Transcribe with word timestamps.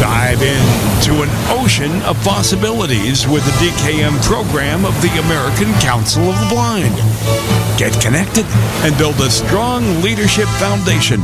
Dive 0.00 0.40
into 0.40 1.22
an 1.22 1.28
ocean 1.60 1.92
of 2.08 2.16
possibilities 2.24 3.28
with 3.28 3.44
the 3.44 3.50
DKM 3.66 4.16
program 4.24 4.86
of 4.86 4.94
the 5.02 5.10
American 5.20 5.70
Council 5.78 6.22
of 6.22 6.40
the 6.40 6.46
Blind. 6.48 6.96
Get 7.76 7.92
connected 8.00 8.46
and 8.82 8.96
build 8.96 9.20
a 9.20 9.28
strong 9.28 9.84
leadership 10.00 10.48
foundation. 10.56 11.20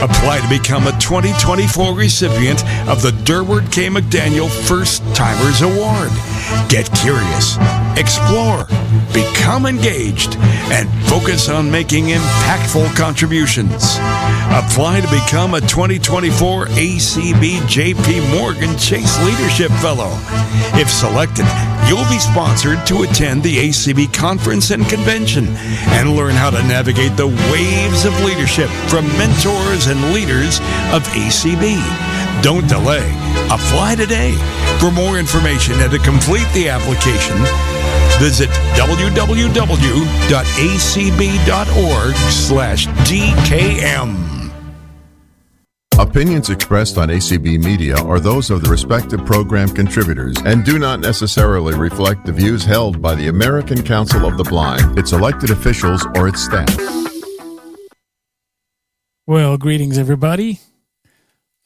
Apply 0.00 0.40
to 0.40 0.48
become 0.48 0.86
a 0.86 0.98
2024 0.98 1.92
recipient 1.92 2.64
of 2.88 3.02
the 3.02 3.10
Durward 3.24 3.70
K. 3.70 3.88
McDaniel 3.88 4.48
First 4.66 5.02
Timers 5.14 5.60
Award. 5.60 6.10
Get 6.68 6.90
curious, 6.94 7.56
explore, 7.96 8.66
become 9.12 9.66
engaged, 9.66 10.36
and 10.70 10.88
focus 11.08 11.48
on 11.48 11.70
making 11.70 12.06
impactful 12.06 12.94
contributions. 12.96 13.96
Apply 14.50 15.00
to 15.00 15.08
become 15.08 15.54
a 15.54 15.60
2024 15.60 16.66
ACB 16.66 17.58
JP 17.66 18.38
Morgan 18.38 18.76
Chase 18.78 19.18
Leadership 19.24 19.70
Fellow. 19.82 20.10
If 20.74 20.90
selected, 20.90 21.46
you'll 21.88 22.08
be 22.08 22.18
sponsored 22.18 22.84
to 22.86 23.02
attend 23.02 23.42
the 23.42 23.56
ACB 23.68 24.12
conference 24.12 24.70
and 24.70 24.86
convention 24.88 25.46
and 25.96 26.16
learn 26.16 26.34
how 26.34 26.50
to 26.50 26.62
navigate 26.64 27.16
the 27.16 27.28
waves 27.52 28.04
of 28.04 28.12
leadership 28.24 28.68
from 28.88 29.06
mentors 29.18 29.86
and 29.86 30.12
leaders 30.12 30.58
of 30.92 31.02
ACB. 31.14 32.15
Don't 32.42 32.68
delay. 32.68 33.06
Apply 33.46 33.94
today. 33.96 34.32
For 34.80 34.90
more 34.90 35.18
information 35.18 35.74
and 35.80 35.90
to 35.90 35.98
complete 35.98 36.46
the 36.52 36.68
application, 36.68 37.36
visit 38.18 38.50
www.acb.org 38.76 39.34
slash 42.14 42.86
DKM. 42.86 44.36
Opinions 45.98 46.50
expressed 46.50 46.98
on 46.98 47.08
ACB 47.08 47.64
Media 47.64 47.96
are 47.96 48.20
those 48.20 48.50
of 48.50 48.62
the 48.62 48.68
respective 48.68 49.24
program 49.24 49.66
contributors 49.68 50.36
and 50.44 50.62
do 50.62 50.78
not 50.78 51.00
necessarily 51.00 51.74
reflect 51.74 52.26
the 52.26 52.32
views 52.32 52.64
held 52.64 53.00
by 53.00 53.14
the 53.14 53.28
American 53.28 53.82
Council 53.82 54.26
of 54.26 54.36
the 54.36 54.44
Blind, 54.44 54.98
its 54.98 55.12
elected 55.12 55.48
officials, 55.48 56.06
or 56.14 56.28
its 56.28 56.44
staff. 56.44 56.76
Well, 59.26 59.56
greetings, 59.56 59.96
everybody. 59.98 60.60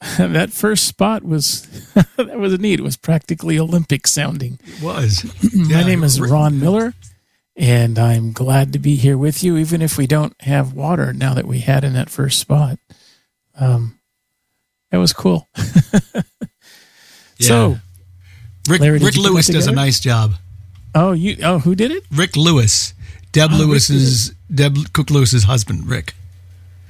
that 0.17 0.51
first 0.51 0.85
spot 0.87 1.23
was 1.23 1.61
that 2.17 2.37
was 2.39 2.57
neat. 2.59 2.79
It 2.79 2.83
was 2.83 2.97
practically 2.97 3.59
Olympic 3.59 4.07
sounding. 4.07 4.59
It 4.65 4.81
was. 4.81 5.23
My 5.55 5.83
name 5.83 6.03
is 6.03 6.19
Ron 6.19 6.59
Miller, 6.59 6.93
and 7.55 7.99
I'm 7.99 8.31
glad 8.31 8.73
to 8.73 8.79
be 8.79 8.95
here 8.95 9.17
with 9.17 9.43
you, 9.43 9.57
even 9.57 9.81
if 9.81 9.97
we 9.97 10.07
don't 10.07 10.35
have 10.41 10.73
water 10.73 11.13
now 11.13 11.33
that 11.35 11.45
we 11.45 11.59
had 11.59 11.83
in 11.83 11.93
that 11.93 12.09
first 12.09 12.39
spot. 12.39 12.79
Um, 13.59 13.99
that 14.89 14.97
was 14.97 15.13
cool. 15.13 15.47
Yeah. 17.37 17.47
So, 17.47 17.77
Rick, 18.69 18.81
Larry, 18.81 18.99
Rick 18.99 19.01
you 19.01 19.07
put 19.07 19.15
that 19.23 19.31
Lewis 19.31 19.47
does 19.47 19.65
a 19.65 19.71
nice 19.71 19.99
job. 19.99 20.33
oh, 20.93 21.11
you, 21.13 21.37
oh, 21.43 21.57
who 21.57 21.73
did 21.73 21.89
it? 21.89 22.03
Rick 22.11 22.35
Lewis, 22.35 22.93
Deb 23.31 23.49
Oh, 23.51 23.57
Lewis's 23.57 24.29
Deb 24.53 24.77
Cook 24.93 25.09
Lewis's 25.09 25.45
husband, 25.45 25.87
Rick. 25.89 26.13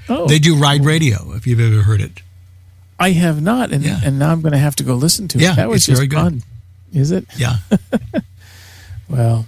Oh, 0.09 0.27
They 0.27 0.39
do 0.39 0.57
Ride 0.57 0.83
Radio. 0.83 1.31
If 1.35 1.47
you've 1.47 1.61
ever 1.61 1.83
heard 1.83 2.01
it, 2.01 2.21
I 3.02 3.11
have 3.11 3.41
not, 3.41 3.71
and 3.71 3.83
Yeah. 3.83 3.99
and 4.03 4.19
now 4.19 4.31
I'm 4.31 4.41
going 4.41 4.53
to 4.53 4.57
have 4.59 4.75
to 4.77 4.83
go 4.83 4.94
listen 4.95 5.27
to 5.30 5.38
it. 5.38 5.41
Yeah, 5.41 5.55
that 5.55 5.69
was 5.69 5.85
just 5.85 5.97
very 5.97 6.07
good. 6.07 6.17
fun. 6.19 6.44
Is 6.94 7.11
it? 7.11 7.25
yeah, 7.38 7.57
Well, 9.09 9.47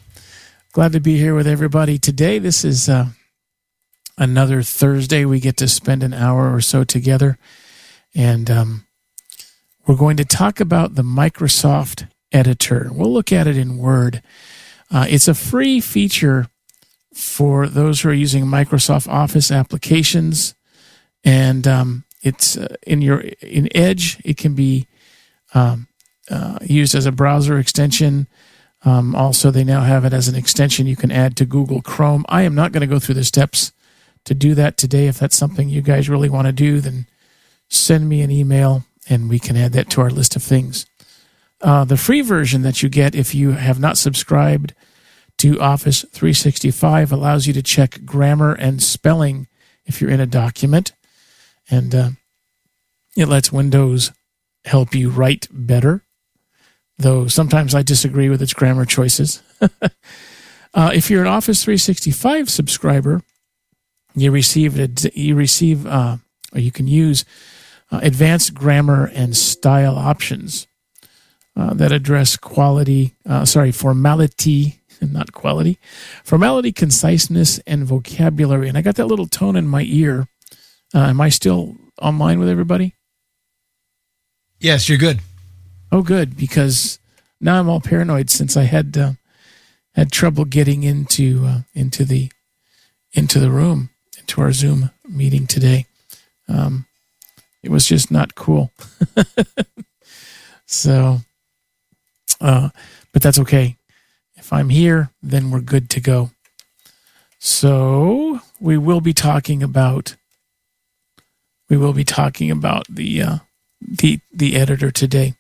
glad 0.72 0.92
to 0.94 1.00
be 1.00 1.18
here 1.18 1.36
with 1.36 1.48
everybody 1.48 1.98
today. 1.98 2.40
This 2.40 2.66
is 2.66 2.90
uh, 2.90 3.08
another 4.18 4.62
Thursday. 4.64 5.26
We 5.26 5.40
get 5.40 5.58
to 5.58 5.68
spend 5.68 6.04
an 6.04 6.14
hour 6.14 6.54
or 6.54 6.62
so 6.62 6.84
together, 6.84 7.38
and 8.16 8.50
um, 8.50 8.86
we're 9.86 9.96
going 9.96 10.18
to 10.18 10.26
talk 10.26 10.60
about 10.60 10.96
the 10.96 11.04
Microsoft 11.04 12.08
Editor. 12.32 12.90
We'll 12.92 13.14
look 13.14 13.32
at 13.32 13.48
it 13.48 13.58
in 13.58 13.78
Word. 13.78 14.22
Uh, 14.92 15.06
it's 15.10 15.28
a 15.28 15.34
free 15.34 15.80
feature 15.80 16.48
for 17.14 17.68
those 17.68 18.02
who 18.02 18.10
are 18.10 18.14
using 18.14 18.46
Microsoft 18.46 19.08
Office 19.08 19.52
applications, 19.52 20.56
and 21.24 21.68
um, 21.68 22.04
it's 22.24 22.58
uh, 22.58 22.76
in 22.88 23.02
your 23.02 23.20
in 23.42 23.70
Edge. 23.76 24.20
It 24.26 24.38
can 24.38 24.56
be 24.56 24.88
um, 25.54 25.88
uh, 26.30 26.58
used 26.62 26.96
as 26.96 27.06
a 27.06 27.12
browser 27.12 27.60
extension. 27.60 28.28
Um, 28.86 29.16
also, 29.16 29.52
they 29.52 29.64
now 29.64 29.82
have 29.82 30.04
it 30.04 30.14
as 30.14 30.28
an 30.28 30.36
extension 30.36 30.88
you 30.88 30.96
can 30.96 31.12
add 31.12 31.38
to 31.38 31.46
Google 31.46 31.82
Chrome. 31.82 32.26
I 32.28 32.42
am 32.42 32.56
not 32.56 32.72
going 32.72 32.82
to 32.82 32.88
go 32.88 33.00
through 33.00 33.16
the 33.16 33.24
steps 33.24 33.72
to 34.26 34.34
do 34.34 34.56
that 34.56 34.78
today. 34.78 35.08
If 35.08 35.20
that's 35.20 35.38
something 35.38 35.70
you 35.70 35.82
guys 35.82 36.10
really 36.10 36.30
want 36.30 36.48
to 36.48 36.54
do, 36.54 36.82
then 36.82 37.06
send 37.70 38.10
me 38.10 38.22
an 38.22 38.32
email 38.32 38.84
and 39.10 39.30
we 39.30 39.40
can 39.40 39.58
add 39.58 39.74
that 39.74 39.90
to 39.92 40.02
our 40.02 40.10
list 40.10 40.36
of 40.36 40.44
things. 40.44 40.86
Uh, 41.62 41.86
the 41.86 41.98
free 41.98 42.22
version 42.22 42.62
that 42.62 42.84
you 42.84 42.90
get 42.90 43.16
if 43.16 43.34
you 43.34 43.52
have 43.52 43.80
not 43.80 43.98
subscribed 43.98 44.74
to 45.38 45.60
Office 45.60 46.06
365 46.12 47.12
allows 47.12 47.48
you 47.48 47.54
to 47.54 47.64
check 47.64 48.00
grammar 48.06 48.54
and 48.54 48.84
spelling 48.84 49.48
if 49.86 50.02
you're 50.02 50.12
in 50.12 50.20
a 50.20 50.26
document. 50.26 50.94
And 51.70 51.96
uh, 51.96 52.10
it 53.16 53.28
lets 53.28 53.52
Windows 53.52 54.12
help 54.66 54.94
you 54.96 55.10
write 55.10 55.48
better 55.52 56.04
though 56.98 57.28
sometimes 57.28 57.74
I 57.76 57.82
disagree 57.82 58.30
with 58.30 58.42
its 58.42 58.54
grammar 58.54 58.86
choices. 58.86 59.42
uh, 59.62 60.92
if 60.94 61.10
you're 61.10 61.22
an 61.22 61.28
Office 61.28 61.64
365 61.64 62.50
subscriber, 62.50 63.22
you 64.16 64.32
receive 64.32 64.80
a, 64.80 64.90
you 65.14 65.36
receive 65.36 65.86
uh, 65.86 66.18
or 66.54 66.60
you 66.60 66.72
can 66.72 66.88
use 66.88 67.26
uh, 67.92 68.00
advanced 68.04 68.54
grammar 68.54 69.12
and 69.14 69.36
style 69.36 69.96
options 69.96 70.68
uh, 71.56 71.74
that 71.74 71.92
address 71.92 72.38
quality, 72.38 73.16
uh, 73.28 73.46
sorry, 73.46 73.72
formality, 73.72 74.80
not 75.02 75.34
quality, 75.34 75.80
formality, 76.24 76.72
conciseness, 76.72 77.60
and 77.66 77.86
vocabulary. 77.86 78.70
And 78.70 78.78
I 78.78 78.82
got 78.82 78.96
that 78.96 79.08
little 79.08 79.28
tone 79.28 79.56
in 79.56 79.68
my 79.68 79.84
ear. 79.84 80.28
Uh, 80.94 81.08
am 81.08 81.20
I 81.22 81.30
still 81.30 81.76
online 82.02 82.40
with 82.40 82.50
everybody? 82.50 82.96
yes, 84.60 84.88
you're 84.88 84.98
good. 84.98 85.20
Oh, 85.92 86.02
good, 86.02 86.38
because 86.38 86.98
now 87.42 87.60
I'm 87.60 87.70
all 87.70 87.82
paranoid 87.82 88.30
since 88.30 88.56
I 88.56 88.64
had 88.64 88.98
uh, 88.98 89.12
had 89.94 90.12
trouble 90.12 90.46
getting 90.46 90.84
into 90.84 91.46
uh, 91.46 91.60
into 91.74 92.06
the 92.06 92.32
into 93.12 93.40
the 93.40 93.52
room 93.52 93.90
into 94.18 94.42
our 94.42 94.54
Zoom 94.54 94.90
meeting 95.08 95.46
today. 95.48 95.86
Um, 96.48 96.86
it 97.62 97.70
was 97.72 97.86
just 97.86 98.10
not 98.10 98.36
cool. 98.36 98.72
so, 100.66 101.20
uh, 102.42 102.70
but 103.12 103.22
that's 103.22 103.40
okay. 103.40 103.78
If 104.36 104.52
I'm 104.52 104.70
here, 104.70 105.10
then 105.22 105.52
we're 105.52 105.62
good 105.62 105.90
to 105.92 106.00
go. 106.02 106.32
So 107.40 108.40
we 108.60 108.78
will 108.78 109.02
be 109.02 109.14
talking 109.14 109.62
about 109.62 110.16
we 111.70 111.78
will 111.78 111.94
be 111.94 112.04
talking 112.04 112.52
about 112.52 112.86
the 112.90 113.22
uh, 113.22 113.38
the 113.82 114.20
the 114.32 114.56
editor 114.56 114.92
today. 114.92 115.34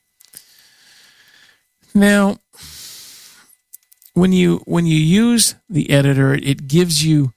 Now, 1.94 2.38
when 4.13 4.31
you 4.31 4.62
when 4.66 4.85
you 4.85 4.97
use 4.97 5.56
the 5.69 5.89
editor, 5.89 6.33
it 6.33 6.67
gives 6.67 7.06
you 7.06 7.33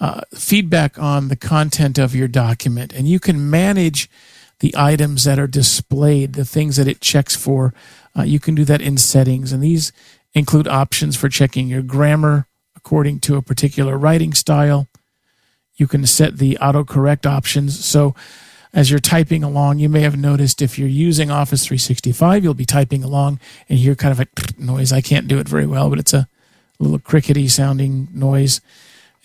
uh, 0.00 0.22
feedback 0.34 0.98
on 0.98 1.28
the 1.28 1.36
content 1.36 1.98
of 1.98 2.14
your 2.14 2.28
document, 2.28 2.92
and 2.92 3.08
you 3.08 3.20
can 3.20 3.48
manage 3.50 4.10
the 4.60 4.74
items 4.76 5.24
that 5.24 5.38
are 5.38 5.46
displayed, 5.46 6.34
the 6.34 6.44
things 6.44 6.76
that 6.76 6.88
it 6.88 7.00
checks 7.00 7.36
for. 7.36 7.74
Uh, 8.16 8.22
you 8.22 8.38
can 8.38 8.54
do 8.54 8.64
that 8.64 8.80
in 8.80 8.96
settings, 8.96 9.52
and 9.52 9.62
these 9.62 9.92
include 10.32 10.68
options 10.68 11.16
for 11.16 11.28
checking 11.28 11.68
your 11.68 11.82
grammar 11.82 12.46
according 12.76 13.20
to 13.20 13.36
a 13.36 13.42
particular 13.42 13.96
writing 13.96 14.34
style. 14.34 14.88
You 15.76 15.86
can 15.86 16.06
set 16.06 16.38
the 16.38 16.56
autocorrect 16.60 17.26
options. 17.26 17.84
So 17.84 18.14
as 18.72 18.90
you're 18.90 19.00
typing 19.00 19.42
along, 19.42 19.78
you 19.78 19.88
may 19.88 20.00
have 20.00 20.16
noticed 20.16 20.60
if 20.60 20.78
you're 20.78 20.88
using 20.88 21.30
Office 21.30 21.64
365, 21.64 22.42
you'll 22.42 22.54
be 22.54 22.64
typing 22.64 23.04
along 23.04 23.38
and 23.68 23.78
hear 23.78 23.94
kind 23.94 24.12
of 24.12 24.20
a 24.20 24.26
noise. 24.62 24.92
I 24.92 25.00
can't 25.00 25.28
do 25.28 25.38
it 25.38 25.48
very 25.48 25.66
well, 25.66 25.90
but 25.90 25.98
it's 25.98 26.12
a 26.12 26.28
little 26.78 26.98
crickety 26.98 27.48
sounding 27.48 28.08
noise. 28.12 28.60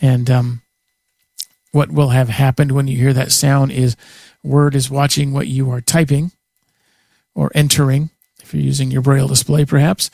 And 0.01 0.29
um, 0.29 0.61
what 1.71 1.91
will 1.91 2.09
have 2.09 2.29
happened 2.29 2.71
when 2.71 2.87
you 2.87 2.97
hear 2.97 3.13
that 3.13 3.31
sound 3.31 3.71
is 3.71 3.95
Word 4.43 4.75
is 4.75 4.89
watching 4.89 5.33
what 5.33 5.47
you 5.47 5.69
are 5.71 5.81
typing 5.81 6.31
or 7.35 7.51
entering, 7.53 8.09
if 8.41 8.53
you're 8.53 8.63
using 8.63 8.91
your 8.91 9.01
Braille 9.01 9.27
display, 9.27 9.65
perhaps. 9.65 10.09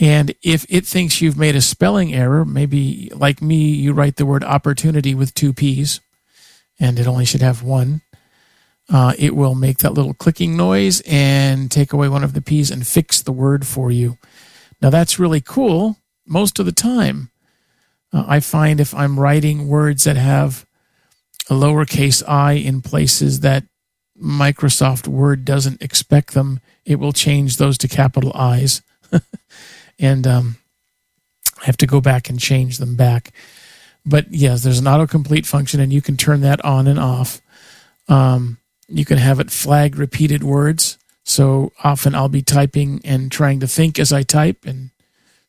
And 0.00 0.34
if 0.42 0.64
it 0.68 0.86
thinks 0.86 1.20
you've 1.20 1.38
made 1.38 1.54
a 1.54 1.60
spelling 1.60 2.14
error, 2.14 2.44
maybe 2.44 3.10
like 3.14 3.42
me, 3.42 3.70
you 3.70 3.92
write 3.92 4.16
the 4.16 4.26
word 4.26 4.42
opportunity 4.42 5.14
with 5.14 5.34
two 5.34 5.52
P's, 5.52 6.00
and 6.80 6.98
it 6.98 7.06
only 7.06 7.24
should 7.24 7.42
have 7.42 7.62
one 7.62 8.02
uh, 8.92 9.14
it 9.18 9.34
will 9.34 9.54
make 9.54 9.78
that 9.78 9.94
little 9.94 10.14
clicking 10.14 10.56
noise 10.56 11.00
and 11.06 11.70
take 11.70 11.92
away 11.92 12.08
one 12.08 12.24
of 12.24 12.34
the 12.34 12.42
P's 12.42 12.70
and 12.70 12.86
fix 12.86 13.22
the 13.22 13.32
word 13.32 13.66
for 13.66 13.90
you. 13.90 14.18
Now, 14.80 14.90
that's 14.90 15.18
really 15.18 15.40
cool 15.40 15.96
most 16.26 16.58
of 16.58 16.66
the 16.66 16.72
time. 16.72 17.30
Uh, 18.12 18.24
I 18.26 18.40
find 18.40 18.80
if 18.80 18.94
I'm 18.94 19.18
writing 19.18 19.68
words 19.68 20.04
that 20.04 20.16
have 20.16 20.66
a 21.50 21.54
lowercase 21.54 22.22
i 22.28 22.52
in 22.52 22.82
places 22.82 23.40
that 23.40 23.64
Microsoft 24.20 25.08
Word 25.08 25.44
doesn't 25.44 25.82
expect 25.82 26.34
them, 26.34 26.60
it 26.84 26.96
will 26.96 27.12
change 27.12 27.56
those 27.56 27.78
to 27.78 27.88
capital 27.88 28.32
I's. 28.34 28.82
and 29.98 30.26
um, 30.26 30.56
I 31.60 31.66
have 31.66 31.76
to 31.78 31.86
go 31.86 32.00
back 32.00 32.28
and 32.28 32.38
change 32.38 32.78
them 32.78 32.96
back. 32.96 33.32
But 34.04 34.32
yes, 34.32 34.62
there's 34.62 34.78
an 34.78 34.86
autocomplete 34.86 35.46
function, 35.46 35.80
and 35.80 35.92
you 35.92 36.02
can 36.02 36.16
turn 36.16 36.40
that 36.40 36.64
on 36.64 36.86
and 36.86 36.98
off. 36.98 37.40
Um, 38.08 38.58
you 38.88 39.04
can 39.04 39.18
have 39.18 39.40
it 39.40 39.50
flag 39.50 39.96
repeated 39.96 40.42
words. 40.42 40.98
So 41.24 41.72
often 41.84 42.14
I'll 42.14 42.28
be 42.28 42.42
typing 42.42 43.00
and 43.04 43.30
trying 43.30 43.60
to 43.60 43.68
think 43.68 43.98
as 43.98 44.12
I 44.12 44.22
type, 44.22 44.64
and 44.66 44.90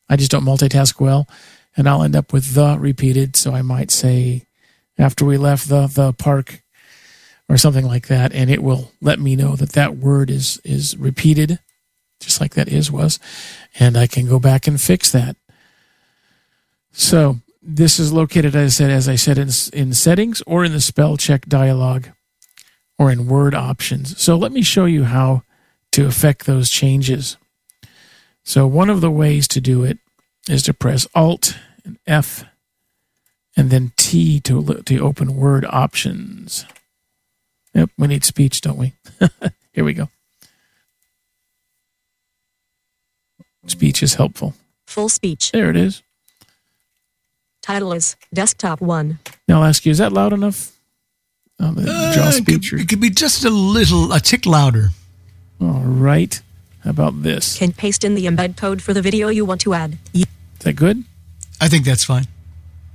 I 0.08 0.16
just 0.16 0.30
don't 0.30 0.44
multitask 0.44 1.00
well. 1.00 1.28
And 1.76 1.88
I'll 1.88 2.04
end 2.04 2.14
up 2.14 2.32
with 2.32 2.54
the 2.54 2.78
repeated. 2.78 3.34
So 3.34 3.52
I 3.52 3.62
might 3.62 3.90
say, 3.90 4.46
after 4.96 5.24
we 5.24 5.36
left 5.36 5.68
the, 5.68 5.88
the 5.88 6.12
park, 6.12 6.62
or 7.48 7.56
something 7.56 7.84
like 7.84 8.08
that, 8.08 8.32
and 8.32 8.50
it 8.50 8.62
will 8.62 8.92
let 9.00 9.18
me 9.20 9.36
know 9.36 9.56
that 9.56 9.72
that 9.72 9.96
word 9.96 10.30
is 10.30 10.60
is 10.64 10.96
repeated, 10.96 11.58
just 12.24 12.40
like 12.40 12.54
that 12.54 12.68
is 12.68 12.90
was, 12.90 13.18
and 13.78 13.96
I 13.96 14.06
can 14.06 14.26
go 14.26 14.38
back 14.38 14.66
and 14.66 14.80
fix 14.80 15.10
that. 15.12 15.36
So 16.92 17.38
this 17.62 17.98
is 17.98 18.12
located, 18.12 18.54
as 18.54 18.74
I 18.74 18.84
said, 18.84 18.90
as 18.90 19.08
I 19.08 19.16
said 19.16 19.38
in 19.38 19.48
in 19.72 19.92
settings 19.94 20.42
or 20.46 20.64
in 20.64 20.72
the 20.72 20.80
spell 20.80 21.16
check 21.16 21.46
dialog, 21.46 22.06
or 22.98 23.10
in 23.10 23.26
word 23.26 23.54
options. 23.54 24.20
So 24.20 24.36
let 24.36 24.52
me 24.52 24.62
show 24.62 24.84
you 24.84 25.04
how 25.04 25.42
to 25.92 26.06
affect 26.06 26.46
those 26.46 26.70
changes. 26.70 27.36
So 28.42 28.66
one 28.66 28.90
of 28.90 29.00
the 29.00 29.10
ways 29.10 29.48
to 29.48 29.60
do 29.60 29.84
it 29.84 29.98
is 30.48 30.62
to 30.64 30.74
press 30.74 31.06
Alt 31.14 31.56
and 31.84 31.98
F, 32.06 32.44
and 33.56 33.70
then 33.70 33.92
T 33.96 34.40
to 34.40 34.82
to 34.84 34.98
open 34.98 35.36
word 35.36 35.64
options. 35.68 36.66
Yep, 37.74 37.90
we 37.98 38.06
need 38.06 38.24
speech, 38.24 38.60
don't 38.60 38.78
we? 38.78 38.92
Here 39.72 39.84
we 39.84 39.94
go. 39.94 40.08
Speech 43.66 44.02
is 44.02 44.14
helpful. 44.14 44.54
Full 44.86 45.08
speech. 45.08 45.52
There 45.52 45.70
it 45.70 45.76
is. 45.76 46.02
Title 47.62 47.92
is 47.92 48.16
Desktop 48.32 48.80
1. 48.80 49.18
Now 49.48 49.62
I'll 49.62 49.68
ask 49.68 49.86
you, 49.86 49.90
is 49.90 49.98
that 49.98 50.12
loud 50.12 50.32
enough? 50.32 50.72
Oh, 51.58 51.72
the 51.72 51.84
draw 51.84 52.26
Uh, 52.26 52.32
it, 52.34 52.44
could, 52.44 52.80
it 52.80 52.88
could 52.88 53.00
be 53.00 53.10
just 53.10 53.44
a 53.44 53.50
little, 53.50 54.12
a 54.12 54.20
tick 54.20 54.44
louder. 54.44 54.88
All 55.60 55.80
right. 55.80 56.40
How 56.82 56.90
about 56.90 57.22
this? 57.22 57.58
Can 57.58 57.72
paste 57.72 58.04
in 58.04 58.14
the 58.14 58.26
embed 58.26 58.56
code 58.56 58.82
for 58.82 58.92
the 58.92 59.00
video 59.00 59.28
you 59.28 59.46
want 59.46 59.62
to 59.62 59.72
add. 59.72 59.96
Is 60.12 60.26
that 60.60 60.74
good? 60.74 61.04
I 61.60 61.68
think 61.68 61.86
that's 61.86 62.04
fine. 62.04 62.26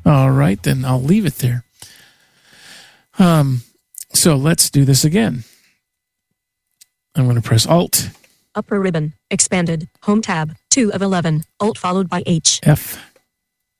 All 0.05 0.29
right, 0.29 0.61
then 0.61 0.85
I'll 0.85 1.01
leave 1.01 1.25
it 1.25 1.35
there. 1.35 1.63
Um, 3.17 3.63
so 4.13 4.35
let's 4.35 4.69
do 4.69 4.85
this 4.85 5.03
again. 5.03 5.43
I'm 7.15 7.23
going 7.23 7.35
to 7.35 7.41
press 7.41 7.65
Alt 7.65 8.09
Upper 8.59 8.77
ribbon. 8.77 9.13
Expanded. 9.31 9.87
Home 10.03 10.21
tab. 10.21 10.53
2 10.71 10.91
of 10.91 11.01
11. 11.01 11.45
Alt 11.61 11.77
followed 11.77 12.09
by 12.09 12.23
H. 12.25 12.59
F. 12.63 13.01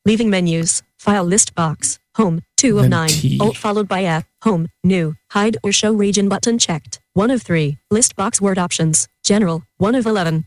Leaving 0.06 0.30
menus. 0.30 0.84
File 0.98 1.26
list 1.26 1.54
box. 1.54 2.00
Home. 2.16 2.44
2 2.56 2.78
of 2.78 2.84
Then 2.84 2.92
9. 2.92 3.10
T. 3.10 3.38
Alt 3.42 3.58
followed 3.58 3.90
by 3.90 4.06
F. 4.06 4.26
Home. 4.44 4.70
New. 4.86 5.16
Hide 5.32 5.58
or 5.64 5.74
show 5.74 5.92
region 5.92 6.30
button 6.30 6.58
checked. 6.58 7.02
1 7.14 7.30
of 7.30 7.42
3. 7.42 7.78
List 7.92 8.16
box 8.16 8.40
word 8.40 8.58
options. 8.58 9.10
General. 9.22 9.64
1 9.80 9.96
of 9.96 10.06
11. 10.06 10.46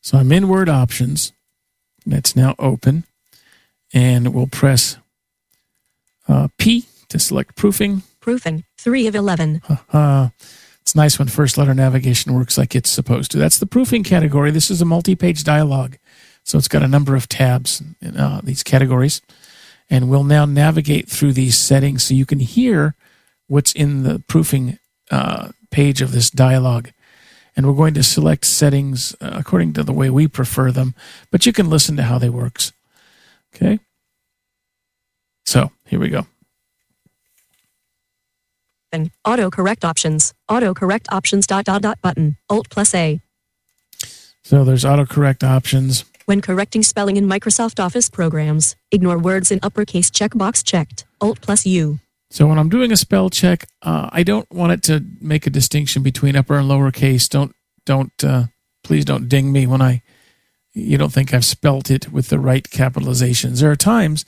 So 0.00 0.18
I'm 0.18 0.30
in 0.30 0.48
Word 0.48 0.68
Options. 0.68 1.32
That's 2.06 2.36
now 2.36 2.54
open, 2.60 3.04
and 3.92 4.32
we'll 4.32 4.46
press 4.46 4.96
uh, 6.28 6.46
P 6.56 6.86
to 7.08 7.18
select 7.18 7.56
proofing. 7.56 8.02
Proofing. 8.20 8.64
3 8.78 9.08
of 9.08 9.16
11. 9.16 9.60
Uh, 9.92 10.28
it's 10.88 10.94
nice 10.94 11.18
when 11.18 11.28
first 11.28 11.58
letter 11.58 11.74
navigation 11.74 12.32
works 12.32 12.56
like 12.56 12.74
it's 12.74 12.88
supposed 12.88 13.30
to. 13.30 13.36
That's 13.36 13.58
the 13.58 13.66
proofing 13.66 14.02
category. 14.02 14.50
This 14.50 14.70
is 14.70 14.80
a 14.80 14.86
multi-page 14.86 15.44
dialog, 15.44 15.96
so 16.44 16.56
it's 16.56 16.66
got 16.66 16.82
a 16.82 16.88
number 16.88 17.14
of 17.14 17.28
tabs 17.28 17.82
in 18.00 18.16
uh, 18.16 18.40
these 18.42 18.62
categories, 18.62 19.20
and 19.90 20.08
we'll 20.08 20.24
now 20.24 20.46
navigate 20.46 21.06
through 21.06 21.34
these 21.34 21.58
settings 21.58 22.04
so 22.04 22.14
you 22.14 22.24
can 22.24 22.40
hear 22.40 22.94
what's 23.48 23.72
in 23.72 24.02
the 24.02 24.20
proofing 24.28 24.78
uh, 25.10 25.50
page 25.70 26.00
of 26.00 26.12
this 26.12 26.30
dialog. 26.30 26.88
And 27.54 27.66
we're 27.66 27.74
going 27.74 27.92
to 27.92 28.02
select 28.02 28.46
settings 28.46 29.14
uh, 29.20 29.32
according 29.34 29.74
to 29.74 29.82
the 29.82 29.92
way 29.92 30.08
we 30.08 30.26
prefer 30.26 30.72
them, 30.72 30.94
but 31.30 31.44
you 31.44 31.52
can 31.52 31.68
listen 31.68 31.98
to 31.98 32.04
how 32.04 32.18
they 32.18 32.30
works. 32.30 32.72
Okay. 33.54 33.78
So 35.44 35.70
here 35.84 36.00
we 36.00 36.08
go. 36.08 36.26
Auto 39.24 39.50
correct 39.50 39.84
options. 39.84 40.34
Auto 40.48 40.74
correct 40.74 41.08
options 41.10 41.46
dot 41.46 41.64
dot 41.64 41.82
dot 41.82 42.00
button. 42.00 42.36
Alt 42.48 42.70
plus 42.70 42.94
A. 42.94 43.20
So 44.42 44.64
there's 44.64 44.84
autocorrect 44.84 45.42
options. 45.42 46.04
When 46.26 46.40
correcting 46.40 46.82
spelling 46.82 47.16
in 47.16 47.26
Microsoft 47.26 47.82
Office 47.82 48.10
programs, 48.10 48.76
ignore 48.90 49.18
words 49.18 49.50
in 49.50 49.60
uppercase 49.62 50.10
checkbox 50.10 50.64
checked. 50.64 51.06
Alt 51.20 51.40
plus 51.40 51.66
U. 51.66 51.98
So 52.30 52.46
when 52.46 52.58
I'm 52.58 52.68
doing 52.68 52.92
a 52.92 52.96
spell 52.96 53.30
check, 53.30 53.66
uh, 53.82 54.10
I 54.12 54.22
don't 54.22 54.50
want 54.50 54.72
it 54.72 54.82
to 54.84 55.04
make 55.20 55.46
a 55.46 55.50
distinction 55.50 56.02
between 56.02 56.36
upper 56.36 56.58
and 56.58 56.70
lowercase. 56.70 57.28
Don't 57.28 57.54
don't 57.86 58.12
uh, 58.22 58.44
please 58.84 59.04
don't 59.04 59.28
ding 59.28 59.52
me 59.52 59.66
when 59.66 59.80
I 59.80 60.02
you 60.74 60.98
don't 60.98 61.12
think 61.12 61.32
I've 61.32 61.44
spelt 61.44 61.90
it 61.90 62.12
with 62.12 62.28
the 62.28 62.38
right 62.38 62.64
capitalizations. 62.64 63.60
There 63.60 63.70
are 63.70 63.76
times 63.76 64.24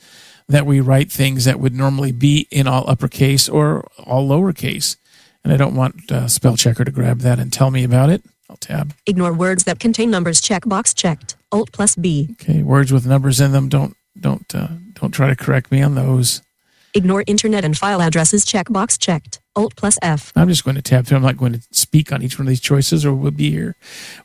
that 0.51 0.65
we 0.65 0.79
write 0.79 1.11
things 1.11 1.45
that 1.45 1.59
would 1.59 1.73
normally 1.73 2.11
be 2.11 2.47
in 2.51 2.67
all 2.67 2.89
uppercase 2.89 3.47
or 3.49 3.87
all 3.97 4.27
lowercase, 4.27 4.97
and 5.43 5.51
I 5.53 5.57
don't 5.57 5.75
want 5.75 6.11
uh, 6.11 6.27
spell 6.27 6.57
checker 6.57 6.83
to 6.83 6.91
grab 6.91 7.19
that 7.19 7.39
and 7.39 7.51
tell 7.51 7.71
me 7.71 7.83
about 7.83 8.09
it. 8.09 8.21
I'll 8.49 8.57
tab. 8.57 8.93
Ignore 9.07 9.33
words 9.33 9.63
that 9.63 9.79
contain 9.79 10.11
numbers 10.11 10.41
checkbox 10.41 10.93
checked. 10.93 11.35
Alt 11.53 11.71
plus 11.71 11.95
B. 11.95 12.29
Okay, 12.33 12.61
words 12.61 12.91
with 12.91 13.05
numbers 13.05 13.39
in 13.39 13.53
them. 13.53 13.69
Don't 13.69 13.95
don't 14.19 14.53
uh, 14.53 14.67
don't 14.93 15.11
try 15.11 15.29
to 15.29 15.35
correct 15.35 15.71
me 15.71 15.81
on 15.81 15.95
those. 15.95 16.41
Ignore 16.93 17.23
internet 17.25 17.63
and 17.63 17.77
file 17.77 18.01
addresses 18.01 18.45
checkbox 18.45 18.99
checked. 18.99 19.39
Alt 19.55 19.77
plus 19.77 19.97
F. 20.01 20.33
I'm 20.35 20.49
just 20.49 20.65
going 20.65 20.75
to 20.75 20.81
tab 20.81 21.05
through. 21.05 21.17
I'm 21.17 21.23
not 21.23 21.37
going 21.37 21.53
to 21.53 21.61
speak 21.71 22.11
on 22.11 22.21
each 22.21 22.37
one 22.37 22.45
of 22.45 22.49
these 22.49 22.59
choices, 22.59 23.05
or 23.05 23.13
we'll 23.13 23.31
be 23.31 23.51
here. 23.51 23.77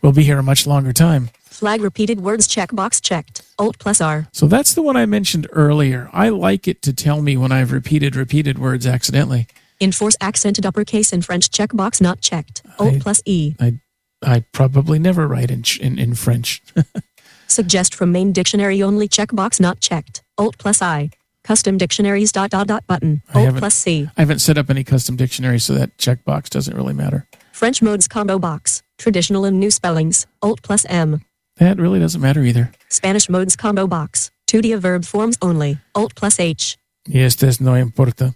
We'll 0.03 0.11
be 0.13 0.25
here 0.25 0.39
a 0.39 0.43
much 0.43 0.67
longer 0.67 0.93
time. 0.93 1.31
Flag 1.57 1.81
repeated 1.81 2.21
words 2.21 2.47
checkbox 2.47 3.01
checked. 3.01 3.41
Alt 3.59 3.79
plus 3.79 4.03
R. 4.03 4.29
So 4.31 4.47
that's 4.47 4.75
the 4.75 4.83
one 4.83 4.95
I 4.95 5.07
mentioned 5.07 5.47
earlier. 5.53 6.11
I 6.13 6.29
like 6.29 6.69
it 6.69 6.83
to 6.83 6.93
tell 6.93 7.23
me 7.23 7.39
when 7.39 7.51
I've 7.51 7.73
repeated 7.73 8.15
repeated 8.15 8.59
words 8.59 8.87
accidentally. 8.87 9.47
Enforce 9.81 10.17
accented 10.21 10.67
uppercase 10.67 11.15
in 11.15 11.23
French 11.23 11.49
checkbox 11.49 11.99
not 12.03 12.21
checked. 12.21 12.61
Alt 12.79 12.97
I- 12.97 12.99
plus 12.99 13.23
E. 13.25 13.55
I 13.59 13.81
I 14.23 14.45
probably 14.53 14.99
never 14.99 15.27
write 15.27 15.51
in 15.51 15.65
in, 15.81 15.99
in 15.99 16.15
French. 16.15 16.63
Suggest 17.47 17.95
from 17.95 18.13
main 18.13 18.33
dictionary 18.33 18.83
only 18.83 19.09
checkbox 19.09 19.59
not 19.59 19.81
checked. 19.81 20.23
Alt 20.37 20.59
plus 20.59 20.83
I. 20.83 21.09
Custom 21.43 21.79
dictionaries 21.79 22.33
dot 22.33 22.51
dot 22.51 22.67
dot 22.67 22.87
button. 22.87 23.23
Alt 23.35 23.57
plus 23.57 23.75
C. 23.75 24.11
I 24.15 24.21
haven't 24.21 24.41
set 24.41 24.59
up 24.59 24.69
any 24.69 24.85
custom 24.85 25.17
dictionary, 25.17 25.59
so 25.61 25.73
that 25.73 25.97
checkbox 25.97 26.51
doesn't 26.51 26.77
really 26.77 26.93
matter. 26.93 27.27
French 27.53 27.81
modes 27.81 28.07
combo 28.09 28.39
box. 28.39 28.83
Traditional 28.99 29.47
and 29.47 29.59
new 29.59 29.71
spellings. 29.71 30.27
Alt 30.43 30.61
plus 30.63 30.85
M. 30.91 31.23
That 31.59 31.79
really 31.79 31.99
doesn't 32.01 32.21
matter 32.21 32.43
either. 32.43 32.71
Spanish 32.89 33.29
modes 33.29 33.57
combo 33.57 33.87
box. 33.87 34.31
Tuteo 34.47 34.79
verb 34.79 35.05
forms 35.05 35.39
only. 35.43 35.79
Alt 35.95 36.15
plus 36.15 36.39
H. 36.39 36.77
Yes, 37.07 37.35
there's 37.37 37.61
no 37.61 37.75
importa. 37.75 38.35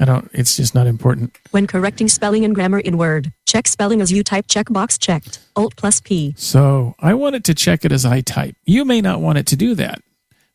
I 0.00 0.04
don't. 0.04 0.28
It's 0.32 0.56
just 0.56 0.74
not 0.74 0.86
important. 0.86 1.36
When 1.52 1.66
correcting 1.66 2.08
spelling 2.08 2.44
and 2.44 2.54
grammar 2.54 2.80
in 2.80 2.98
Word, 2.98 3.32
check 3.46 3.66
spelling 3.68 4.00
as 4.00 4.10
you 4.10 4.22
type 4.24 4.46
checkbox 4.48 4.98
checked. 4.98 5.38
Alt 5.56 5.76
plus 5.76 6.00
P. 6.00 6.34
So 6.36 6.94
I 6.98 7.14
want 7.14 7.36
it 7.36 7.44
to 7.44 7.54
check 7.54 7.84
it 7.84 7.92
as 7.92 8.04
I 8.04 8.20
type. 8.20 8.56
You 8.64 8.84
may 8.84 9.00
not 9.00 9.20
want 9.20 9.38
it 9.38 9.46
to 9.48 9.56
do 9.56 9.74
that, 9.76 10.00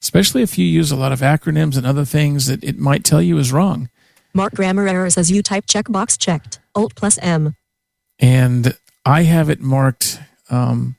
especially 0.02 0.42
if 0.42 0.58
you 0.58 0.66
use 0.66 0.92
a 0.92 0.98
lot 0.98 1.12
of 1.14 1.22
acronyms 1.22 1.78
and 1.78 1.86
other 1.86 2.06
things 2.06 2.48
that 2.48 2.64
it 2.64 2.78
might 2.78 3.04
tell 3.04 3.22
you 3.22 3.38
is 3.38 3.52
wrong. 3.54 3.90
Mark 4.34 4.54
grammar 4.56 4.88
errors 4.88 5.18
as 5.18 5.32
you 5.32 5.42
type 5.42 5.66
checkbox 5.66 6.18
checked. 6.20 6.60
Alt 6.76 6.96
plus 6.96 7.18
M. 7.22 7.56
and 8.20 8.78
I 9.06 9.24
have 9.24 9.50
it 9.50 9.62
marked 9.62 10.20
um, 10.50 10.98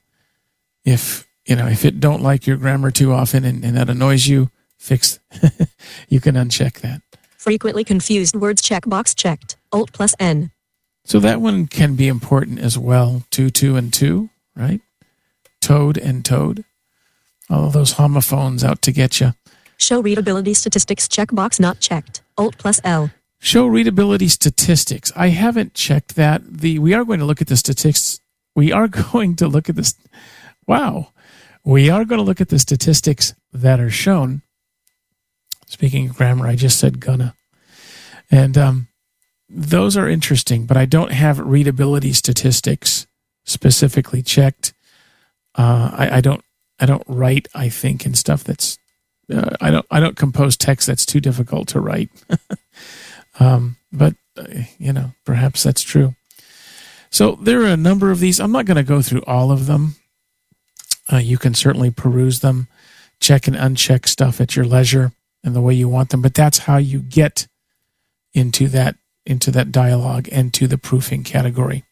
if 0.84 1.26
you 1.46 1.56
know 1.56 1.66
if 1.66 1.84
it 1.84 2.00
don't 2.00 2.22
like 2.22 2.46
your 2.46 2.56
grammar 2.56 2.90
too 2.90 3.12
often 3.12 3.44
and, 3.44 3.64
and 3.64 3.76
that 3.76 3.90
annoys 3.90 4.26
you, 4.26 4.50
fix. 4.78 5.20
you 6.08 6.20
can 6.20 6.34
uncheck 6.34 6.80
that. 6.80 7.02
Frequently 7.36 7.84
confused 7.84 8.36
words 8.36 8.62
checkbox 8.62 9.16
checked. 9.16 9.56
Alt 9.72 9.92
plus 9.92 10.14
N. 10.18 10.50
So 11.04 11.20
that 11.20 11.40
one 11.40 11.66
can 11.66 11.96
be 11.96 12.08
important 12.08 12.58
as 12.58 12.76
well. 12.76 13.24
Two, 13.30 13.50
two, 13.50 13.76
and 13.76 13.92
two, 13.92 14.30
right? 14.54 14.80
Toad 15.60 15.96
and 15.96 16.24
toad. 16.24 16.64
All 17.48 17.64
of 17.64 17.72
those 17.72 17.92
homophones 17.92 18.62
out 18.62 18.82
to 18.82 18.92
get 18.92 19.20
you. 19.20 19.34
Show 19.76 20.00
readability 20.00 20.54
statistics 20.54 21.08
checkbox 21.08 21.58
not 21.58 21.80
checked. 21.80 22.22
Alt 22.36 22.58
plus 22.58 22.80
L. 22.84 23.10
Show 23.38 23.66
readability 23.66 24.28
statistics. 24.28 25.10
I 25.16 25.28
haven't 25.28 25.72
checked 25.72 26.16
that. 26.16 26.42
The 26.44 26.78
we 26.78 26.92
are 26.92 27.04
going 27.04 27.20
to 27.20 27.24
look 27.24 27.40
at 27.40 27.48
the 27.48 27.56
statistics. 27.56 28.20
We 28.54 28.70
are 28.70 28.88
going 29.12 29.36
to 29.36 29.48
look 29.48 29.68
at 29.70 29.76
this. 29.76 29.94
Wow, 30.70 31.12
we 31.64 31.90
are 31.90 32.04
going 32.04 32.20
to 32.20 32.24
look 32.24 32.40
at 32.40 32.48
the 32.48 32.60
statistics 32.60 33.34
that 33.52 33.80
are 33.80 33.90
shown. 33.90 34.42
Speaking 35.66 36.08
of 36.08 36.16
grammar, 36.16 36.46
I 36.46 36.54
just 36.54 36.78
said 36.78 37.00
gonna, 37.00 37.34
and 38.30 38.56
um, 38.56 38.86
those 39.48 39.96
are 39.96 40.08
interesting, 40.08 40.66
but 40.66 40.76
I 40.76 40.84
don't 40.84 41.10
have 41.10 41.40
readability 41.40 42.12
statistics 42.12 43.08
specifically 43.44 44.22
checked. 44.22 44.72
Uh, 45.56 45.90
I, 45.92 46.18
I 46.18 46.20
don't 46.20 46.44
I 46.78 46.86
don't 46.86 47.02
write. 47.08 47.48
I 47.52 47.68
think 47.68 48.06
in 48.06 48.14
stuff 48.14 48.44
that's 48.44 48.78
uh, 49.28 49.56
I 49.60 49.72
don't 49.72 49.86
I 49.90 49.98
don't 49.98 50.16
compose 50.16 50.56
text 50.56 50.86
that's 50.86 51.04
too 51.04 51.18
difficult 51.18 51.66
to 51.70 51.80
write. 51.80 52.10
um, 53.40 53.76
but 53.90 54.14
uh, 54.36 54.44
you 54.78 54.92
know, 54.92 55.14
perhaps 55.24 55.64
that's 55.64 55.82
true. 55.82 56.14
So 57.10 57.32
there 57.42 57.60
are 57.62 57.66
a 57.66 57.76
number 57.76 58.12
of 58.12 58.20
these. 58.20 58.38
I'm 58.38 58.52
not 58.52 58.66
going 58.66 58.76
to 58.76 58.84
go 58.84 59.02
through 59.02 59.24
all 59.26 59.50
of 59.50 59.66
them. 59.66 59.96
Uh, 61.12 61.16
you 61.16 61.38
can 61.38 61.54
certainly 61.54 61.90
peruse 61.90 62.40
them, 62.40 62.68
check 63.20 63.46
and 63.46 63.56
uncheck 63.56 64.06
stuff 64.06 64.40
at 64.40 64.56
your 64.56 64.64
leisure 64.64 65.12
and 65.42 65.54
the 65.54 65.60
way 65.60 65.74
you 65.74 65.88
want 65.88 66.10
them. 66.10 66.22
But 66.22 66.34
that's 66.34 66.58
how 66.58 66.76
you 66.76 67.00
get 67.00 67.46
into 68.32 68.68
that 68.68 68.96
into 69.26 69.50
that 69.50 69.70
dialogue 69.70 70.28
and 70.32 70.52
to 70.54 70.66
the 70.66 70.78
proofing 70.78 71.22
category. 71.22 71.84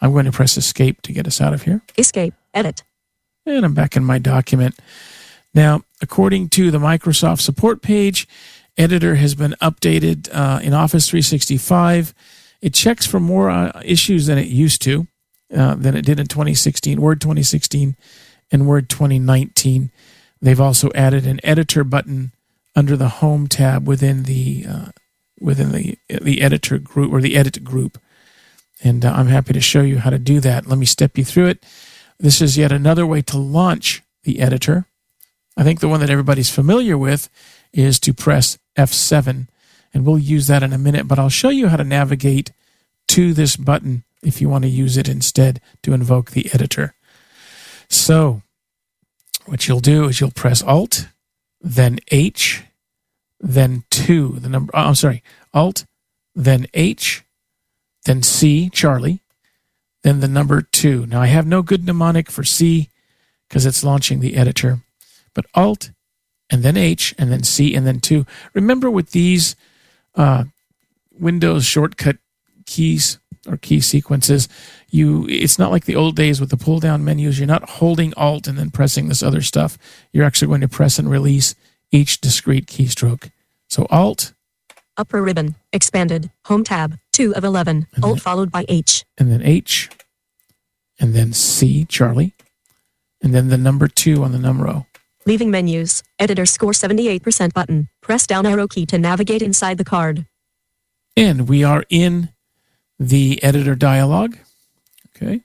I'm 0.00 0.12
going 0.12 0.24
to 0.24 0.32
press 0.32 0.56
escape 0.56 1.02
to 1.02 1.12
get 1.12 1.26
us 1.26 1.40
out 1.40 1.52
of 1.52 1.62
here. 1.62 1.82
Escape. 1.98 2.34
Edit. 2.54 2.82
And 3.44 3.64
I'm 3.64 3.74
back 3.74 3.96
in 3.96 4.04
my 4.04 4.18
document. 4.18 4.78
Now, 5.52 5.82
according 6.00 6.48
to 6.50 6.70
the 6.70 6.78
Microsoft 6.78 7.40
support 7.40 7.82
page, 7.82 8.26
Editor 8.78 9.16
has 9.16 9.34
been 9.34 9.54
updated 9.60 10.28
uh, 10.32 10.60
in 10.62 10.72
Office 10.72 11.08
365. 11.08 12.14
It 12.62 12.72
checks 12.72 13.04
for 13.04 13.20
more 13.20 13.50
uh, 13.50 13.80
issues 13.84 14.26
than 14.26 14.38
it 14.38 14.46
used 14.46 14.80
to, 14.82 15.06
uh, 15.54 15.74
than 15.74 15.94
it 15.94 16.04
did 16.04 16.18
in 16.18 16.26
2016, 16.26 17.00
Word 17.00 17.20
2016 17.20 17.96
and 18.50 18.66
Word 18.66 18.88
2019. 18.88 19.90
They've 20.42 20.60
also 20.60 20.90
added 20.94 21.26
an 21.26 21.40
editor 21.42 21.84
button 21.84 22.32
under 22.74 22.96
the 22.96 23.08
Home 23.08 23.46
tab 23.46 23.86
within 23.86 24.24
the 24.24 24.66
uh, 24.68 24.86
within 25.40 25.72
the 25.72 25.98
the 26.08 26.42
editor 26.42 26.78
group 26.78 27.12
or 27.12 27.20
the 27.20 27.36
edit 27.36 27.62
group, 27.64 27.98
and 28.82 29.04
uh, 29.04 29.12
I'm 29.12 29.28
happy 29.28 29.52
to 29.52 29.60
show 29.60 29.82
you 29.82 29.98
how 29.98 30.10
to 30.10 30.18
do 30.18 30.40
that. 30.40 30.66
Let 30.66 30.78
me 30.78 30.86
step 30.86 31.18
you 31.18 31.24
through 31.24 31.46
it. 31.46 31.64
This 32.18 32.40
is 32.40 32.58
yet 32.58 32.72
another 32.72 33.06
way 33.06 33.22
to 33.22 33.38
launch 33.38 34.02
the 34.24 34.40
editor. 34.40 34.86
I 35.56 35.62
think 35.62 35.80
the 35.80 35.88
one 35.88 36.00
that 36.00 36.10
everybody's 36.10 36.50
familiar 36.50 36.96
with 36.96 37.28
is 37.72 37.98
to 38.00 38.14
press 38.14 38.58
F7, 38.76 39.48
and 39.92 40.06
we'll 40.06 40.18
use 40.18 40.46
that 40.46 40.62
in 40.62 40.72
a 40.72 40.78
minute. 40.78 41.08
But 41.08 41.18
I'll 41.18 41.28
show 41.28 41.48
you 41.50 41.68
how 41.68 41.76
to 41.76 41.84
navigate 41.84 42.52
to 43.08 43.34
this 43.34 43.56
button 43.56 44.04
if 44.22 44.40
you 44.40 44.48
want 44.48 44.62
to 44.62 44.68
use 44.68 44.96
it 44.96 45.08
instead 45.08 45.60
to 45.82 45.92
invoke 45.92 46.30
the 46.30 46.48
editor. 46.52 46.94
So, 47.90 48.42
what 49.46 49.66
you'll 49.66 49.80
do 49.80 50.04
is 50.04 50.20
you'll 50.20 50.30
press 50.30 50.62
Alt, 50.62 51.08
then 51.60 51.98
H, 52.10 52.62
then 53.40 53.84
2, 53.90 54.38
the 54.38 54.48
number, 54.48 54.70
oh, 54.74 54.86
I'm 54.86 54.94
sorry, 54.94 55.22
Alt, 55.52 55.84
then 56.34 56.66
H, 56.72 57.24
then 58.04 58.22
C, 58.22 58.70
Charlie, 58.70 59.20
then 60.02 60.20
the 60.20 60.28
number 60.28 60.62
2. 60.62 61.06
Now, 61.06 61.20
I 61.20 61.26
have 61.26 61.46
no 61.46 61.62
good 61.62 61.84
mnemonic 61.84 62.30
for 62.30 62.44
C 62.44 62.88
because 63.48 63.66
it's 63.66 63.84
launching 63.84 64.20
the 64.20 64.36
editor, 64.36 64.80
but 65.34 65.46
Alt, 65.54 65.90
and 66.48 66.62
then 66.62 66.76
H, 66.76 67.14
and 67.18 67.32
then 67.32 67.42
C, 67.42 67.74
and 67.74 67.86
then 67.86 67.98
2. 67.98 68.24
Remember 68.54 68.88
with 68.88 69.10
these 69.10 69.56
uh, 70.14 70.44
Windows 71.12 71.64
shortcut 71.64 72.18
keys, 72.66 73.18
or 73.48 73.56
key 73.56 73.80
sequences, 73.80 74.48
you 74.90 75.26
it's 75.28 75.58
not 75.58 75.70
like 75.70 75.84
the 75.86 75.96
old 75.96 76.16
days 76.16 76.40
with 76.40 76.50
the 76.50 76.56
pull 76.56 76.80
down 76.80 77.04
menus. 77.04 77.38
You're 77.38 77.46
not 77.46 77.68
holding 77.68 78.12
Alt 78.16 78.46
and 78.46 78.58
then 78.58 78.70
pressing 78.70 79.08
this 79.08 79.22
other 79.22 79.40
stuff. 79.42 79.78
You're 80.12 80.24
actually 80.24 80.48
going 80.48 80.60
to 80.60 80.68
press 80.68 80.98
and 80.98 81.10
release 81.10 81.54
each 81.90 82.20
discrete 82.20 82.66
keystroke. 82.66 83.30
So 83.68 83.86
Alt. 83.90 84.32
Upper 84.96 85.22
ribbon. 85.22 85.54
Expanded. 85.72 86.30
Home 86.46 86.64
tab. 86.64 86.98
2 87.12 87.34
of 87.34 87.44
11. 87.44 87.86
And 87.94 88.04
Alt 88.04 88.16
then- 88.16 88.20
followed 88.20 88.50
by 88.50 88.66
H. 88.68 89.04
And 89.16 89.30
then 89.30 89.42
H. 89.42 89.88
And 90.98 91.14
then 91.14 91.32
C, 91.32 91.86
Charlie. 91.86 92.34
And 93.22 93.34
then 93.34 93.48
the 93.48 93.56
number 93.56 93.88
two 93.88 94.22
on 94.22 94.32
the 94.32 94.38
num 94.38 94.60
row. 94.60 94.86
Leaving 95.26 95.50
menus. 95.50 96.02
Editor 96.18 96.44
score 96.44 96.72
78% 96.72 97.54
button. 97.54 97.88
Press 98.02 98.26
down 98.26 98.44
arrow 98.44 98.66
key 98.66 98.84
to 98.86 98.98
navigate 98.98 99.40
inside 99.42 99.78
the 99.78 99.84
card. 99.84 100.26
And 101.16 101.48
we 101.48 101.64
are 101.64 101.84
in 101.88 102.30
the 103.00 103.42
editor 103.42 103.74
dialog. 103.74 104.36
Okay. 105.16 105.40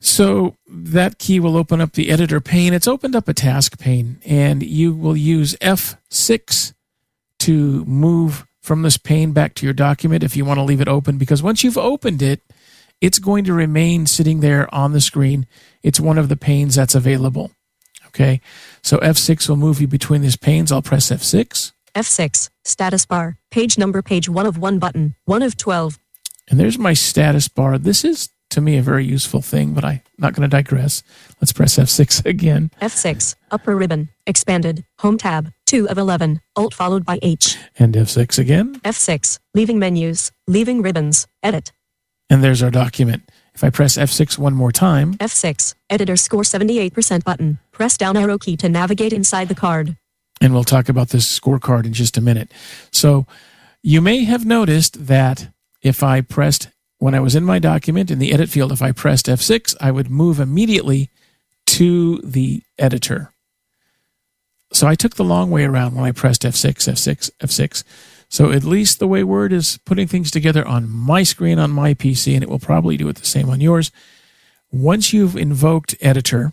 So 0.00 0.56
that 0.68 1.18
key 1.18 1.40
will 1.40 1.56
open 1.56 1.80
up 1.80 1.92
the 1.92 2.10
editor 2.10 2.40
pane. 2.40 2.74
It's 2.74 2.88
opened 2.88 3.16
up 3.16 3.28
a 3.28 3.34
task 3.34 3.78
pane, 3.78 4.18
and 4.26 4.62
you 4.62 4.94
will 4.94 5.16
use 5.16 5.54
F6 5.62 6.74
to 7.38 7.84
move 7.84 8.44
from 8.60 8.82
this 8.82 8.96
pane 8.98 9.32
back 9.32 9.54
to 9.54 9.66
your 9.66 9.72
document 9.72 10.24
if 10.24 10.36
you 10.36 10.44
want 10.44 10.58
to 10.58 10.64
leave 10.64 10.80
it 10.80 10.88
open, 10.88 11.16
because 11.16 11.42
once 11.42 11.62
you've 11.62 11.78
opened 11.78 12.20
it, 12.20 12.42
it's 13.00 13.18
going 13.18 13.44
to 13.44 13.52
remain 13.52 14.06
sitting 14.06 14.40
there 14.40 14.72
on 14.74 14.92
the 14.92 15.00
screen. 15.00 15.46
It's 15.82 16.00
one 16.00 16.18
of 16.18 16.28
the 16.28 16.36
panes 16.36 16.74
that's 16.74 16.94
available. 16.94 17.52
Okay. 18.08 18.40
So 18.82 18.98
F6 18.98 19.48
will 19.48 19.56
move 19.56 19.80
you 19.80 19.86
between 19.86 20.22
these 20.22 20.36
panes. 20.36 20.72
I'll 20.72 20.82
press 20.82 21.10
F6. 21.10 21.72
F6. 21.96 22.50
Status 22.64 23.06
bar. 23.06 23.38
Page 23.50 23.78
number 23.78 24.02
page 24.02 24.28
1 24.28 24.44
of 24.46 24.58
1 24.58 24.78
button. 24.78 25.14
1 25.24 25.42
of 25.42 25.56
12. 25.56 25.98
And 26.48 26.60
there's 26.60 26.78
my 26.78 26.92
status 26.92 27.48
bar. 27.48 27.78
This 27.78 28.04
is 28.04 28.28
to 28.50 28.60
me 28.60 28.76
a 28.76 28.82
very 28.82 29.04
useful 29.04 29.40
thing, 29.40 29.72
but 29.72 29.82
I'm 29.82 30.02
not 30.18 30.34
going 30.34 30.48
to 30.48 30.54
digress. 30.54 31.02
Let's 31.40 31.52
press 31.52 31.76
F6 31.78 32.24
again. 32.26 32.70
F6. 32.82 33.34
Upper 33.50 33.74
ribbon. 33.74 34.10
Expanded. 34.26 34.84
Home 34.98 35.16
tab. 35.16 35.52
2 35.66 35.88
of 35.88 35.96
11. 35.96 36.40
Alt 36.54 36.74
followed 36.74 37.04
by 37.06 37.18
H. 37.22 37.56
And 37.78 37.94
F6 37.94 38.38
again. 38.38 38.78
F6. 38.84 39.38
Leaving 39.54 39.78
menus. 39.78 40.30
Leaving 40.46 40.82
ribbons. 40.82 41.26
Edit. 41.42 41.72
And 42.28 42.44
there's 42.44 42.62
our 42.62 42.70
document. 42.70 43.22
If 43.54 43.64
I 43.64 43.70
press 43.70 43.96
F6 43.96 44.36
one 44.36 44.52
more 44.52 44.70
time, 44.70 45.14
F6. 45.14 45.74
Editor 45.88 46.16
score 46.16 46.42
78% 46.42 47.24
button. 47.24 47.58
Press 47.72 47.96
down 47.96 48.18
arrow 48.18 48.36
key 48.36 48.54
to 48.58 48.68
navigate 48.68 49.14
inside 49.14 49.48
the 49.48 49.54
card. 49.54 49.96
And 50.40 50.52
we'll 50.52 50.64
talk 50.64 50.88
about 50.88 51.10
this 51.10 51.38
scorecard 51.38 51.86
in 51.86 51.92
just 51.92 52.16
a 52.16 52.20
minute. 52.20 52.52
So 52.92 53.26
you 53.82 54.00
may 54.00 54.24
have 54.24 54.44
noticed 54.44 55.06
that 55.06 55.48
if 55.82 56.02
I 56.02 56.20
pressed, 56.20 56.68
when 56.98 57.14
I 57.14 57.20
was 57.20 57.34
in 57.34 57.44
my 57.44 57.58
document 57.58 58.10
in 58.10 58.18
the 58.18 58.32
edit 58.32 58.48
field, 58.48 58.72
if 58.72 58.82
I 58.82 58.92
pressed 58.92 59.26
F6, 59.26 59.74
I 59.80 59.90
would 59.90 60.10
move 60.10 60.40
immediately 60.40 61.10
to 61.66 62.18
the 62.18 62.62
editor. 62.78 63.32
So 64.72 64.86
I 64.86 64.94
took 64.94 65.14
the 65.14 65.24
long 65.24 65.50
way 65.50 65.64
around 65.64 65.94
when 65.94 66.04
I 66.04 66.12
pressed 66.12 66.42
F6, 66.42 66.72
F6, 66.72 67.30
F6. 67.40 67.84
So 68.28 68.50
at 68.50 68.64
least 68.64 68.98
the 68.98 69.06
way 69.06 69.22
Word 69.22 69.52
is 69.52 69.78
putting 69.84 70.08
things 70.08 70.30
together 70.30 70.66
on 70.66 70.90
my 70.90 71.22
screen 71.22 71.58
on 71.58 71.70
my 71.70 71.94
PC, 71.94 72.34
and 72.34 72.42
it 72.42 72.48
will 72.48 72.58
probably 72.58 72.96
do 72.96 73.08
it 73.08 73.16
the 73.16 73.24
same 73.24 73.48
on 73.48 73.60
yours. 73.60 73.92
Once 74.72 75.12
you've 75.12 75.36
invoked 75.36 75.94
editor 76.00 76.52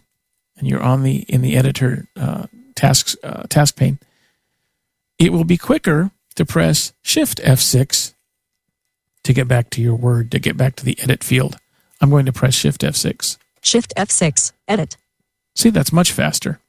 and 0.56 0.68
you're 0.68 0.84
on 0.84 1.04
the 1.04 1.26
in 1.28 1.42
the 1.42 1.58
editor 1.58 2.08
uh, 2.16 2.46
tasks 2.76 3.16
uh, 3.24 3.44
task 3.44 3.76
pane, 3.76 4.00
it 5.20 5.32
will 5.32 5.44
be 5.44 5.58
quicker 5.58 6.12
to 6.36 6.46
press 6.46 6.94
Shift 7.02 7.40
F6 7.40 8.14
to 9.24 9.34
get 9.34 9.48
back 9.48 9.70
to 9.72 9.82
your 9.82 9.96
Word 9.96 10.32
to 10.32 10.40
get 10.40 10.58
back 10.58 10.76
to 10.78 10.86
the 10.86 10.98
edit 11.02 11.24
field. 11.24 11.58
I'm 12.02 12.10
going 12.10 12.26
to 12.26 12.34
press 12.34 12.54
Shift 12.54 12.82
F6. 12.82 13.38
Shift 13.62 13.94
F6. 13.96 14.52
Edit. 14.68 14.98
See, 15.56 15.70
that's 15.70 15.94
much 15.94 16.12
faster. 16.12 16.60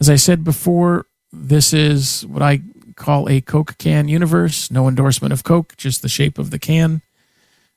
As 0.00 0.10
I 0.10 0.16
said 0.16 0.42
before, 0.42 1.06
this 1.32 1.72
is 1.72 2.26
what 2.26 2.42
I 2.42 2.62
call 2.96 3.28
a 3.28 3.40
Coke 3.40 3.78
can 3.78 4.08
universe. 4.08 4.70
No 4.70 4.88
endorsement 4.88 5.32
of 5.32 5.44
Coke, 5.44 5.76
just 5.76 6.02
the 6.02 6.08
shape 6.08 6.38
of 6.38 6.50
the 6.50 6.58
can. 6.58 7.02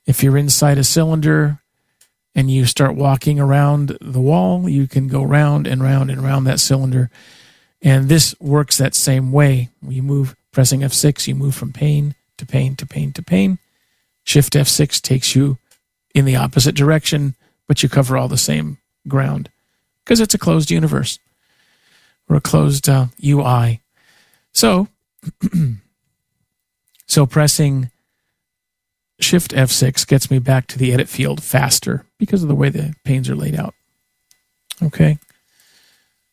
If 0.06 0.22
you're 0.22 0.38
inside 0.38 0.78
a 0.78 0.84
cylinder 0.84 1.60
and 2.34 2.50
you 2.50 2.66
start 2.66 2.94
walking 2.94 3.40
around 3.40 3.96
the 4.00 4.20
wall, 4.20 4.68
you 4.68 4.86
can 4.86 5.08
go 5.08 5.22
round 5.22 5.66
and 5.66 5.82
round 5.82 6.10
and 6.10 6.22
round 6.22 6.46
that 6.46 6.60
cylinder. 6.60 7.10
And 7.82 8.08
this 8.08 8.34
works 8.40 8.78
that 8.78 8.94
same 8.94 9.32
way. 9.32 9.70
You 9.86 10.02
move, 10.02 10.36
pressing 10.52 10.80
F6, 10.80 11.26
you 11.26 11.34
move 11.34 11.54
from 11.54 11.72
pane 11.72 12.14
to 12.36 12.46
pane 12.46 12.76
to 12.76 12.86
pane 12.86 13.12
to 13.12 13.22
pane. 13.22 13.58
Shift 14.24 14.52
F6 14.52 15.00
takes 15.00 15.34
you 15.34 15.58
in 16.14 16.24
the 16.24 16.36
opposite 16.36 16.74
direction, 16.74 17.34
but 17.66 17.82
you 17.82 17.88
cover 17.88 18.16
all 18.16 18.28
the 18.28 18.36
same 18.36 18.78
ground 19.06 19.50
because 20.04 20.20
it's 20.20 20.34
a 20.34 20.38
closed 20.38 20.70
universe 20.70 21.18
or 22.28 22.36
a 22.36 22.40
closed 22.40 22.88
uh, 22.88 23.06
UI. 23.24 23.80
So, 24.52 24.88
so 27.06 27.26
pressing 27.26 27.90
Shift 29.20 29.50
F6 29.52 30.06
gets 30.06 30.30
me 30.30 30.38
back 30.38 30.66
to 30.68 30.78
the 30.78 30.92
edit 30.92 31.08
field 31.08 31.42
faster 31.42 32.04
because 32.18 32.42
of 32.42 32.48
the 32.48 32.54
way 32.54 32.68
the 32.68 32.94
panes 33.04 33.28
are 33.28 33.34
laid 33.34 33.56
out. 33.56 33.74
Okay. 34.82 35.18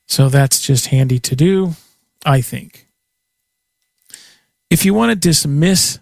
So 0.08 0.30
that's 0.30 0.62
just 0.62 0.88
handy 0.88 1.20
to 1.20 1.36
do, 1.36 1.74
I 2.26 2.42
think. 2.42 2.88
If 4.70 4.86
you 4.86 4.94
want 4.94 5.12
to 5.12 5.16
dismiss 5.16 6.00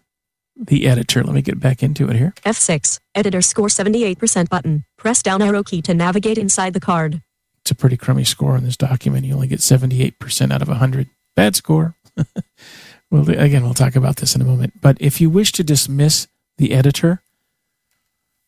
the 0.56 0.88
editor, 0.88 1.24
let 1.24 1.34
me 1.34 1.42
get 1.42 1.60
back 1.60 1.84
into 1.84 2.10
it 2.10 2.16
here. 2.16 2.34
F6. 2.46 3.00
Editor 3.16 3.42
score 3.42 3.68
78% 3.68 4.50
button. 4.50 4.84
Press 4.98 5.24
down 5.24 5.42
arrow 5.42 5.64
key 5.64 5.82
to 5.84 5.94
navigate 5.94 6.38
inside 6.38 6.74
the 6.74 6.80
card. 6.80 7.22
It's 7.62 7.72
a 7.72 7.76
pretty 7.76 7.96
crummy 7.96 8.26
score 8.26 8.58
on 8.58 8.64
this 8.64 8.76
document. 8.76 9.26
You 9.26 9.36
only 9.36 9.48
get 9.48 9.60
78% 9.60 10.52
out 10.52 10.62
of 10.62 10.68
100. 10.68 11.10
Bad 11.36 11.56
score. 11.56 11.96
well, 13.10 13.30
again, 13.30 13.64
we'll 13.64 13.74
talk 13.74 13.96
about 13.96 14.18
this 14.18 14.36
in 14.36 14.42
a 14.42 14.46
moment. 14.46 14.82
But 14.82 14.98
if 15.00 15.22
you 15.22 15.30
wish 15.30 15.54
to 15.54 15.64
dismiss 15.64 16.28
the 16.58 16.74
editor, 16.74 17.22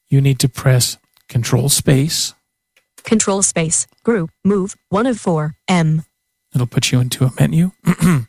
you 0.08 0.22
need 0.22 0.40
to 0.40 0.50
press 0.50 0.98
Control 1.28 1.70
Space. 1.70 2.34
Control 3.04 3.44
space. 3.44 3.88
Group. 4.04 4.32
Move. 4.44 4.76
1 4.90 5.06
of 5.06 5.20
4. 5.20 5.56
M. 5.68 6.04
It'll 6.54 6.68
put 6.68 6.92
you 6.92 7.00
into 7.00 7.26
a 7.26 7.32
menu. 7.40 7.72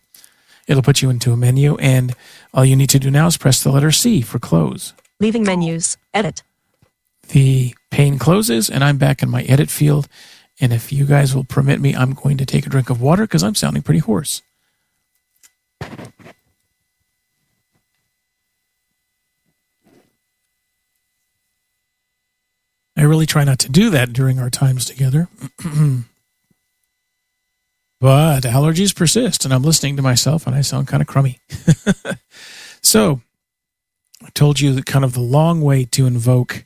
It'll 0.66 0.82
put 0.82 1.00
you 1.00 1.10
into 1.10 1.32
a 1.32 1.36
menu, 1.36 1.76
and 1.76 2.14
all 2.52 2.64
you 2.64 2.76
need 2.76 2.90
to 2.90 2.98
do 2.98 3.10
now 3.10 3.26
is 3.26 3.36
press 3.36 3.62
the 3.62 3.70
letter 3.70 3.92
C 3.92 4.20
for 4.20 4.38
close. 4.38 4.92
Leaving 5.20 5.44
menus. 5.44 5.96
Edit. 6.12 6.42
The 7.28 7.74
pane 7.90 8.18
closes, 8.18 8.68
and 8.68 8.84
I'm 8.84 8.98
back 8.98 9.22
in 9.22 9.30
my 9.30 9.42
edit 9.44 9.70
field. 9.70 10.08
And 10.60 10.72
if 10.72 10.92
you 10.92 11.06
guys 11.06 11.34
will 11.34 11.44
permit 11.44 11.80
me, 11.80 11.94
I'm 11.94 12.14
going 12.14 12.36
to 12.38 12.46
take 12.46 12.66
a 12.66 12.70
drink 12.70 12.90
of 12.90 13.00
water 13.00 13.22
because 13.22 13.42
I'm 13.42 13.54
sounding 13.54 13.82
pretty 13.82 14.00
hoarse. 14.00 14.42
I 22.96 23.02
really 23.02 23.26
try 23.26 23.44
not 23.44 23.58
to 23.60 23.68
do 23.68 23.90
that 23.90 24.12
during 24.12 24.38
our 24.38 24.48
times 24.48 24.86
together. 24.86 25.28
but 28.00 28.40
allergies 28.40 28.94
persist, 28.94 29.44
and 29.44 29.52
I'm 29.52 29.62
listening 29.62 29.96
to 29.96 30.02
myself, 30.02 30.46
and 30.46 30.56
I 30.56 30.62
sound 30.62 30.88
kind 30.88 31.02
of 31.02 31.06
crummy. 31.06 31.38
so, 32.82 33.20
I 34.24 34.30
told 34.30 34.60
you 34.60 34.72
that 34.72 34.86
kind 34.86 35.04
of 35.04 35.12
the 35.12 35.20
long 35.20 35.60
way 35.60 35.84
to 35.84 36.06
invoke 36.06 36.64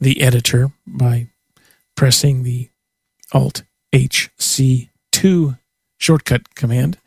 the 0.00 0.22
editor 0.22 0.72
by 0.86 1.28
pressing 1.94 2.42
the 2.42 2.70
Alt 3.32 3.62
HC2 3.92 5.58
shortcut 5.98 6.54
command. 6.54 6.98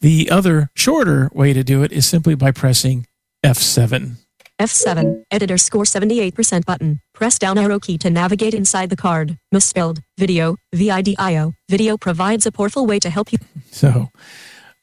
The 0.00 0.30
other 0.30 0.70
shorter 0.74 1.30
way 1.34 1.52
to 1.52 1.62
do 1.62 1.82
it 1.82 1.92
is 1.92 2.06
simply 2.06 2.34
by 2.34 2.52
pressing 2.52 3.06
F7. 3.44 4.16
F7. 4.62 5.24
Editor 5.30 5.58
score 5.58 5.84
78% 5.84 6.64
button. 6.64 7.00
Press 7.14 7.38
down 7.38 7.58
arrow 7.58 7.80
key 7.80 7.98
to 7.98 8.10
navigate 8.10 8.54
inside 8.54 8.90
the 8.90 8.96
card. 8.96 9.36
Misspelled. 9.50 10.00
Video. 10.18 10.56
VIDIO. 10.72 11.52
Video 11.68 11.96
provides 11.96 12.46
a 12.46 12.52
powerful 12.52 12.86
way 12.86 12.98
to 13.00 13.10
help 13.10 13.32
you. 13.32 13.38
So 13.70 14.10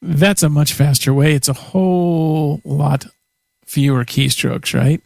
that's 0.02 0.42
a 0.42 0.48
much 0.48 0.72
faster 0.72 1.14
way. 1.14 1.34
It's 1.34 1.48
a 1.48 1.52
whole 1.54 2.60
lot 2.64 3.06
fewer 3.64 4.04
keystrokes, 4.04 4.74
right? 4.74 5.00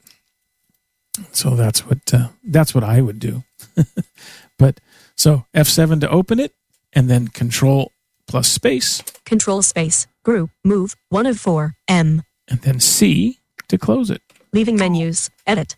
So 1.33 1.51
that's 1.55 1.87
what 1.87 2.13
uh, 2.13 2.29
that's 2.43 2.75
what 2.75 2.83
I 2.83 3.01
would 3.01 3.21
do. 3.21 3.45
but 4.59 4.81
so 5.15 5.45
F7 5.55 6.01
to 6.01 6.11
open 6.11 6.41
it, 6.41 6.53
and 6.93 7.09
then 7.09 7.29
Control 7.29 7.93
plus 8.27 8.49
space, 8.49 9.03
Control 9.25 9.63
space. 9.63 10.09
Group. 10.25 10.51
Move. 10.65 10.97
1 11.11 11.27
of 11.27 11.39
4. 11.39 11.75
M. 11.87 12.23
and 12.49 12.61
then 12.63 12.81
C 12.81 13.39
to 13.69 13.77
close 13.79 14.11
it. 14.11 14.23
Leaving 14.55 14.77
menus. 14.77 15.31
Edit. 15.49 15.75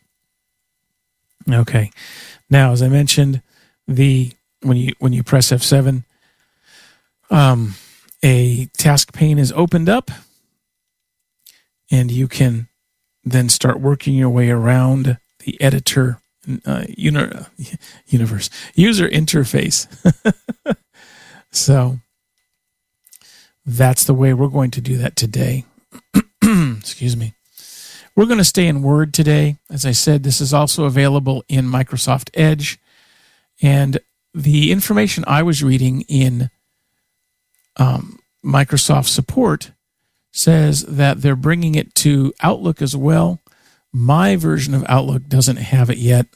Okay. 1.50 1.90
Now, 2.50 2.72
as 2.72 2.82
I 2.82 2.88
mentioned, 2.88 3.40
the 3.88 4.32
when 4.60 4.76
you 4.76 4.92
when 4.98 5.14
you 5.14 5.22
press 5.22 5.50
F7, 5.50 6.04
um, 7.30 7.74
a 8.22 8.66
task 8.76 9.14
pane 9.14 9.38
is 9.38 9.50
opened 9.52 9.88
up, 9.88 10.10
and 11.90 12.10
you 12.10 12.28
can 12.28 12.68
then 13.24 13.48
start 13.48 13.80
working 13.80 14.14
your 14.14 14.28
way 14.28 14.50
around 14.50 15.16
the 15.40 15.58
editor 15.58 16.20
uh, 16.66 16.84
uni- 16.88 17.32
universe 18.06 18.50
user 18.74 19.08
interface. 19.08 19.86
so 21.50 21.98
that's 23.64 24.04
the 24.04 24.14
way 24.14 24.34
we're 24.34 24.48
going 24.48 24.70
to 24.72 24.82
do 24.82 24.98
that 24.98 25.16
today. 25.16 25.64
Excuse 26.42 27.16
me. 27.16 27.32
We're 28.16 28.24
going 28.24 28.38
to 28.38 28.44
stay 28.44 28.66
in 28.66 28.82
Word 28.82 29.12
today. 29.12 29.58
As 29.68 29.84
I 29.84 29.92
said, 29.92 30.22
this 30.22 30.40
is 30.40 30.54
also 30.54 30.84
available 30.84 31.44
in 31.48 31.66
Microsoft 31.66 32.30
Edge. 32.32 32.78
And 33.60 33.98
the 34.32 34.72
information 34.72 35.22
I 35.26 35.42
was 35.42 35.62
reading 35.62 36.00
in 36.08 36.48
um, 37.76 38.18
Microsoft 38.42 39.08
support 39.08 39.70
says 40.32 40.82
that 40.84 41.20
they're 41.20 41.36
bringing 41.36 41.74
it 41.74 41.94
to 41.96 42.32
Outlook 42.40 42.80
as 42.80 42.96
well. 42.96 43.40
My 43.92 44.36
version 44.36 44.72
of 44.72 44.86
Outlook 44.88 45.28
doesn't 45.28 45.56
have 45.56 45.90
it 45.90 45.98
yet. 45.98 46.26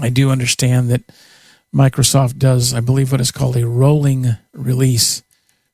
I 0.00 0.08
do 0.08 0.30
understand 0.30 0.90
that 0.90 1.02
Microsoft 1.72 2.36
does, 2.38 2.74
I 2.74 2.80
believe, 2.80 3.12
what 3.12 3.20
is 3.20 3.30
called 3.30 3.56
a 3.56 3.66
rolling 3.66 4.36
release. 4.52 5.22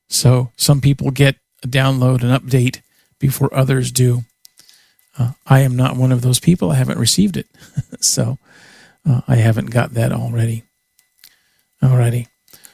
So 0.09 0.53
some 0.57 0.83
people 0.83 1.11
get 1.11 1.37
a 1.63 1.69
download 1.69 2.23
and 2.23 2.39
update 2.39 2.83
before 3.19 3.55
others 3.55 3.93
do. 3.93 4.25
Uh, 5.19 5.33
I 5.47 5.61
am 5.61 5.77
not 5.77 5.97
one 5.97 6.13
of 6.13 6.23
those 6.23 6.41
people. 6.41 6.71
I 6.71 6.77
haven't 6.77 6.99
received 6.99 7.37
it. 7.37 7.47
so 8.01 8.39
uh, 9.09 9.23
I 9.27 9.37
haven't 9.37 9.67
got 9.67 9.95
that 9.95 10.13
already. 10.13 10.65
Alrighty. 11.83 12.27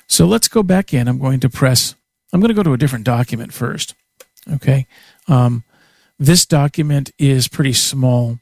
So 0.06 0.26
let's 0.26 0.48
go 0.48 0.62
back 0.62 0.92
in. 0.92 1.08
I'm 1.08 1.18
going 1.18 1.40
to 1.40 1.48
press, 1.48 1.94
I'm 2.32 2.40
going 2.40 2.48
to 2.48 2.54
go 2.54 2.62
to 2.62 2.72
a 2.72 2.78
different 2.78 3.04
document 3.04 3.52
first. 3.52 3.94
Okay. 4.52 4.86
Um, 5.28 5.64
this 6.18 6.46
document 6.46 7.10
is 7.18 7.48
pretty 7.48 7.72
small. 7.72 8.38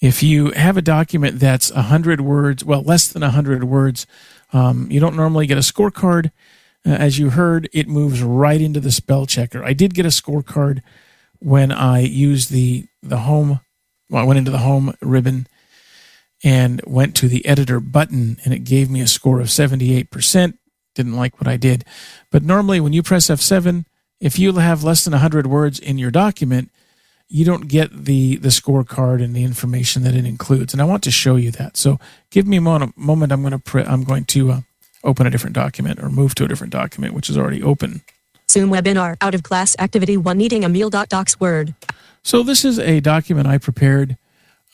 If 0.00 0.22
you 0.22 0.50
have 0.52 0.76
a 0.76 0.82
document 0.82 1.38
that's 1.38 1.72
100 1.72 2.20
words, 2.20 2.64
well, 2.64 2.82
less 2.82 3.08
than 3.08 3.22
100 3.22 3.64
words, 3.64 4.06
um, 4.52 4.90
you 4.90 5.00
don't 5.00 5.16
normally 5.16 5.46
get 5.46 5.58
a 5.58 5.62
scorecard. 5.62 6.30
Uh, 6.86 6.90
as 6.90 7.18
you 7.18 7.30
heard, 7.30 7.68
it 7.72 7.88
moves 7.88 8.22
right 8.22 8.60
into 8.60 8.80
the 8.80 8.92
spell 8.92 9.26
checker. 9.26 9.64
I 9.64 9.72
did 9.72 9.94
get 9.94 10.04
a 10.06 10.10
scorecard 10.10 10.82
when 11.44 11.70
I 11.70 12.00
used 12.00 12.50
the 12.50 12.86
the 13.02 13.18
home. 13.18 13.60
Well, 14.08 14.22
I 14.22 14.26
went 14.26 14.38
into 14.38 14.50
the 14.50 14.58
home 14.58 14.94
ribbon 15.00 15.46
and 16.42 16.80
went 16.86 17.14
to 17.16 17.28
the 17.28 17.44
editor 17.46 17.80
button, 17.80 18.38
and 18.44 18.54
it 18.54 18.60
gave 18.60 18.90
me 18.90 19.00
a 19.00 19.06
score 19.06 19.40
of 19.40 19.48
78%. 19.48 20.58
Didn't 20.94 21.16
like 21.16 21.40
what 21.40 21.48
I 21.48 21.56
did. 21.56 21.84
But 22.30 22.42
normally, 22.42 22.80
when 22.80 22.92
you 22.92 23.02
press 23.02 23.28
F7, 23.28 23.84
if 24.20 24.38
you 24.38 24.52
have 24.54 24.84
less 24.84 25.04
than 25.04 25.12
100 25.12 25.46
words 25.46 25.78
in 25.78 25.98
your 25.98 26.10
document, 26.10 26.70
you 27.28 27.44
don't 27.44 27.68
get 27.68 28.04
the 28.04 28.36
the 28.36 28.48
scorecard 28.48 29.22
and 29.22 29.34
the 29.34 29.44
information 29.44 30.02
that 30.02 30.14
it 30.14 30.24
includes. 30.24 30.72
And 30.72 30.80
I 30.80 30.86
want 30.86 31.02
to 31.04 31.10
show 31.10 31.36
you 31.36 31.50
that. 31.52 31.76
So 31.76 31.98
give 32.30 32.46
me 32.46 32.56
a 32.56 32.62
moment. 32.62 32.96
moment 32.96 33.32
I'm 33.32 33.42
going 33.42 33.52
to 33.52 33.58
pre- 33.58 33.84
I'm 33.84 34.04
going 34.04 34.24
to 34.26 34.52
uh, 34.52 34.60
open 35.02 35.26
a 35.26 35.30
different 35.30 35.54
document 35.54 36.00
or 36.00 36.08
move 36.08 36.34
to 36.36 36.44
a 36.44 36.48
different 36.48 36.72
document, 36.72 37.14
which 37.14 37.28
is 37.28 37.36
already 37.36 37.62
open. 37.62 38.02
Zoom 38.50 38.70
webinar. 38.70 39.16
Out 39.20 39.34
of 39.34 39.42
class 39.42 39.76
activity 39.78 40.16
1 40.16 40.36
needing 40.36 40.64
a 40.64 40.68
meal. 40.68 40.90
Docs 40.90 41.40
Word. 41.40 41.74
So 42.22 42.42
this 42.42 42.64
is 42.64 42.78
a 42.78 43.00
document 43.00 43.46
I 43.46 43.58
prepared. 43.58 44.16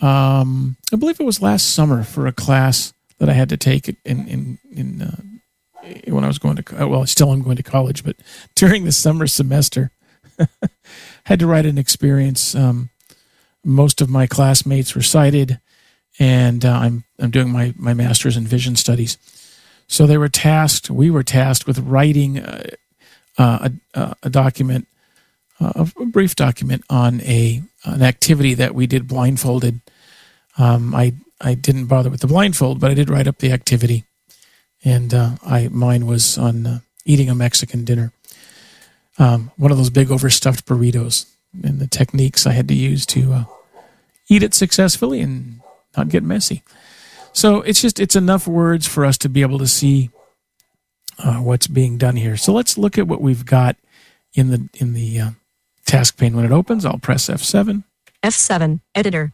Um, 0.00 0.76
I 0.92 0.96
believe 0.96 1.20
it 1.20 1.24
was 1.24 1.42
last 1.42 1.74
summer 1.74 2.02
for 2.02 2.26
a 2.26 2.32
class 2.32 2.92
that 3.18 3.28
I 3.28 3.34
had 3.34 3.48
to 3.50 3.56
take 3.56 3.88
in 3.88 4.28
in 4.28 4.58
in 4.70 5.02
uh, 5.02 5.16
when 6.06 6.24
I 6.24 6.26
was 6.26 6.38
going 6.38 6.56
to 6.56 6.86
well, 6.86 7.06
still 7.06 7.32
I'm 7.32 7.42
going 7.42 7.56
to 7.56 7.62
college, 7.62 8.04
but 8.04 8.16
during 8.54 8.84
the 8.84 8.92
summer 8.92 9.26
semester, 9.26 9.90
had 11.24 11.38
to 11.40 11.46
write 11.46 11.66
an 11.66 11.78
experience. 11.78 12.54
Um, 12.54 12.90
most 13.64 14.00
of 14.00 14.08
my 14.08 14.26
classmates 14.26 14.94
were 14.94 15.02
sighted, 15.02 15.60
and 16.18 16.64
uh, 16.64 16.72
I'm 16.72 17.04
I'm 17.18 17.30
doing 17.30 17.50
my 17.50 17.74
my 17.76 17.94
master's 17.94 18.36
in 18.36 18.46
vision 18.46 18.76
studies. 18.76 19.18
So 19.86 20.06
they 20.06 20.18
were 20.18 20.28
tasked. 20.28 20.88
We 20.88 21.10
were 21.10 21.24
tasked 21.24 21.66
with 21.66 21.80
writing 21.80 22.38
uh, 22.38 22.62
uh, 22.62 22.76
a, 23.40 24.16
a 24.22 24.30
document, 24.30 24.86
uh, 25.60 25.86
a 25.98 26.06
brief 26.06 26.36
document 26.36 26.84
on 26.90 27.20
a 27.22 27.62
an 27.84 28.02
activity 28.02 28.54
that 28.54 28.74
we 28.74 28.86
did 28.86 29.08
blindfolded. 29.08 29.80
Um, 30.58 30.94
I 30.94 31.14
I 31.40 31.54
didn't 31.54 31.86
bother 31.86 32.10
with 32.10 32.20
the 32.20 32.26
blindfold, 32.26 32.80
but 32.80 32.90
I 32.90 32.94
did 32.94 33.10
write 33.10 33.28
up 33.28 33.38
the 33.38 33.52
activity, 33.52 34.04
and 34.84 35.14
uh, 35.14 35.30
I 35.44 35.68
mine 35.68 36.06
was 36.06 36.36
on 36.38 36.66
uh, 36.66 36.80
eating 37.04 37.30
a 37.30 37.34
Mexican 37.34 37.84
dinner. 37.84 38.12
Um, 39.18 39.50
one 39.56 39.70
of 39.70 39.78
those 39.78 39.90
big 39.90 40.10
overstuffed 40.10 40.66
burritos, 40.66 41.26
and 41.62 41.78
the 41.78 41.86
techniques 41.86 42.46
I 42.46 42.52
had 42.52 42.68
to 42.68 42.74
use 42.74 43.06
to 43.06 43.32
uh, 43.32 43.44
eat 44.28 44.42
it 44.42 44.54
successfully 44.54 45.20
and 45.20 45.60
not 45.96 46.08
get 46.08 46.22
messy. 46.22 46.62
So 47.32 47.62
it's 47.62 47.80
just 47.80 48.00
it's 48.00 48.16
enough 48.16 48.46
words 48.46 48.86
for 48.86 49.04
us 49.04 49.18
to 49.18 49.28
be 49.28 49.42
able 49.42 49.58
to 49.58 49.66
see 49.66 50.10
uh, 51.22 51.36
what's 51.36 51.66
being 51.66 51.98
done 51.98 52.16
here. 52.16 52.36
So 52.36 52.52
let's 52.52 52.76
look 52.78 52.98
at 52.98 53.06
what 53.06 53.20
we've 53.20 53.44
got 53.46 53.76
in 54.34 54.50
the 54.50 54.68
in 54.74 54.92
the 54.94 55.20
uh, 55.20 55.30
task 55.86 56.16
pane 56.16 56.34
when 56.36 56.44
it 56.44 56.52
opens. 56.52 56.84
I'll 56.84 56.98
press 56.98 57.28
F7. 57.28 57.84
F7. 58.22 58.80
Editor. 58.94 59.32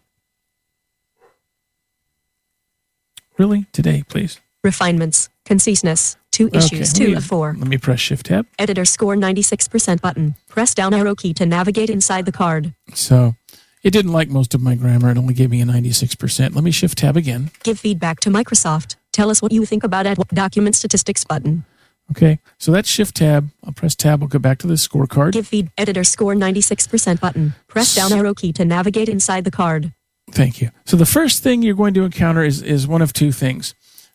Really 3.39 3.67
today, 3.73 4.05
please. 4.09 4.41
Refinements. 4.65 5.29
Conciseness. 5.45 6.17
Two 6.33 6.49
issues. 6.53 6.93
let 6.93 6.97
Two 6.97 7.09
me- 7.13 7.15
of 7.15 7.25
four. 7.25 7.55
Let 7.59 7.69
me 7.69 7.79
press 7.79 8.01
Shift 8.01 8.27
Tab. 8.27 8.47
Editor 8.59 8.85
score 8.85 9.15
96% 9.17 10.01
button. 10.03 10.35
Press 10.49 10.75
down 10.75 10.93
arrow 10.93 11.15
key 11.15 11.33
to 11.35 11.47
navigate 11.47 11.89
inside 11.91 12.27
the 12.27 12.33
card. 12.33 12.75
So 12.95 13.35
it 13.83 13.91
didn't 13.91 14.13
like 14.13 14.29
most 14.29 14.55
of 14.55 14.61
my 14.61 14.75
grammar. 14.75 15.11
It 15.11 15.19
only 15.19 15.35
gave 15.35 15.51
me 15.51 15.61
a 15.63 15.65
96%. 15.65 16.55
Let 16.55 16.65
me 16.65 16.71
Shift 16.71 16.99
Tab 16.99 17.17
again. 17.17 17.51
Give 17.63 17.79
feedback 17.79 18.21
to 18.21 18.31
Microsoft. 18.31 18.97
Tell 19.13 19.31
us 19.31 19.41
what 19.41 19.53
you 19.53 19.65
think 19.65 19.83
about 19.85 20.05
at 20.07 20.19
document 20.29 20.77
statistics 20.77 21.25
button. 21.25 21.65
Okay, 22.11 22.39
so 22.59 22.71
that's 22.71 22.89
Shift 22.89 23.17
Tab. 23.17 23.51
I'll 23.65 23.73
press 23.73 23.95
Tab. 23.95 24.21
We'll 24.21 24.29
go 24.29 24.39
back 24.39 24.59
to 24.59 24.67
the 24.67 24.75
scorecard. 24.75 25.33
Give 25.33 25.47
feed 25.47 25.71
editor 25.77 26.05
score 26.05 26.35
96% 26.35 27.21
button. 27.21 27.55
Press 27.67 27.95
down 27.95 28.13
arrow 28.13 28.33
key 28.33 28.53
to 28.53 28.65
navigate 28.65 29.09
inside 29.09 29.45
the 29.45 29.51
card. 29.51 29.93
Thank 30.31 30.61
you. 30.61 30.71
So 30.85 30.97
the 30.97 31.07
first 31.07 31.43
thing 31.43 31.63
you're 31.63 31.75
going 31.75 31.95
to 31.95 32.05
encounter 32.05 32.45
is, 32.45 32.63
is 32.63 32.87
one 32.87 33.03
of 33.03 33.13
two 33.13 33.33
things. 33.33 33.75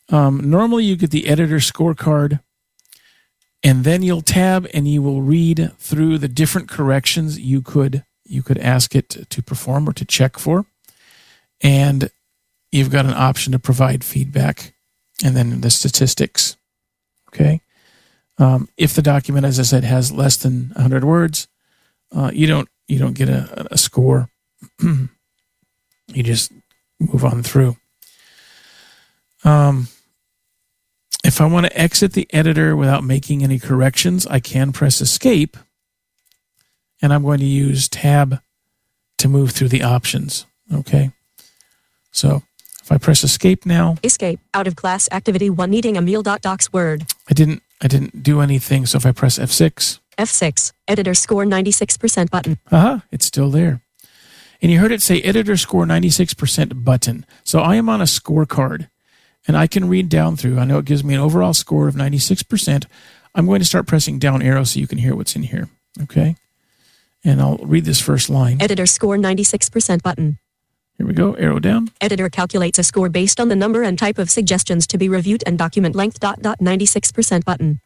Um, 0.09 0.49
normally, 0.49 0.85
you 0.85 0.95
get 0.95 1.11
the 1.11 1.27
editor 1.27 1.57
scorecard, 1.57 2.41
and 3.63 3.83
then 3.83 4.03
you'll 4.03 4.21
tab 4.21 4.67
and 4.73 4.87
you 4.87 5.01
will 5.01 5.21
read 5.21 5.71
through 5.77 6.17
the 6.17 6.27
different 6.27 6.69
corrections 6.69 7.39
you 7.39 7.61
could 7.61 8.03
you 8.25 8.41
could 8.41 8.57
ask 8.59 8.95
it 8.95 9.09
to, 9.09 9.25
to 9.25 9.43
perform 9.43 9.89
or 9.89 9.93
to 9.93 10.05
check 10.05 10.39
for, 10.39 10.65
and 11.59 12.09
you've 12.71 12.89
got 12.89 13.05
an 13.05 13.13
option 13.13 13.51
to 13.51 13.59
provide 13.59 14.03
feedback, 14.05 14.73
and 15.23 15.35
then 15.35 15.59
the 15.61 15.69
statistics. 15.69 16.55
Okay. 17.27 17.61
Um, 18.41 18.67
if 18.75 18.95
the 18.95 19.03
document, 19.03 19.45
as 19.45 19.59
I 19.59 19.63
said, 19.63 19.83
has 19.83 20.11
less 20.11 20.35
than 20.35 20.71
100 20.73 21.03
words, 21.03 21.47
uh, 22.11 22.31
you 22.33 22.47
don't 22.47 22.67
you 22.87 22.97
don't 22.97 23.13
get 23.13 23.29
a, 23.29 23.67
a 23.71 23.77
score. 23.77 24.29
you 24.81 26.23
just 26.23 26.51
move 26.99 27.23
on 27.23 27.43
through. 27.43 27.77
Um, 29.43 29.89
if 31.23 31.39
I 31.39 31.45
want 31.45 31.67
to 31.67 31.79
exit 31.79 32.13
the 32.13 32.27
editor 32.33 32.75
without 32.75 33.03
making 33.03 33.43
any 33.43 33.59
corrections, 33.59 34.25
I 34.25 34.39
can 34.39 34.71
press 34.71 35.01
Escape, 35.01 35.55
and 36.99 37.13
I'm 37.13 37.21
going 37.21 37.39
to 37.39 37.45
use 37.45 37.87
Tab 37.87 38.41
to 39.19 39.27
move 39.27 39.51
through 39.51 39.69
the 39.69 39.83
options. 39.83 40.47
Okay, 40.73 41.11
so 42.11 42.41
if 42.81 42.91
I 42.91 42.97
press 42.97 43.23
Escape 43.23 43.67
now, 43.67 43.97
Escape 44.03 44.39
out 44.55 44.65
of 44.65 44.75
class 44.75 45.07
activity 45.11 45.51
1 45.51 45.69
needing 45.69 45.95
a 45.95 46.01
meal. 46.01 46.23
Docs 46.23 46.73
word. 46.73 47.05
I 47.29 47.33
didn't 47.33 47.61
I 47.81 47.87
didn't 47.87 48.23
do 48.23 48.41
anything. 48.41 48.85
So 48.85 48.97
if 48.97 49.05
I 49.05 49.11
press 49.11 49.39
F6, 49.39 49.99
F6 50.17 50.71
editor 50.87 51.13
score 51.13 51.45
96% 51.45 52.29
button. 52.29 52.59
aha, 52.71 53.03
it's 53.11 53.25
still 53.25 53.49
there. 53.49 53.81
And 54.61 54.71
you 54.71 54.79
heard 54.79 54.91
it 54.91 55.01
say 55.01 55.21
editor 55.21 55.57
score 55.57 55.85
96% 55.85 56.83
button. 56.83 57.25
So 57.43 57.59
I 57.59 57.75
am 57.75 57.89
on 57.89 58.01
a 58.01 58.05
scorecard 58.05 58.89
and 59.47 59.57
I 59.57 59.65
can 59.65 59.89
read 59.89 60.09
down 60.09 60.35
through. 60.35 60.59
I 60.59 60.65
know 60.65 60.77
it 60.77 60.85
gives 60.85 61.03
me 61.03 61.15
an 61.15 61.19
overall 61.19 61.53
score 61.53 61.87
of 61.87 61.95
96%. 61.95 62.85
I'm 63.33 63.45
going 63.47 63.59
to 63.59 63.65
start 63.65 63.87
pressing 63.87 64.19
down 64.19 64.41
arrow 64.41 64.63
so 64.63 64.79
you 64.79 64.87
can 64.87 64.99
hear 64.99 65.15
what's 65.15 65.35
in 65.35 65.43
here. 65.43 65.69
Okay. 66.03 66.35
And 67.23 67.41
I'll 67.41 67.57
read 67.57 67.85
this 67.85 68.01
first 68.01 68.29
line. 68.29 68.61
Editor 68.61 68.85
score 68.85 69.15
96% 69.17 70.03
button. 70.03 70.37
Here 70.97 71.07
we 71.07 71.13
go. 71.13 71.33
Arrow 71.33 71.59
down. 71.59 71.89
Editor 71.99 72.29
calculates 72.29 72.79
a 72.79 72.83
score 72.83 73.09
based 73.09 73.39
on 73.39 73.49
the 73.49 73.55
number 73.55 73.83
and 73.83 73.97
type 73.97 74.17
of 74.17 74.29
suggestions 74.29 74.85
to 74.87 74.97
be 74.97 75.09
reviewed 75.09 75.43
and 75.47 75.57
document 75.57 75.95
length. 75.95 76.19
Dot 76.19 76.41
dot 76.41 76.59
96% 76.59 77.43
button. 77.43 77.79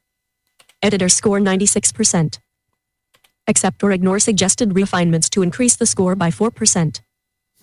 Editor 0.81 1.09
score 1.09 1.39
96%. 1.39 2.39
Accept 3.47 3.83
or 3.83 3.91
ignore 3.91 4.19
suggested 4.19 4.75
refinements 4.75 5.29
to 5.29 5.41
increase 5.41 5.75
the 5.75 5.85
score 5.85 6.15
by 6.15 6.29
4%. 6.29 7.01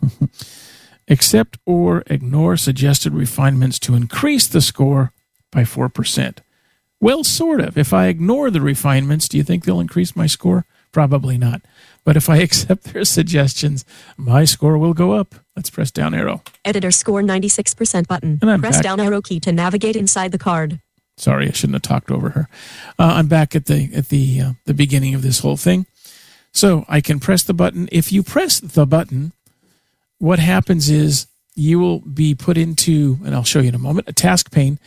Accept 1.09 1.59
or 1.67 2.03
ignore 2.07 2.57
suggested 2.57 3.13
refinements 3.13 3.79
to 3.81 3.95
increase 3.95 4.47
the 4.47 4.61
score 4.61 5.13
by 5.51 5.63
4%. 5.63 6.39
Well, 7.01 7.25
sort 7.25 7.61
of. 7.61 7.77
If 7.77 7.93
I 7.93 8.07
ignore 8.07 8.51
the 8.51 8.61
refinements, 8.61 9.29
do 9.29 9.37
you 9.37 9.43
think 9.43 9.65
they'll 9.65 9.81
increase 9.81 10.15
my 10.15 10.27
score? 10.27 10.65
Probably 10.93 11.37
not. 11.37 11.63
But 12.05 12.17
if 12.17 12.29
I 12.29 12.37
accept 12.47 12.85
their 12.93 13.05
suggestions, 13.05 13.85
my 14.17 14.45
score 14.45 14.79
will 14.79 14.95
go 14.95 15.13
up. 15.13 15.35
Let's 15.57 15.71
press 15.71 15.91
down 15.91 16.15
arrow. 16.15 16.43
Editor 16.65 16.91
score 16.91 17.23
96% 17.23 18.07
button. 18.09 18.39
And 18.41 18.51
I'm 18.51 18.61
Press 18.61 18.77
back. 18.77 18.83
down 18.85 19.01
arrow 19.01 19.21
key 19.21 19.39
to 19.41 19.53
navigate 19.53 19.97
inside 19.97 20.33
the 20.33 20.39
card. 20.39 20.81
Sorry, 21.17 21.47
I 21.49 21.53
shouldn't 21.53 21.75
have 21.75 21.83
talked 21.83 22.11
over 22.11 22.31
her. 22.31 22.49
Uh, 22.99 23.13
I'm 23.17 23.29
back 23.29 23.55
at 23.55 23.67
the 23.67 23.91
at 23.95 24.09
the 24.09 24.41
uh, 24.41 24.53
the 24.65 24.73
beginning 24.75 25.15
of 25.15 25.21
this 25.23 25.41
whole 25.41 25.59
thing. 25.59 25.87
So 26.53 26.85
I 26.89 27.01
can 27.03 27.21
press 27.21 27.43
the 27.43 27.55
button. 27.55 27.89
If 27.93 28.13
you 28.13 28.23
press 28.23 28.61
the 28.61 28.87
button, 28.87 29.33
what 30.19 30.39
happens 30.39 30.89
is 30.89 31.27
you 31.55 31.79
will 31.79 32.01
be 32.01 32.35
put 32.35 32.57
into, 32.57 33.19
and 33.25 33.35
I'll 33.35 33.45
show 33.45 33.61
you 33.61 33.69
in 33.69 33.75
a 33.75 33.79
moment, 33.79 34.09
a 34.09 34.13
task 34.15 34.51
pane, 34.51 34.79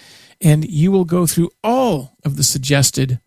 and 0.42 0.66
you 0.68 0.92
will 0.92 1.06
go 1.06 1.28
through 1.28 1.52
all 1.64 2.18
of 2.26 2.38
the 2.38 2.44
suggested 2.44 3.20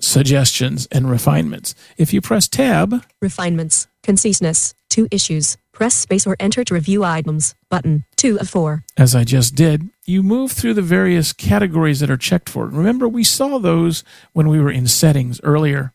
suggestions 0.00 0.86
and 0.90 1.10
refinements. 1.10 1.74
If 1.96 2.12
you 2.12 2.20
press 2.20 2.48
tab, 2.48 3.04
Refinements. 3.20 3.88
Conciseness. 4.02 4.74
Two 4.88 5.08
issues. 5.10 5.56
Press 5.72 5.94
space 5.94 6.26
or 6.26 6.36
enter 6.40 6.64
to 6.64 6.74
review 6.74 7.04
items. 7.04 7.54
Button. 7.68 8.04
2 8.16 8.40
of 8.40 8.48
4. 8.48 8.84
as 8.96 9.14
I 9.14 9.24
just 9.24 9.54
did, 9.54 9.90
you 10.06 10.22
move 10.22 10.52
through 10.52 10.74
the 10.74 10.82
various 10.82 11.32
categories 11.32 12.00
that 12.00 12.10
are 12.10 12.16
checked 12.16 12.48
for. 12.48 12.66
Remember, 12.66 13.08
we 13.08 13.24
saw 13.24 13.58
those 13.58 14.02
when 14.32 14.48
we 14.48 14.60
were 14.60 14.70
in 14.70 14.86
settings 14.86 15.40
earlier. 15.42 15.92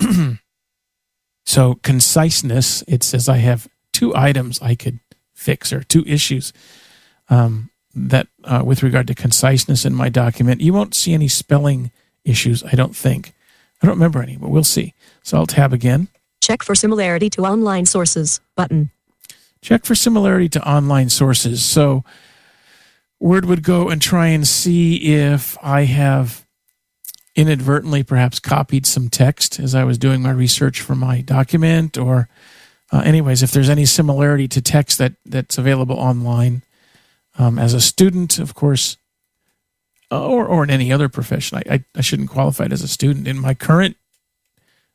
so, 1.44 1.74
conciseness, 1.82 2.84
it 2.86 3.02
says 3.02 3.28
I 3.28 3.38
have 3.38 3.68
two 3.92 4.14
items 4.14 4.60
I 4.62 4.74
could 4.74 5.00
fix 5.32 5.72
or 5.72 5.82
two 5.82 6.04
issues 6.06 6.52
um, 7.28 7.70
that, 7.94 8.28
uh, 8.44 8.62
with 8.64 8.82
regard 8.82 9.06
to 9.08 9.14
conciseness 9.14 9.84
in 9.84 9.94
my 9.94 10.08
document. 10.08 10.60
You 10.60 10.72
won't 10.72 10.94
see 10.94 11.12
any 11.12 11.28
spelling 11.28 11.90
issues, 12.24 12.62
I 12.64 12.72
don't 12.72 12.96
think. 12.96 13.34
I 13.82 13.86
don't 13.86 13.96
remember 13.96 14.22
any, 14.22 14.36
but 14.36 14.50
we'll 14.50 14.64
see. 14.64 14.94
So, 15.22 15.36
I'll 15.36 15.46
tab 15.46 15.72
again. 15.72 16.08
Check 16.40 16.62
for 16.62 16.74
similarity 16.74 17.30
to 17.30 17.42
online 17.42 17.86
sources. 17.86 18.40
Button. 18.54 18.90
check 19.62 19.86
for 19.86 19.94
similarity 19.94 20.48
to 20.50 20.68
online 20.68 21.08
sources. 21.08 21.64
So 21.64 22.04
Word 23.18 23.46
would 23.46 23.62
go 23.62 23.88
and 23.88 24.02
try 24.02 24.26
and 24.28 24.46
see 24.46 25.14
if 25.14 25.56
I 25.62 25.84
have 25.84 26.44
inadvertently 27.34 28.02
perhaps 28.02 28.38
copied 28.40 28.84
some 28.84 29.08
text 29.08 29.58
as 29.58 29.74
I 29.74 29.84
was 29.84 29.96
doing 29.96 30.20
my 30.20 30.30
research 30.32 30.82
for 30.82 30.94
my 30.94 31.22
document, 31.22 31.96
or, 31.96 32.28
uh, 32.92 32.98
anyways, 33.00 33.42
if 33.42 33.50
there's 33.50 33.70
any 33.70 33.86
similarity 33.86 34.46
to 34.48 34.60
text 34.60 34.98
that 34.98 35.14
that's 35.24 35.56
available 35.56 35.96
online. 35.96 36.62
Um, 37.38 37.58
as 37.58 37.72
a 37.72 37.80
student, 37.80 38.38
of 38.38 38.54
course, 38.54 38.98
or 40.22 40.46
or 40.46 40.64
in 40.64 40.70
any 40.70 40.92
other 40.92 41.08
profession, 41.08 41.58
I, 41.58 41.74
I 41.74 41.84
I 41.96 42.00
shouldn't 42.00 42.30
qualify 42.30 42.64
it 42.64 42.72
as 42.72 42.82
a 42.82 42.88
student. 42.88 43.28
In 43.28 43.38
my 43.38 43.54
current 43.54 43.96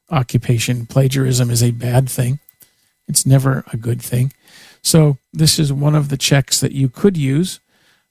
occupation, 0.10 0.86
plagiarism 0.86 1.49
is 1.49 1.63
a 1.63 1.71
bad 1.71 2.10
thing. 2.10 2.39
It's 3.08 3.25
never 3.25 3.63
a 3.71 3.77
good 3.77 4.01
thing. 4.01 4.34
So 4.82 5.17
this 5.34 5.60
is 5.60 5.73
one 5.73 5.95
of 5.95 6.10
the 6.10 6.17
checks 6.17 6.60
that 6.62 6.71
you 6.71 6.89
could 6.89 7.17
use. 7.17 7.60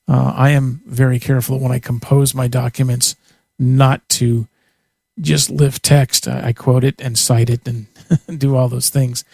Uh, 0.07 0.33
I 0.35 0.51
am 0.51 0.81
very 0.87 1.19
careful 1.19 1.59
when 1.59 1.73
I 1.73 1.79
compose 1.79 2.35
my 2.35 2.49
documents 2.49 3.17
not 3.59 4.09
to 4.11 4.49
just 5.21 5.51
lift 5.51 5.83
text. 5.83 6.27
I, 6.27 6.49
I 6.49 6.53
quote 6.53 6.85
it 6.85 7.01
and 7.01 7.19
cite 7.19 7.51
it 7.51 7.67
and 7.67 7.87
do 8.39 8.57
all 8.57 8.69
those 8.69 8.91
things. 8.91 9.25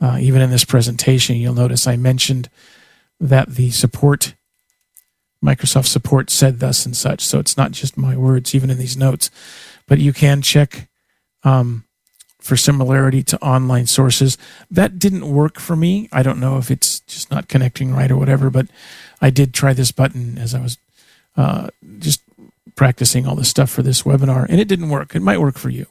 Uh, 0.00 0.18
even 0.20 0.42
in 0.42 0.50
this 0.50 0.64
presentation, 0.64 1.36
you'll 1.36 1.54
notice 1.54 1.86
I 1.86 1.96
mentioned 1.96 2.48
that 3.20 3.50
the 3.50 3.70
support, 3.70 4.34
Microsoft 5.42 5.86
support 5.86 6.30
said 6.30 6.60
thus 6.60 6.86
and 6.86 6.96
such. 6.96 7.20
So 7.20 7.38
it's 7.38 7.56
not 7.56 7.72
just 7.72 7.96
my 7.96 8.16
words, 8.16 8.54
even 8.54 8.70
in 8.70 8.78
these 8.78 8.96
notes, 8.96 9.30
but 9.86 9.98
you 9.98 10.12
can 10.12 10.40
check 10.40 10.88
um, 11.42 11.84
for 12.40 12.56
similarity 12.56 13.22
to 13.24 13.42
online 13.42 13.86
sources. 13.86 14.38
That 14.70 14.98
didn't 14.98 15.28
work 15.32 15.58
for 15.58 15.76
me. 15.76 16.08
I 16.12 16.22
don't 16.22 16.40
know 16.40 16.58
if 16.58 16.70
it's 16.70 17.00
just 17.00 17.30
not 17.30 17.48
connecting 17.48 17.92
right 17.92 18.10
or 18.10 18.16
whatever, 18.16 18.50
but 18.50 18.68
I 19.20 19.30
did 19.30 19.52
try 19.52 19.72
this 19.72 19.92
button 19.92 20.38
as 20.38 20.54
I 20.54 20.60
was 20.60 20.78
uh, 21.36 21.68
just 21.98 22.22
practicing 22.74 23.26
all 23.26 23.34
this 23.34 23.48
stuff 23.48 23.70
for 23.70 23.82
this 23.82 24.02
webinar, 24.02 24.46
and 24.48 24.60
it 24.60 24.68
didn't 24.68 24.88
work. 24.88 25.14
It 25.14 25.22
might 25.22 25.40
work 25.40 25.58
for 25.58 25.70
you. 25.70 25.86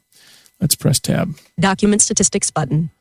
Let's 0.59 0.75
press 0.75 0.99
tab. 0.99 1.35
Document 1.59 2.01
statistics 2.01 2.51
button. 2.51 2.91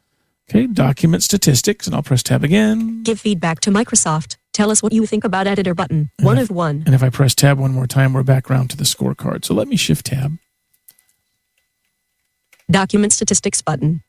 Okay, 0.48 0.66
document 0.66 1.22
statistics, 1.22 1.86
and 1.86 1.94
I'll 1.94 2.02
press 2.02 2.22
tab 2.22 2.42
again. 2.42 3.02
Give 3.02 3.20
feedback 3.20 3.60
to 3.60 3.70
Microsoft. 3.70 4.36
Tell 4.60 4.70
us 4.70 4.82
what 4.82 4.92
you 4.92 5.06
think 5.06 5.24
about 5.24 5.46
editor 5.46 5.74
button. 5.74 6.10
1 6.20 6.36
of 6.36 6.50
1. 6.50 6.82
And 6.84 6.94
if 6.94 7.02
I 7.02 7.08
press 7.08 7.34
tab 7.34 7.58
one 7.58 7.72
more 7.72 7.86
time, 7.86 8.12
we're 8.12 8.22
back 8.22 8.50
around 8.50 8.68
to 8.68 8.76
the 8.76 8.84
scorecard. 8.84 9.42
So 9.46 9.54
let 9.54 9.68
me 9.68 9.76
shift 9.76 10.04
tab 10.04 10.36
Document 12.70 13.10
statistics 13.10 13.62
button. 13.62 14.02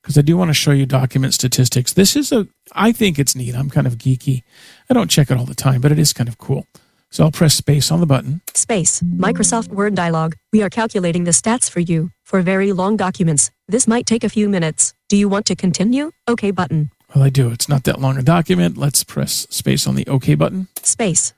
because 0.00 0.16
I 0.16 0.20
do 0.22 0.36
want 0.36 0.50
to 0.50 0.54
show 0.54 0.70
you 0.70 0.86
document 0.86 1.34
statistics. 1.34 1.94
This 1.94 2.14
is 2.14 2.30
a, 2.30 2.46
I 2.70 2.92
think 2.92 3.18
it's 3.18 3.34
neat. 3.34 3.56
I'm 3.56 3.70
kind 3.70 3.88
of 3.88 3.98
geeky. 3.98 4.44
I 4.88 4.94
don't 4.94 5.10
check 5.10 5.32
it 5.32 5.36
all 5.36 5.46
the 5.46 5.56
time, 5.56 5.80
but 5.80 5.90
it 5.90 5.98
is 5.98 6.12
kind 6.12 6.28
of 6.28 6.38
cool. 6.38 6.68
So 7.10 7.24
I'll 7.24 7.32
press 7.32 7.54
space 7.54 7.90
on 7.90 7.98
the 7.98 8.06
button. 8.06 8.40
Space. 8.54 9.00
Microsoft 9.00 9.66
Word 9.66 9.96
dialog. 9.96 10.34
We 10.52 10.62
are 10.62 10.70
calculating 10.70 11.24
the 11.24 11.32
stats 11.32 11.68
for 11.68 11.80
you. 11.80 12.12
For 12.22 12.40
very 12.40 12.70
long 12.70 12.96
documents, 12.96 13.50
this 13.66 13.88
might 13.88 14.06
take 14.06 14.22
a 14.22 14.28
few 14.28 14.48
minutes. 14.48 14.94
Do 15.08 15.16
you 15.16 15.28
want 15.28 15.44
to 15.46 15.56
continue? 15.56 16.12
OK 16.28 16.52
button. 16.52 16.91
Well, 17.14 17.24
I 17.24 17.28
do. 17.28 17.50
It's 17.50 17.68
not 17.68 17.84
that 17.84 18.00
long 18.00 18.16
a 18.16 18.22
document. 18.22 18.78
Let's 18.78 19.04
press 19.04 19.46
space 19.50 19.86
on 19.86 19.94
the 19.94 20.06
OK 20.06 20.34
button. 20.34 20.68
Space. 20.82 21.34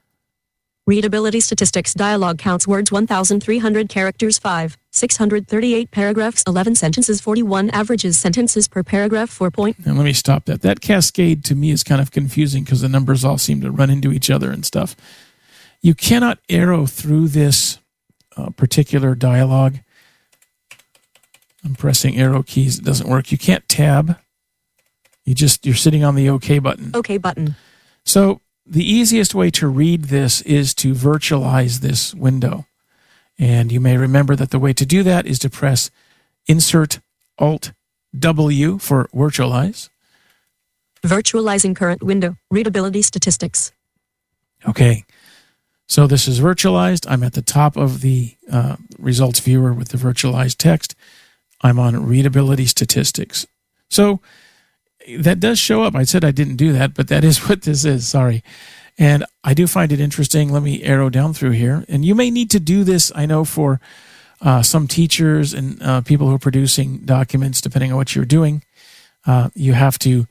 Readability 0.87 1.41
statistics 1.41 1.95
dialog 1.95 2.37
counts 2.37 2.69
words 2.69 2.93
1,300 2.93 3.89
characters 3.89 4.39
5, 4.39 4.77
638 4.91 5.91
paragraphs 5.91 6.45
11 6.47 6.75
sentences 6.75 7.23
41 7.23 7.71
averages 7.71 8.19
sentences 8.19 8.69
per 8.69 8.83
paragraph 8.83 9.31
4 9.31 9.51
point. 9.51 9.79
And 9.87 9.97
let 9.97 10.05
me 10.05 10.13
stop 10.13 10.45
that. 10.45 10.61
That 10.61 10.83
cascade 10.83 11.43
to 11.47 11.55
me 11.55 11.71
is 11.71 11.83
kind 11.83 12.03
of 12.03 12.11
confusing 12.11 12.65
because 12.65 12.83
the 12.83 12.91
numbers 12.91 13.25
all 13.25 13.39
seem 13.39 13.63
to 13.63 13.71
run 13.71 13.89
into 13.89 14.13
each 14.13 14.29
other 14.29 14.51
and 14.51 14.65
stuff. 14.65 14.95
You 15.81 15.95
cannot 15.95 16.39
arrow 16.51 16.85
through 16.85 17.29
this 17.29 17.79
uh, 18.37 18.51
particular 18.51 19.15
dialogue. 19.15 19.79
I'm 21.65 21.75
pressing 21.75 22.19
arrow 22.19 22.43
keys. 22.43 22.79
It 22.79 22.85
doesn't 22.85 23.09
work. 23.09 23.33
You 23.33 23.39
can't 23.39 23.67
tab. 23.71 24.19
You 25.25 25.35
just 25.35 25.65
you're 25.65 25.75
sitting 25.75 26.05
on 26.05 26.15
the 26.15 26.29
OK 26.29 26.59
button. 26.59 26.93
OK 26.95 27.17
button. 27.17 27.57
So 28.05 28.41
the 28.67 28.85
easiest 28.85 29.35
way 29.35 29.51
to 29.51 29.69
read 29.69 30.05
this 30.05 30.41
is 30.43 30.75
to 30.75 30.95
virtualize 30.95 31.81
this 31.81 32.15
window. 32.15 32.67
And 33.39 33.73
you 33.73 33.81
may 33.81 33.97
remember 33.97 34.37
that 34.37 34.51
the 34.51 34.59
way 34.59 34.73
to 34.73 34.87
do 34.87 35.03
that 35.03 35.27
is 35.27 35.39
to 35.41 35.51
press 35.51 35.91
Insert 36.47 37.01
Alt 37.39 37.73
W 38.17 38.79
for 38.79 39.09
virtualize. 39.15 39.89
Virtualizing 41.03 41.75
current 41.75 42.03
window. 42.03 42.37
Readability 42.51 43.03
statistics. 43.03 43.73
Okay. 44.67 45.05
So 45.87 46.07
this 46.07 46.27
is 46.27 46.41
virtualized. 46.41 47.07
I'm 47.11 47.23
at 47.23 47.35
the 47.35 47.43
top 47.43 47.77
of 47.77 48.01
the 48.01 48.37
uh, 48.51 48.77
results 48.99 49.41
viewer 49.41 49.73
with 49.73 49.89
the 49.89 49.99
virtualized 49.99 50.57
text. 50.57 50.95
I'm 51.61 51.79
on 51.79 52.07
readability 52.07 52.67
statistics. 52.67 53.47
So 53.91 54.21
that 55.19 55.41
does 55.41 55.59
show 55.59 55.83
up. 55.83 55.95
I 55.95 56.05
said 56.05 56.25
I 56.25 56.31
didn't 56.31 56.57
do 56.57 56.73
that, 56.73 56.95
but 56.95 57.09
that 57.09 57.25
is 57.25 57.39
what 57.49 57.63
this 57.63 57.85
is. 57.85 58.07
Sorry. 58.07 58.43
And 58.97 59.25
I 59.43 59.55
do 59.55 59.67
find 59.67 59.91
it 59.91 60.01
interesting. 60.01 60.53
Let 60.53 60.63
me 60.63 60.83
arrow 60.83 61.11
down 61.11 61.35
through 61.35 61.51
here. 61.51 61.85
And 61.89 62.05
you 62.05 62.15
may 62.15 62.31
need 62.31 62.51
to 62.51 62.61
do 62.61 62.85
this, 62.85 63.11
I 63.15 63.27
know, 63.27 63.45
for 63.45 63.81
uh, 64.41 64.63
some 64.63 64.87
teachers 64.87 65.53
and 65.53 65.83
uh, 65.83 66.01
people 66.03 66.29
who 66.29 66.35
are 66.35 66.39
producing 66.39 66.99
documents, 66.99 67.61
depending 67.61 67.91
on 67.91 67.97
what 67.97 68.15
you're 68.15 68.25
doing. 68.25 68.63
Uh, 69.27 69.51
you 69.55 69.73
have 69.73 69.99
to 70.01 70.29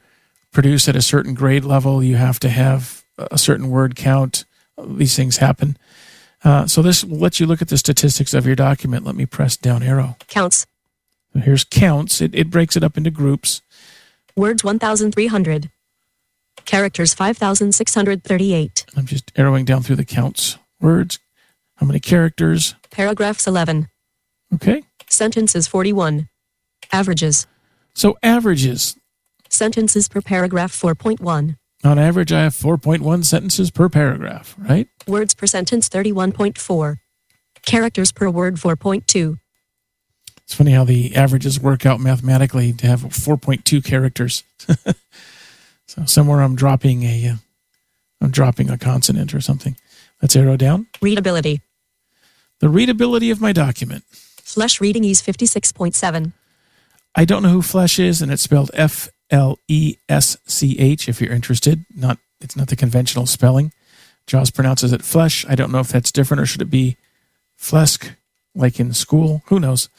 produce 0.51 0.87
at 0.87 0.95
a 0.95 1.01
certain 1.01 1.33
grade 1.33 1.65
level, 1.65 2.03
you 2.03 2.15
have 2.15 2.39
to 2.39 2.49
have 2.49 3.03
a 3.17 3.37
certain 3.37 3.69
word 3.69 3.95
count. 3.95 4.45
These 4.81 5.15
things 5.15 5.37
happen. 5.37 5.77
Uh, 6.43 6.67
so 6.67 6.81
this 6.81 7.03
will 7.03 7.17
let 7.17 7.39
you 7.39 7.45
look 7.45 7.61
at 7.61 7.69
the 7.69 7.77
statistics 7.77 8.33
of 8.33 8.45
your 8.45 8.55
document. 8.55 9.05
Let 9.05 9.15
me 9.15 9.25
press 9.25 9.57
down 9.57 9.81
arrow. 9.81 10.17
Counts. 10.27 10.67
Here's 11.33 11.63
counts. 11.63 12.21
It, 12.21 12.35
it 12.35 12.49
breaks 12.49 12.75
it 12.75 12.83
up 12.83 12.97
into 12.97 13.09
groups. 13.09 13.61
Words 14.35 14.63
1,300. 14.63 15.69
Characters 16.65 17.13
5,638. 17.13 18.85
I'm 18.97 19.05
just 19.05 19.31
arrowing 19.37 19.65
down 19.65 19.83
through 19.83 19.97
the 19.97 20.05
counts. 20.05 20.57
Words. 20.81 21.19
How 21.75 21.85
many 21.85 21.99
characters? 21.99 22.75
Paragraphs 22.89 23.45
11. 23.45 23.89
Okay. 24.55 24.83
Sentences 25.07 25.67
41. 25.67 26.29
Averages. 26.91 27.45
So 27.93 28.17
averages. 28.23 28.97
Sentences 29.49 30.07
per 30.07 30.21
paragraph 30.21 30.71
4.1. 30.71 31.57
On 31.83 31.99
average, 31.99 32.31
I 32.31 32.43
have 32.43 32.55
4.1 32.55 33.25
sentences 33.25 33.69
per 33.69 33.89
paragraph, 33.89 34.55
right? 34.57 34.87
Words 35.07 35.35
per 35.35 35.45
sentence 35.45 35.89
31.4. 35.89 36.97
Characters 37.65 38.11
per 38.11 38.29
word 38.29 38.55
4.2. 38.55 39.37
It's 40.45 40.53
funny 40.53 40.71
how 40.71 40.83
the 40.83 41.15
averages 41.15 41.59
work 41.59 41.85
out 41.85 41.99
mathematically 41.99 42.73
to 42.73 42.87
have 42.87 43.01
4.2 43.01 43.83
characters. 43.83 44.43
so 45.87 46.05
somewhere 46.05 46.41
I'm 46.41 46.55
dropping 46.55 47.03
a, 47.03 47.29
uh, 47.29 47.35
I'm 48.21 48.31
dropping 48.31 48.69
a 48.69 48.77
consonant 48.77 49.33
or 49.33 49.41
something. 49.41 49.77
Let's 50.21 50.35
arrow 50.35 50.57
down. 50.57 50.87
Readability. 51.01 51.61
The 52.59 52.69
readability 52.69 53.29
of 53.29 53.41
my 53.41 53.51
document. 53.51 54.03
Flesch 54.09 54.79
reading 54.79 55.03
ease 55.03 55.21
56.7. 55.21 56.33
I 57.15 57.25
don't 57.25 57.43
know 57.43 57.49
who 57.49 57.61
Flesch 57.61 57.99
is, 57.99 58.21
and 58.21 58.31
it's 58.31 58.41
spelled 58.41 58.71
F 58.73 59.09
L 59.29 59.59
E 59.67 59.97
S 60.09 60.37
C 60.45 60.77
H. 60.79 61.07
If 61.07 61.21
you're 61.21 61.33
interested, 61.33 61.85
not 61.95 62.17
it's 62.41 62.55
not 62.55 62.67
the 62.67 62.75
conventional 62.75 63.25
spelling. 63.25 63.71
Jaws 64.27 64.51
pronounces 64.51 64.93
it 64.93 65.03
Flesh. 65.03 65.45
I 65.47 65.55
don't 65.55 65.71
know 65.71 65.79
if 65.79 65.89
that's 65.89 66.11
different 66.11 66.41
or 66.41 66.45
should 66.45 66.61
it 66.61 66.69
be 66.69 66.97
Flesk, 67.59 68.15
like 68.55 68.79
in 68.79 68.93
school. 68.93 69.41
Who 69.47 69.59
knows? 69.59 69.89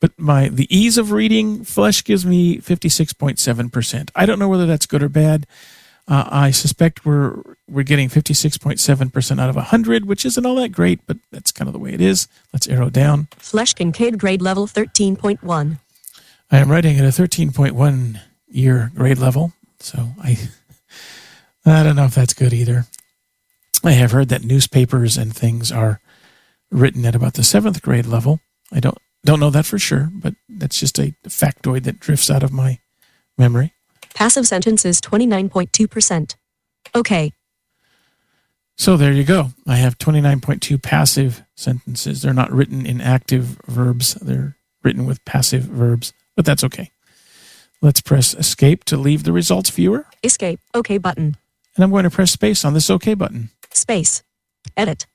But 0.00 0.18
my 0.18 0.48
the 0.48 0.74
ease 0.74 0.98
of 0.98 1.12
reading 1.12 1.64
Flesh 1.64 2.04
gives 2.04 2.24
me 2.24 2.58
56.7%. 2.58 4.10
I 4.14 4.26
don't 4.26 4.38
know 4.38 4.48
whether 4.48 4.66
that's 4.66 4.86
good 4.86 5.02
or 5.02 5.08
bad. 5.08 5.46
Uh, 6.06 6.26
I 6.30 6.50
suspect 6.50 7.04
we're 7.04 7.42
we're 7.68 7.82
getting 7.82 8.08
56.7% 8.08 9.40
out 9.40 9.50
of 9.50 9.56
100, 9.56 10.06
which 10.06 10.24
isn't 10.24 10.46
all 10.46 10.54
that 10.56 10.70
great, 10.70 11.00
but 11.06 11.18
that's 11.30 11.52
kind 11.52 11.68
of 11.68 11.74
the 11.74 11.78
way 11.78 11.92
it 11.92 12.00
is. 12.00 12.28
Let's 12.52 12.66
arrow 12.66 12.88
down. 12.88 13.28
Flesch 13.36 13.74
Kincaid 13.74 14.18
grade 14.18 14.40
level 14.40 14.66
13.1. 14.66 15.78
I 16.50 16.58
am 16.58 16.70
writing 16.70 16.98
at 16.98 17.04
a 17.04 17.08
13.1 17.08 18.20
year 18.48 18.90
grade 18.94 19.18
level, 19.18 19.52
so 19.80 20.08
I 20.22 20.38
I 21.66 21.82
don't 21.82 21.96
know 21.96 22.06
if 22.06 22.14
that's 22.14 22.32
good 22.32 22.54
either. 22.54 22.86
I 23.84 23.92
have 23.92 24.12
heard 24.12 24.30
that 24.30 24.44
newspapers 24.44 25.18
and 25.18 25.36
things 25.36 25.70
are 25.70 26.00
written 26.70 27.04
at 27.04 27.14
about 27.14 27.34
the 27.34 27.44
seventh 27.44 27.82
grade 27.82 28.06
level. 28.06 28.40
I 28.72 28.80
don't 28.80 28.98
don't 29.24 29.40
know 29.40 29.50
that 29.50 29.66
for 29.66 29.78
sure, 29.78 30.10
but 30.12 30.34
that's 30.48 30.78
just 30.78 30.98
a 30.98 31.14
factoid 31.26 31.84
that 31.84 32.00
drifts 32.00 32.30
out 32.30 32.42
of 32.42 32.52
my 32.52 32.78
memory. 33.36 33.74
Passive 34.14 34.46
sentences 34.46 35.00
29.2%. 35.00 36.36
Okay. 36.94 37.32
So 38.76 38.96
there 38.96 39.12
you 39.12 39.24
go. 39.24 39.50
I 39.66 39.76
have 39.76 39.98
29.2 39.98 40.80
passive 40.80 41.42
sentences. 41.56 42.22
They're 42.22 42.32
not 42.32 42.52
written 42.52 42.86
in 42.86 43.00
active 43.00 43.58
verbs, 43.66 44.14
they're 44.14 44.56
written 44.82 45.04
with 45.04 45.24
passive 45.24 45.64
verbs, 45.64 46.12
but 46.36 46.44
that's 46.44 46.64
okay. 46.64 46.92
Let's 47.82 48.00
press 48.00 48.34
escape 48.34 48.84
to 48.84 48.96
leave 48.96 49.24
the 49.24 49.32
results 49.32 49.70
viewer. 49.70 50.06
Escape. 50.22 50.60
OK 50.74 50.98
button. 50.98 51.36
And 51.76 51.84
I'm 51.84 51.90
going 51.90 52.04
to 52.04 52.10
press 52.10 52.32
space 52.32 52.64
on 52.64 52.74
this 52.74 52.90
OK 52.90 53.14
button. 53.14 53.50
Space. 53.72 54.22
Edit. 54.76 55.06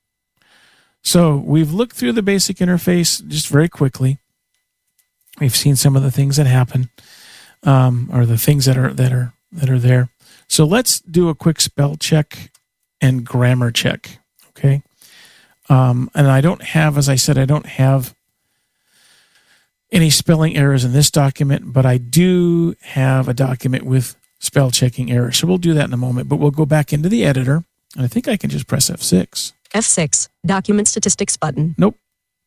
So 1.04 1.36
we've 1.36 1.72
looked 1.72 1.96
through 1.96 2.14
the 2.14 2.22
basic 2.22 2.58
interface 2.58 3.26
just 3.28 3.48
very 3.48 3.70
quickly. 3.70 4.20
We've 5.40 5.56
seen 5.56 5.76
some 5.76 5.96
of 5.96 6.04
the 6.04 6.12
things 6.12 6.38
that 6.38 6.48
happen, 6.48 6.90
um, 7.64 8.10
or 8.14 8.26
the 8.26 8.38
things 8.38 8.66
that 8.66 8.78
are 8.78 8.94
that 8.94 9.12
are 9.12 9.34
that 9.52 9.70
are 9.70 9.80
there. 9.80 10.10
So 10.48 10.66
let's 10.66 11.00
do 11.00 11.30
a 11.30 11.36
quick 11.36 11.60
spell 11.60 11.96
check 11.96 12.52
and 13.02 13.26
grammar 13.26 13.72
check. 13.72 14.20
Okay. 14.50 14.82
Um, 15.70 16.10
and 16.14 16.28
I 16.28 16.42
don't 16.42 16.62
have, 16.62 16.98
as 16.98 17.10
I 17.10 17.16
said, 17.16 17.38
I 17.38 17.46
don't 17.46 17.66
have 17.66 18.16
any 19.92 20.10
spelling 20.10 20.58
errors 20.58 20.84
in 20.84 20.94
this 20.94 21.12
document, 21.12 21.74
but 21.74 21.86
I 21.86 21.98
do 21.98 22.76
have 22.82 23.28
a 23.28 23.34
document 23.34 23.84
with 23.84 24.16
spell 24.40 24.72
checking 24.72 25.12
errors. 25.12 25.38
So 25.38 25.48
we'll 25.48 25.58
do 25.58 25.74
that 25.74 25.88
in 25.88 25.94
a 25.94 25.98
moment, 25.98 26.28
but 26.28 26.38
we'll 26.38 26.52
go 26.52 26.66
back 26.66 26.92
into 26.92 27.10
the 27.10 27.24
editor, 27.24 27.64
and 27.96 28.04
I 28.04 28.08
think 28.08 28.28
I 28.28 28.38
can 28.38 28.50
just 28.50 28.68
press 28.68 28.90
F6. 28.90 29.54
F6. 29.74 30.30
Document 30.46 30.88
statistics 30.88 31.38
button. 31.38 31.76
Nope. 31.78 31.98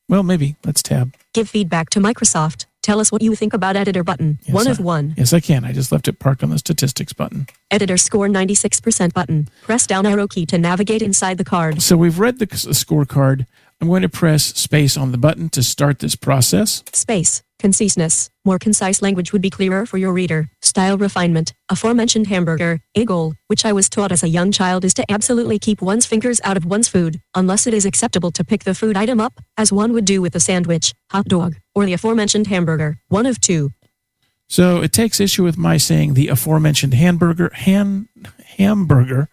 Well, 0.08 0.22
maybe. 0.22 0.56
Let's 0.64 0.82
tab. 0.82 1.14
Give 1.34 1.48
feedback 1.48 1.90
to 1.90 2.00
Microsoft. 2.00 2.66
Tell 2.82 3.00
us 3.00 3.10
what 3.10 3.20
you 3.20 3.34
think 3.34 3.52
about 3.52 3.74
editor 3.74 4.04
button. 4.04 4.38
Yes, 4.44 4.54
one 4.54 4.68
I- 4.68 4.70
of 4.70 4.78
one. 4.78 5.14
Yes, 5.16 5.32
I 5.32 5.40
can. 5.40 5.64
I 5.64 5.72
just 5.72 5.90
left 5.90 6.06
it 6.06 6.20
parked 6.20 6.44
on 6.44 6.50
the 6.50 6.58
statistics 6.58 7.12
button. 7.12 7.48
Editor 7.72 7.96
score 7.96 8.28
96% 8.28 9.12
button. 9.12 9.48
Press 9.62 9.88
down 9.88 10.06
arrow 10.06 10.28
key 10.28 10.46
to 10.46 10.56
navigate 10.58 11.02
inside 11.02 11.36
the 11.38 11.44
card. 11.44 11.82
So 11.82 11.96
we've 11.96 12.20
read 12.20 12.38
the 12.38 12.46
scorecard. 12.46 13.46
I'm 13.80 13.88
going 13.88 14.02
to 14.02 14.08
press 14.08 14.44
space 14.44 14.96
on 14.96 15.10
the 15.10 15.18
button 15.18 15.48
to 15.50 15.62
start 15.64 15.98
this 15.98 16.14
process. 16.14 16.84
Space. 16.92 17.42
Conciseness. 17.58 18.28
More 18.44 18.58
concise 18.58 19.00
language 19.00 19.32
would 19.32 19.40
be 19.40 19.50
clearer 19.50 19.86
for 19.86 19.96
your 19.96 20.12
reader. 20.12 20.50
Style 20.60 20.98
refinement. 20.98 21.54
Aforementioned 21.70 22.26
hamburger. 22.26 22.80
A 22.94 23.04
goal, 23.04 23.34
which 23.46 23.64
I 23.64 23.72
was 23.72 23.88
taught 23.88 24.12
as 24.12 24.22
a 24.22 24.28
young 24.28 24.52
child, 24.52 24.84
is 24.84 24.92
to 24.94 25.10
absolutely 25.10 25.58
keep 25.58 25.80
one's 25.80 26.04
fingers 26.04 26.40
out 26.44 26.56
of 26.56 26.66
one's 26.66 26.88
food, 26.88 27.20
unless 27.34 27.66
it 27.66 27.72
is 27.72 27.86
acceptable 27.86 28.30
to 28.32 28.44
pick 28.44 28.64
the 28.64 28.74
food 28.74 28.96
item 28.96 29.20
up, 29.20 29.40
as 29.56 29.72
one 29.72 29.92
would 29.94 30.04
do 30.04 30.20
with 30.20 30.34
a 30.34 30.40
sandwich, 30.40 30.92
hot 31.10 31.26
dog, 31.26 31.56
or 31.74 31.86
the 31.86 31.94
aforementioned 31.94 32.46
hamburger. 32.46 32.98
One 33.08 33.26
of 33.26 33.40
two. 33.40 33.72
So 34.48 34.82
it 34.82 34.92
takes 34.92 35.18
issue 35.18 35.42
with 35.42 35.58
my 35.58 35.76
saying 35.76 36.14
the 36.14 36.28
aforementioned 36.28 36.94
hamburger, 36.94 37.50
hamburger, 37.54 39.28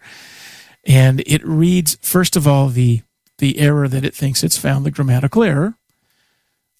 and 0.84 1.20
it 1.26 1.46
reads 1.46 1.98
first 2.00 2.36
of 2.36 2.48
all 2.48 2.68
the 2.68 3.02
the 3.38 3.58
error 3.58 3.88
that 3.88 4.04
it 4.04 4.14
thinks 4.14 4.44
it's 4.44 4.56
found, 4.56 4.86
the 4.86 4.90
grammatical 4.90 5.42
error, 5.42 5.76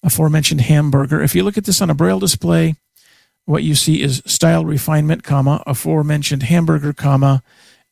aforementioned 0.05 0.61
hamburger. 0.61 1.21
If 1.21 1.35
you 1.35 1.43
look 1.43 1.57
at 1.57 1.65
this 1.65 1.81
on 1.81 1.89
a 1.89 1.93
braille 1.93 2.19
display, 2.19 2.75
what 3.45 3.63
you 3.63 3.75
see 3.75 4.01
is 4.01 4.23
style 4.25 4.63
refinement, 4.63 5.23
comma 5.23 5.61
aforementioned 5.67 6.43
hamburger, 6.43 6.93
comma, 6.93 7.43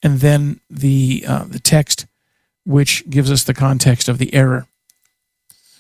and 0.02 0.20
then 0.20 0.62
the 0.70 1.26
uh, 1.28 1.44
the 1.44 1.60
text, 1.60 2.06
which 2.66 3.10
gives 3.10 3.32
us 3.32 3.44
the 3.44 3.54
context 3.54 4.08
of 4.08 4.18
the 4.18 4.34
error. 4.34 4.66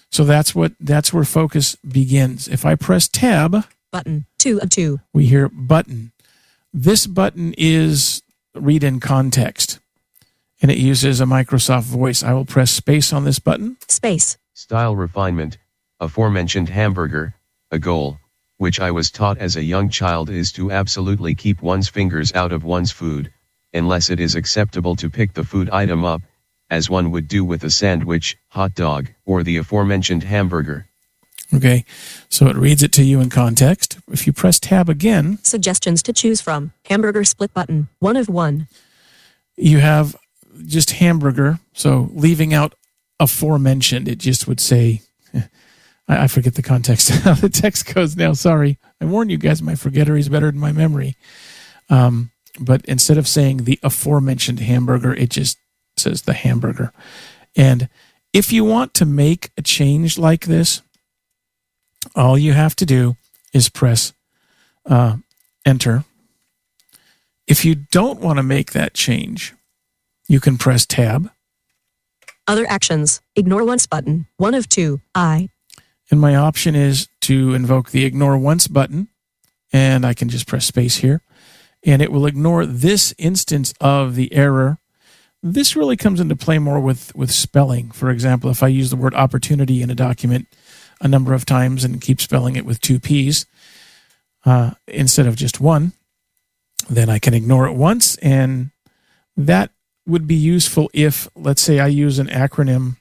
So 0.09 0.25
that's 0.25 0.53
what 0.53 0.73
that's 0.79 1.13
where 1.13 1.23
focus 1.23 1.75
begins. 1.77 2.47
If 2.47 2.65
I 2.65 2.75
press 2.75 3.07
tab 3.07 3.65
Button. 3.93 4.25
Two 4.39 4.59
of 4.59 4.71
two. 4.71 4.99
we 5.13 5.27
hear 5.27 5.47
button. 5.49 6.11
This 6.73 7.05
button 7.05 7.53
is 7.59 8.23
read 8.55 8.83
in 8.83 8.99
context 8.99 9.79
and 10.63 10.71
it 10.71 10.77
uses 10.77 11.21
a 11.21 11.25
Microsoft 11.25 11.83
voice. 11.83 12.23
I 12.23 12.33
will 12.33 12.45
press 12.45 12.71
space 12.71 13.13
on 13.13 13.23
this 13.23 13.37
button. 13.37 13.77
Space. 13.87 14.37
Style 14.55 14.95
refinement, 14.95 15.57
aforementioned 16.03 16.69
hamburger, 16.69 17.33
a 17.71 17.79
goal, 17.79 18.19
which 18.57 18.79
I 18.79 18.91
was 18.91 19.09
taught 19.09 19.37
as 19.37 19.55
a 19.55 19.63
young 19.63 19.89
child 19.89 20.29
is 20.29 20.51
to 20.53 20.71
absolutely 20.71 21.33
keep 21.33 21.61
one's 21.61 21.89
fingers 21.89 22.33
out 22.33 22.51
of 22.51 22.63
one's 22.63 22.91
food, 22.91 23.31
unless 23.73 24.09
it 24.09 24.19
is 24.19 24.35
acceptable 24.35 24.95
to 24.97 25.09
pick 25.09 25.33
the 25.33 25.43
food 25.43 25.69
item 25.69 26.03
up, 26.03 26.21
as 26.69 26.89
one 26.89 27.11
would 27.11 27.27
do 27.27 27.45
with 27.45 27.63
a 27.63 27.69
sandwich, 27.69 28.37
hot 28.49 28.75
dog, 28.75 29.07
or 29.25 29.43
the 29.43 29.57
aforementioned 29.57 30.23
hamburger. 30.23 30.87
Okay, 31.53 31.85
so 32.29 32.47
it 32.47 32.55
reads 32.55 32.83
it 32.83 32.91
to 32.93 33.03
you 33.03 33.21
in 33.21 33.29
context. 33.29 33.97
If 34.11 34.25
you 34.25 34.33
press 34.33 34.59
tab 34.59 34.89
again, 34.89 35.37
Suggestions 35.43 36.01
to 36.03 36.13
choose 36.13 36.41
from. 36.41 36.73
Hamburger 36.85 37.23
split 37.23 37.53
button. 37.53 37.87
One 37.99 38.17
of 38.17 38.27
one. 38.27 38.67
you 39.55 39.79
have 39.79 40.15
just 40.65 40.91
hamburger. 40.91 41.59
So 41.73 42.09
leaving 42.13 42.53
out 42.53 42.73
aforementioned, 43.19 44.07
it 44.07 44.17
just 44.17 44.47
would 44.47 44.59
say, 44.59 45.01
I, 46.07 46.23
I 46.23 46.27
forget 46.27 46.55
the 46.55 46.61
context 46.61 47.09
how 47.09 47.33
the 47.33 47.49
text 47.49 47.93
goes 47.93 48.15
now. 48.15 48.33
Sorry. 48.33 48.77
I 49.01 49.05
warn 49.05 49.29
you 49.29 49.37
guys, 49.37 49.61
my 49.61 49.75
forgetter 49.75 50.15
is 50.15 50.29
better 50.29 50.51
than 50.51 50.59
my 50.59 50.71
memory. 50.71 51.15
Um, 51.89 52.31
but 52.59 52.85
instead 52.85 53.17
of 53.17 53.27
saying 53.27 53.63
the 53.63 53.79
aforementioned 53.83 54.59
hamburger, 54.59 55.13
it 55.13 55.29
just 55.29 55.57
says 55.97 56.23
the 56.23 56.33
hamburger. 56.33 56.91
And 57.55 57.89
if 58.31 58.51
you 58.51 58.63
want 58.63 58.93
to 58.95 59.05
make 59.05 59.51
a 59.57 59.61
change 59.61 60.17
like 60.17 60.45
this, 60.45 60.81
all 62.15 62.37
you 62.37 62.53
have 62.53 62.75
to 62.77 62.85
do 62.85 63.15
is 63.53 63.69
press 63.69 64.13
uh, 64.85 65.17
enter. 65.65 66.03
If 67.47 67.65
you 67.65 67.75
don't 67.75 68.19
want 68.19 68.37
to 68.37 68.43
make 68.43 68.71
that 68.71 68.93
change, 68.93 69.53
you 70.27 70.39
can 70.39 70.57
press 70.57 70.85
tab. 70.85 71.29
Other 72.47 72.65
actions. 72.67 73.21
Ignore 73.35 73.63
once 73.63 73.87
button. 73.87 74.27
One 74.37 74.53
of 74.53 74.67
two. 74.67 75.01
I. 75.15 75.49
And 76.13 76.21
my 76.21 76.35
option 76.35 76.75
is 76.75 77.07
to 77.21 77.55
invoke 77.55 77.89
the 77.89 78.05
ignore 78.05 78.37
once 78.37 78.67
button. 78.67 79.07
And 79.71 80.05
I 80.05 80.13
can 80.13 80.29
just 80.29 80.45
press 80.45 80.63
space 80.63 80.97
here. 80.97 81.23
And 81.83 82.03
it 82.03 82.11
will 82.11 82.27
ignore 82.27 82.67
this 82.67 83.15
instance 83.17 83.73
of 83.81 84.13
the 84.13 84.31
error. 84.31 84.77
This 85.41 85.75
really 85.75 85.97
comes 85.97 86.19
into 86.19 86.35
play 86.35 86.59
more 86.59 86.79
with, 86.79 87.15
with 87.15 87.31
spelling. 87.31 87.89
For 87.89 88.11
example, 88.11 88.51
if 88.51 88.61
I 88.61 88.67
use 88.67 88.91
the 88.91 88.95
word 88.95 89.15
opportunity 89.15 89.81
in 89.81 89.89
a 89.89 89.95
document 89.95 90.45
a 91.01 91.07
number 91.07 91.33
of 91.33 91.47
times 91.47 91.83
and 91.83 91.99
keep 91.99 92.21
spelling 92.21 92.55
it 92.57 92.65
with 92.67 92.79
two 92.79 92.99
P's 92.99 93.47
uh, 94.45 94.73
instead 94.87 95.25
of 95.25 95.35
just 95.35 95.59
one, 95.59 95.93
then 96.87 97.09
I 97.09 97.17
can 97.17 97.33
ignore 97.33 97.65
it 97.65 97.73
once. 97.73 98.17
And 98.17 98.69
that 99.35 99.71
would 100.05 100.27
be 100.27 100.35
useful 100.35 100.91
if, 100.93 101.27
let's 101.35 101.63
say, 101.63 101.79
I 101.79 101.87
use 101.87 102.19
an 102.19 102.27
acronym 102.27 102.97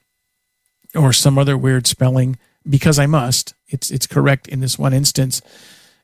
or 0.95 1.13
some 1.13 1.37
other 1.37 1.55
weird 1.55 1.85
spelling 1.85 2.39
because 2.67 2.99
I 2.99 3.05
must. 3.05 3.53
It's 3.67 3.91
it's 3.91 4.07
correct 4.07 4.47
in 4.47 4.59
this 4.59 4.77
one 4.77 4.93
instance, 4.93 5.41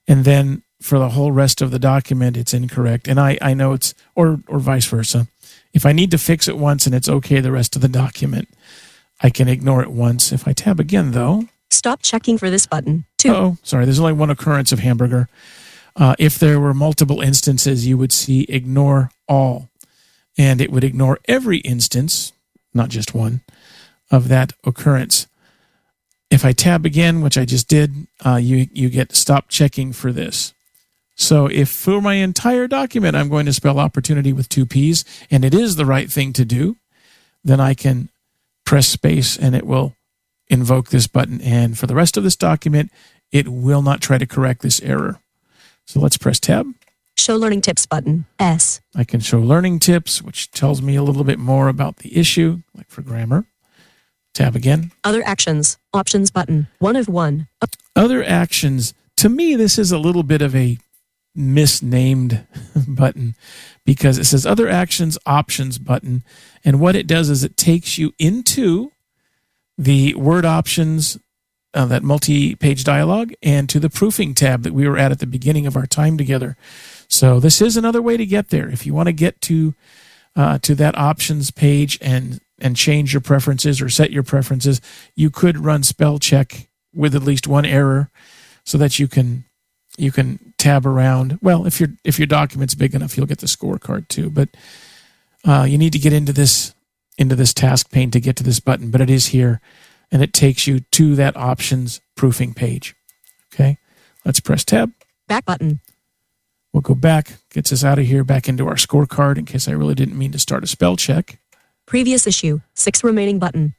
and 0.07 0.25
then 0.25 0.63
for 0.81 0.97
the 0.97 1.09
whole 1.09 1.31
rest 1.31 1.61
of 1.61 1.71
the 1.71 1.79
document, 1.79 2.37
it's 2.37 2.53
incorrect. 2.53 3.07
And 3.07 3.19
I 3.19 3.37
I 3.41 3.53
know 3.53 3.73
it's 3.73 3.93
or 4.15 4.39
or 4.47 4.59
vice 4.59 4.85
versa. 4.85 5.27
If 5.73 5.85
I 5.85 5.91
need 5.91 6.11
to 6.11 6.17
fix 6.17 6.47
it 6.47 6.57
once 6.57 6.85
and 6.85 6.95
it's 6.95 7.09
okay 7.09 7.41
the 7.41 7.51
rest 7.51 7.75
of 7.75 7.81
the 7.81 7.87
document, 7.87 8.49
I 9.21 9.29
can 9.29 9.47
ignore 9.47 9.83
it 9.83 9.91
once. 9.91 10.31
If 10.31 10.47
I 10.47 10.53
tab 10.53 10.79
again 10.79 11.11
though, 11.11 11.47
Stop 11.69 12.01
checking 12.01 12.37
for 12.37 12.49
this 12.49 12.65
button. 12.65 13.05
Two. 13.17 13.29
oh 13.29 13.57
sorry, 13.63 13.85
there's 13.85 13.99
only 13.99 14.13
one 14.13 14.29
occurrence 14.29 14.71
of 14.71 14.79
hamburger. 14.79 15.29
Uh, 15.95 16.15
if 16.17 16.39
there 16.39 16.59
were 16.59 16.73
multiple 16.73 17.21
instances, 17.21 17.85
you 17.85 17.97
would 17.97 18.11
see 18.11 18.43
ignore 18.43 19.11
all, 19.27 19.69
and 20.37 20.61
it 20.61 20.71
would 20.71 20.83
ignore 20.83 21.19
every 21.27 21.57
instance, 21.59 22.31
not 22.73 22.89
just 22.89 23.13
one, 23.13 23.41
of 24.09 24.27
that 24.29 24.53
occurrence. 24.63 25.27
If 26.29 26.45
I 26.45 26.51
tab 26.51 26.85
again, 26.85 27.21
which 27.21 27.37
I 27.37 27.45
just 27.45 27.67
did, 27.67 28.07
uh, 28.25 28.35
you 28.35 28.67
you 28.71 28.89
get 28.89 29.15
stop 29.15 29.49
checking 29.49 29.93
for 29.93 30.11
this. 30.11 30.53
So 31.15 31.47
if 31.47 31.69
for 31.69 32.01
my 32.01 32.15
entire 32.15 32.67
document 32.67 33.15
I'm 33.15 33.29
going 33.29 33.45
to 33.45 33.53
spell 33.53 33.79
opportunity 33.79 34.31
with 34.31 34.47
two 34.47 34.65
P's 34.65 35.03
and 35.29 35.43
it 35.43 35.53
is 35.53 35.75
the 35.75 35.85
right 35.85 36.09
thing 36.09 36.31
to 36.33 36.45
do, 36.45 36.77
then 37.43 37.59
I 37.59 37.73
can 37.73 38.09
press 38.65 38.87
space 38.87 39.35
and 39.37 39.55
it 39.55 39.65
will 39.65 39.95
invoke 40.47 40.89
this 40.89 41.07
button. 41.07 41.41
And 41.41 41.77
for 41.77 41.87
the 41.87 41.95
rest 41.95 42.15
of 42.15 42.23
this 42.23 42.35
document, 42.35 42.91
it 43.31 43.47
will 43.47 43.81
not 43.81 44.01
try 44.01 44.17
to 44.17 44.25
correct 44.25 44.61
this 44.61 44.81
error. 44.81 45.19
So 45.85 45.99
let's 45.99 46.17
press 46.17 46.39
tab. 46.39 46.67
Show 47.17 47.35
learning 47.35 47.61
tips 47.61 47.85
button. 47.85 48.25
S. 48.39 48.79
I 48.95 49.03
can 49.03 49.19
show 49.19 49.39
learning 49.39 49.79
tips, 49.79 50.21
which 50.21 50.51
tells 50.51 50.81
me 50.81 50.95
a 50.95 51.03
little 51.03 51.25
bit 51.25 51.37
more 51.37 51.67
about 51.67 51.97
the 51.97 52.17
issue, 52.17 52.61
like 52.73 52.89
for 52.89 53.01
grammar. 53.01 53.45
Tab 54.39 54.55
again. 54.55 54.93
Other 55.03 55.21
actions. 55.25 55.77
Options 55.93 56.31
button. 56.31 56.69
One 56.79 56.95
of 56.95 57.09
one. 57.09 57.49
Other 57.93 58.23
actions. 58.23 58.93
To 59.17 59.27
me, 59.27 59.57
this 59.57 59.77
is 59.77 59.91
a 59.91 59.97
little 59.97 60.23
bit 60.23 60.41
of 60.41 60.55
a 60.55 60.77
misnamed 61.35 62.47
button 62.87 63.35
because 63.85 64.17
it 64.17 64.23
says 64.23 64.45
other 64.45 64.69
actions 64.69 65.17
options 65.25 65.77
button. 65.77 66.23
And 66.63 66.79
what 66.79 66.95
it 66.95 67.05
does 67.05 67.29
is 67.29 67.43
it 67.43 67.57
takes 67.57 67.97
you 67.97 68.13
into 68.17 68.93
the 69.77 70.13
word 70.13 70.45
options, 70.45 71.17
uh, 71.73 71.87
that 71.87 72.03
multi 72.03 72.55
page 72.55 72.85
dialogue, 72.85 73.33
and 73.43 73.67
to 73.67 73.77
the 73.77 73.89
proofing 73.89 74.33
tab 74.33 74.63
that 74.63 74.73
we 74.73 74.87
were 74.87 74.97
at 74.97 75.11
at 75.11 75.19
the 75.19 75.27
beginning 75.27 75.67
of 75.67 75.75
our 75.75 75.85
time 75.85 76.17
together. 76.17 76.55
So 77.09 77.41
this 77.41 77.61
is 77.61 77.75
another 77.75 78.01
way 78.01 78.15
to 78.15 78.25
get 78.25 78.51
there. 78.51 78.69
If 78.69 78.85
you 78.85 78.93
want 78.93 79.07
to 79.07 79.13
get 79.13 79.41
to 79.41 79.75
uh, 80.33 80.59
to 80.59 80.75
that 80.75 80.97
options 80.97 81.51
page 81.51 81.97
and 82.01 82.39
and 82.61 82.75
change 82.75 83.13
your 83.13 83.21
preferences 83.21 83.81
or 83.81 83.89
set 83.89 84.11
your 84.11 84.23
preferences, 84.23 84.81
you 85.15 85.29
could 85.29 85.57
run 85.57 85.83
spell 85.83 86.19
check 86.19 86.69
with 86.93 87.15
at 87.15 87.23
least 87.23 87.47
one 87.47 87.65
error, 87.65 88.09
so 88.63 88.77
that 88.77 88.99
you 88.99 89.07
can 89.07 89.45
you 89.97 90.11
can 90.11 90.53
tab 90.57 90.85
around. 90.85 91.39
Well, 91.41 91.65
if 91.65 91.79
your 91.79 91.89
if 92.03 92.19
your 92.19 92.27
document's 92.27 92.75
big 92.75 92.95
enough, 92.95 93.17
you'll 93.17 93.25
get 93.25 93.39
the 93.39 93.47
scorecard 93.47 94.07
too. 94.07 94.29
But 94.29 94.49
uh, 95.45 95.65
you 95.69 95.77
need 95.77 95.93
to 95.93 95.99
get 95.99 96.13
into 96.13 96.33
this 96.33 96.73
into 97.17 97.35
this 97.35 97.53
task 97.53 97.91
pane 97.91 98.11
to 98.11 98.19
get 98.19 98.35
to 98.37 98.43
this 98.43 98.59
button. 98.59 98.91
But 98.91 99.01
it 99.01 99.09
is 99.09 99.27
here, 99.27 99.61
and 100.11 100.21
it 100.21 100.33
takes 100.33 100.67
you 100.67 100.81
to 100.91 101.15
that 101.15 101.35
options 101.35 102.01
proofing 102.15 102.53
page. 102.53 102.95
Okay, 103.53 103.77
let's 104.25 104.39
press 104.39 104.63
tab. 104.63 104.91
Back 105.27 105.45
button. 105.45 105.79
We'll 106.73 106.81
go 106.81 106.95
back, 106.95 107.39
gets 107.49 107.73
us 107.73 107.83
out 107.83 107.97
of 107.97 108.05
here, 108.05 108.23
back 108.23 108.47
into 108.47 108.67
our 108.67 108.75
scorecard 108.75 109.39
in 109.39 109.45
case 109.45 109.67
I 109.67 109.71
really 109.71 109.95
didn't 109.95 110.17
mean 110.17 110.31
to 110.33 110.39
start 110.39 110.63
a 110.63 110.67
spell 110.67 110.95
check. 110.95 111.39
Previous 111.89 112.27
issue. 112.27 112.61
Six 112.75 113.03
remaining 113.03 113.39
button. 113.39 113.73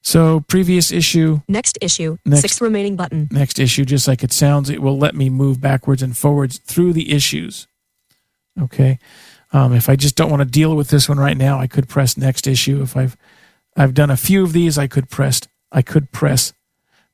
So, 0.00 0.44
previous 0.46 0.92
issue, 0.92 1.40
Next 1.48 1.76
issue. 1.82 2.18
Next. 2.24 2.42
Six 2.42 2.60
remaining 2.60 2.94
button. 2.94 3.26
next 3.32 3.58
issue, 3.58 3.84
just 3.84 4.06
like 4.06 4.22
it 4.22 4.32
sounds, 4.32 4.70
it 4.70 4.80
will 4.80 4.96
let 4.96 5.16
me 5.16 5.28
move 5.28 5.60
backwards 5.60 6.00
and 6.00 6.16
forwards 6.16 6.58
through 6.58 6.92
the 6.92 7.12
issues. 7.12 7.66
Okay. 8.62 9.00
Um, 9.52 9.72
if 9.72 9.88
I 9.88 9.96
just 9.96 10.14
don't 10.14 10.30
want 10.30 10.40
to 10.40 10.48
deal 10.48 10.76
with 10.76 10.88
this 10.90 11.08
one 11.08 11.18
right 11.18 11.36
now, 11.36 11.58
I 11.58 11.66
could 11.66 11.88
press 11.88 12.16
next 12.16 12.46
issue. 12.46 12.80
If 12.80 12.96
I've 12.96 13.16
I've 13.76 13.92
done 13.92 14.10
a 14.10 14.16
few 14.16 14.44
of 14.44 14.52
these, 14.52 14.78
I 14.78 14.86
could 14.86 15.10
press 15.10 15.40
I 15.72 15.82
could 15.82 16.12
press 16.12 16.52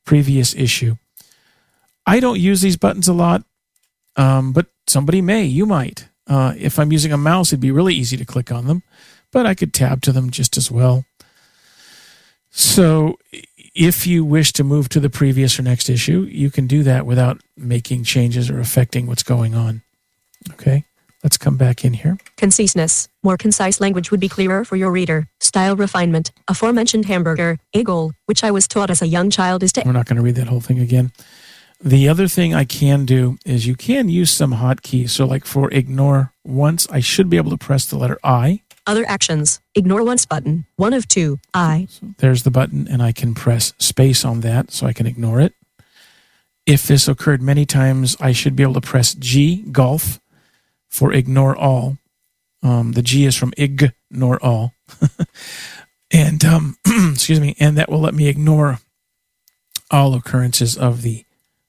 previous 0.05 0.53
issue. 0.53 0.97
I 2.05 2.19
don't 2.19 2.39
use 2.39 2.61
these 2.61 2.77
buttons 2.77 3.07
a 3.07 3.13
lot, 3.13 3.43
um, 4.15 4.53
but 4.53 4.67
somebody 4.85 5.21
may. 5.21 5.43
You 5.43 5.65
might. 5.65 6.07
Uh, 6.27 6.53
if 6.55 6.77
I'm 6.77 6.91
using 6.91 7.11
a 7.11 7.17
mouse, 7.17 7.49
it'd 7.49 7.59
be 7.59 7.71
really 7.71 7.95
easy 7.95 8.15
to 8.17 8.25
click 8.25 8.51
on 8.51 8.67
them, 8.67 8.83
but 9.31 9.45
I 9.45 9.53
could 9.53 9.73
tab 9.73 10.01
to 10.03 10.11
them 10.11 10.29
just 10.29 10.57
as 10.57 10.71
well. 10.71 11.05
So, 12.51 13.19
if 13.75 14.07
you 14.07 14.23
wish 14.23 14.53
to 14.53 14.63
move 14.63 14.87
to 14.89 15.01
the 15.01 15.09
previous 15.09 15.59
or 15.59 15.63
next 15.63 15.89
issue, 15.89 16.21
you 16.29 16.49
can 16.49 16.67
do 16.67 16.83
that 16.83 17.05
without 17.05 17.41
making 17.57 18.05
changes 18.05 18.49
or 18.49 18.59
affecting 18.59 19.07
what's 19.07 19.23
going 19.23 19.53
on. 19.53 19.81
Okay, 20.51 20.85
let's 21.21 21.37
come 21.37 21.57
back 21.57 21.83
in 21.83 21.93
here. 21.93 22.17
Conciseness. 22.37 23.09
More 23.23 23.35
concise 23.35 23.81
language 23.81 24.09
would 24.11 24.21
be 24.21 24.29
clearer 24.29 24.63
for 24.63 24.77
your 24.77 24.91
reader. 24.91 25.27
Style 25.41 25.75
refinement. 25.75 26.31
Aforementioned 26.47 27.05
hamburger. 27.05 27.57
A 27.73 27.83
goal, 27.83 28.13
which 28.25 28.43
I 28.43 28.51
was 28.51 28.67
taught 28.67 28.89
as 28.89 29.01
a 29.01 29.07
young 29.07 29.29
child, 29.29 29.61
is 29.61 29.73
to 29.73 29.83
We're 29.85 29.91
not 29.91 30.05
going 30.05 30.17
to 30.17 30.23
read 30.23 30.35
that 30.35 30.47
whole 30.47 30.61
thing 30.61 30.79
again. 30.79 31.11
The 31.83 32.07
other 32.07 32.29
thing 32.29 32.53
I 32.53 32.63
can 32.63 33.05
do 33.05 33.37
is 33.45 33.67
you 33.67 33.75
can 33.75 34.07
use 34.07 34.31
some 34.31 34.53
hotkeys. 34.53 35.09
So, 35.09 35.25
like 35.25 35.45
for 35.45 35.69
ignore 35.71 36.31
once, 36.45 36.87
I 36.89 37.01
should 37.01 37.29
be 37.29 37.35
able 37.37 37.51
to 37.51 37.57
press 37.57 37.85
the 37.85 37.97
letter 37.97 38.17
I. 38.23 38.61
other 38.87 39.05
actions. 39.07 39.59
Ignore 39.73 40.03
once 40.03 40.25
button. 40.25 40.65
One 40.75 40.93
of 40.93 41.07
two. 41.07 41.39
I. 41.53 41.87
There's 42.17 42.43
the 42.43 42.51
button, 42.51 42.87
and 42.87 43.01
I 43.01 43.11
can 43.11 43.33
press 43.33 43.73
space 43.77 44.25
on 44.25 44.41
that 44.41 44.71
so 44.71 44.85
I 44.85 44.93
can 44.93 45.07
ignore 45.07 45.41
it. 45.41 45.53
If 46.65 46.87
this 46.87 47.07
occurred 47.07 47.41
many 47.41 47.65
times, 47.65 48.17
I 48.19 48.31
should 48.31 48.55
be 48.55 48.63
able 48.63 48.73
to 48.75 48.81
press 48.81 49.13
G, 49.13 49.63
golf, 49.71 50.19
for 50.89 51.13
ignore 51.13 51.55
all. 51.55 51.97
Um, 52.63 52.93
the 52.93 53.03
G 53.03 53.25
is 53.25 53.35
from 53.35 53.53
ignore 53.57 54.43
all. 54.43 54.73
and, 56.11 56.43
um, 56.43 56.77
excuse 57.13 57.39
me, 57.39 57.55
and 57.59 57.77
that 57.77 57.89
will 57.89 57.99
let 57.99 58.15
me 58.15 58.27
ignore 58.27 58.79
all 59.91 60.15
occurrences 60.15 60.77
of 60.77 61.01
the 61.01 61.25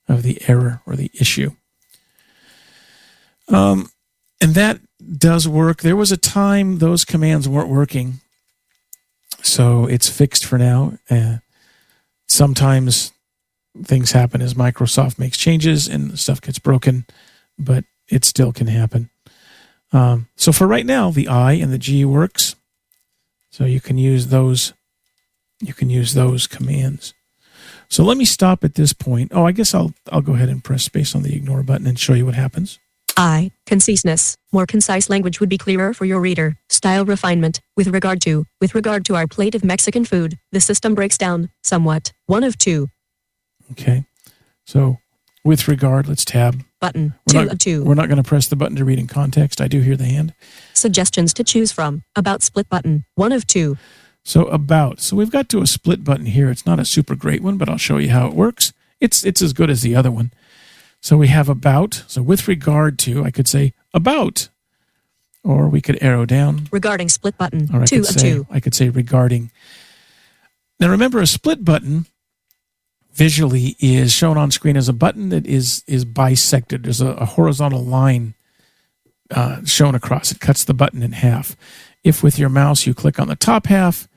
of 0.08 0.22
the 0.22 0.40
error 0.48 0.80
or 0.86 0.94
the 0.94 1.10
issue. 1.14 1.50
Um, 3.48 3.90
and 4.40 4.54
that 4.54 4.80
does 5.18 5.46
work. 5.46 5.82
There 5.82 5.96
was 5.96 6.12
a 6.12 6.16
time 6.16 6.78
those 6.78 7.04
commands 7.04 7.48
weren't 7.48 7.68
working, 7.68 8.20
so 9.42 9.86
it's 9.86 10.08
fixed 10.08 10.44
for 10.44 10.58
now. 10.58 10.98
Uh, 11.10 11.38
sometimes 12.26 13.12
things 13.84 14.12
happen 14.12 14.40
as 14.42 14.54
Microsoft 14.54 15.18
makes 15.18 15.36
changes 15.36 15.86
and 15.86 16.18
stuff 16.18 16.40
gets 16.40 16.58
broken, 16.58 17.06
but 17.58 17.84
it 18.08 18.24
still 18.24 18.52
can 18.52 18.66
happen. 18.66 19.10
Um, 19.92 20.28
so 20.36 20.52
for 20.52 20.66
right 20.66 20.86
now, 20.86 21.10
the 21.10 21.28
I 21.28 21.52
and 21.52 21.72
the 21.72 21.78
G 21.78 22.04
works. 22.04 22.56
So 23.50 23.64
you 23.64 23.80
can 23.80 23.98
use 23.98 24.28
those 24.28 24.74
you 25.60 25.72
can 25.72 25.88
use 25.88 26.12
those 26.12 26.46
commands. 26.46 27.14
So 27.88 28.04
let 28.04 28.18
me 28.18 28.26
stop 28.26 28.62
at 28.62 28.74
this 28.74 28.92
point. 28.92 29.32
Oh, 29.34 29.46
I 29.46 29.52
guess 29.52 29.74
I'll 29.74 29.94
I'll 30.12 30.20
go 30.20 30.34
ahead 30.34 30.48
and 30.48 30.62
press 30.62 30.82
space 30.82 31.14
on 31.14 31.22
the 31.22 31.34
ignore 31.34 31.62
button 31.62 31.86
and 31.86 31.98
show 31.98 32.14
you 32.14 32.26
what 32.26 32.34
happens. 32.34 32.78
I. 33.16 33.50
Conciseness. 33.66 34.36
More 34.52 34.66
concise 34.66 35.08
language 35.08 35.40
would 35.40 35.48
be 35.48 35.58
clearer 35.58 35.94
for 35.94 36.04
your 36.04 36.20
reader. 36.20 36.56
Style 36.68 37.04
refinement. 37.04 37.60
With 37.76 37.88
regard 37.88 38.20
to, 38.22 38.44
with 38.60 38.74
regard 38.74 39.04
to 39.06 39.16
our 39.16 39.26
plate 39.26 39.54
of 39.54 39.64
Mexican 39.64 40.04
food, 40.04 40.38
the 40.52 40.60
system 40.60 40.94
breaks 40.94 41.18
down 41.18 41.50
somewhat. 41.62 42.12
One 42.26 42.44
of 42.44 42.58
two. 42.58 42.88
Okay. 43.72 44.04
So 44.64 44.98
with 45.44 45.68
regard, 45.68 46.08
let's 46.08 46.24
tab. 46.24 46.64
Button. 46.80 47.14
We're 47.26 47.32
two 47.32 47.44
not, 47.44 47.52
of 47.52 47.58
two. 47.58 47.84
We're 47.84 47.94
not 47.94 48.08
going 48.08 48.22
to 48.22 48.28
press 48.28 48.48
the 48.48 48.56
button 48.56 48.76
to 48.76 48.84
read 48.84 48.98
in 48.98 49.06
context. 49.06 49.60
I 49.60 49.68
do 49.68 49.80
hear 49.80 49.96
the 49.96 50.04
hand. 50.04 50.34
Suggestions 50.74 51.32
to 51.34 51.44
choose 51.44 51.72
from. 51.72 52.02
About 52.14 52.42
split 52.42 52.68
button. 52.68 53.04
One 53.14 53.32
of 53.32 53.46
two. 53.46 53.78
So 54.24 54.46
about. 54.46 55.00
So 55.00 55.16
we've 55.16 55.30
got 55.30 55.48
to 55.50 55.62
a 55.62 55.66
split 55.66 56.04
button 56.04 56.26
here. 56.26 56.50
It's 56.50 56.66
not 56.66 56.80
a 56.80 56.84
super 56.84 57.14
great 57.14 57.42
one, 57.42 57.56
but 57.56 57.68
I'll 57.68 57.78
show 57.78 57.98
you 57.98 58.10
how 58.10 58.26
it 58.26 58.34
works. 58.34 58.72
It's 59.00 59.24
it's 59.24 59.40
as 59.40 59.52
good 59.52 59.70
as 59.70 59.82
the 59.82 59.94
other 59.94 60.10
one. 60.10 60.32
So 61.06 61.16
we 61.16 61.28
have 61.28 61.48
about. 61.48 62.02
So 62.08 62.20
with 62.20 62.48
regard 62.48 62.98
to, 62.98 63.22
I 63.22 63.30
could 63.30 63.46
say 63.46 63.74
about, 63.94 64.48
or 65.44 65.68
we 65.68 65.80
could 65.80 66.02
arrow 66.02 66.26
down. 66.26 66.66
Regarding 66.72 67.08
split 67.08 67.38
button. 67.38 67.68
Or 67.72 67.82
I 67.82 67.84
two 67.84 68.00
could 68.00 68.08
of 68.08 68.20
say 68.20 68.30
two. 68.32 68.46
I 68.50 68.58
could 68.58 68.74
say 68.74 68.88
regarding. 68.88 69.52
Now 70.80 70.90
remember, 70.90 71.20
a 71.20 71.26
split 71.28 71.64
button 71.64 72.06
visually 73.12 73.76
is 73.78 74.10
shown 74.10 74.36
on 74.36 74.50
screen 74.50 74.76
as 74.76 74.88
a 74.88 74.92
button 74.92 75.28
that 75.28 75.46
is 75.46 75.84
is 75.86 76.04
bisected. 76.04 76.82
There's 76.82 77.00
a, 77.00 77.10
a 77.10 77.24
horizontal 77.24 77.84
line 77.84 78.34
uh, 79.30 79.64
shown 79.64 79.94
across. 79.94 80.32
It 80.32 80.40
cuts 80.40 80.64
the 80.64 80.74
button 80.74 81.04
in 81.04 81.12
half. 81.12 81.54
If 82.02 82.24
with 82.24 82.36
your 82.36 82.48
mouse 82.48 82.84
you 82.84 82.94
click 82.94 83.20
on 83.20 83.28
the 83.28 83.36
top 83.36 83.66
half, 83.66 84.08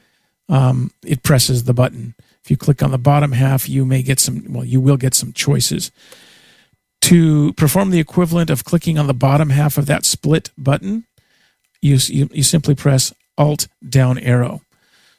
um, 0.49 0.89
it 1.05 1.21
presses 1.21 1.65
the 1.65 1.73
button. 1.75 2.15
If 2.43 2.49
you 2.49 2.57
click 2.57 2.81
on 2.81 2.89
the 2.89 2.97
bottom 2.97 3.33
half, 3.33 3.69
you 3.69 3.85
may 3.85 4.01
get 4.01 4.19
some. 4.19 4.51
Well, 4.51 4.65
you 4.65 4.81
will 4.81 4.97
get 4.97 5.13
some 5.13 5.33
choices. 5.33 5.91
To 7.01 7.53
perform 7.53 7.89
the 7.91 7.99
equivalent 7.99 8.49
of 8.49 8.63
clicking 8.63 8.99
on 8.99 9.07
the 9.07 9.13
bottom 9.13 9.49
half 9.49 9.77
of 9.77 9.85
that 9.87 10.05
split 10.05 10.51
button, 10.57 11.05
you 11.81 11.97
you, 12.07 12.29
you 12.31 12.43
simply 12.43 12.75
press 12.75 13.13
Alt 13.37 13.67
down 13.87 14.17
arrow. 14.19 14.61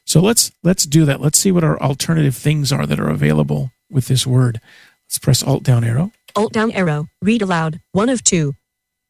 So 0.05 0.21
let's 0.21 0.51
let's 0.63 0.85
do 0.85 1.05
that. 1.05 1.19
Let's 1.19 1.39
see 1.39 1.51
what 1.51 1.63
our 1.63 1.79
alternative 1.81 2.35
things 2.35 2.71
are 2.71 2.85
that 2.85 2.99
are 2.99 3.09
available 3.09 3.71
with 3.89 4.07
this 4.07 4.25
word. 4.27 4.61
Let's 5.07 5.17
press 5.19 5.43
Alt 5.43 5.63
down 5.63 5.83
arrow. 5.83 6.11
Alt 6.35 6.53
down 6.53 6.71
arrow. 6.71 7.07
Read 7.21 7.41
aloud. 7.41 7.81
One 7.91 8.09
of 8.09 8.23
two. 8.23 8.55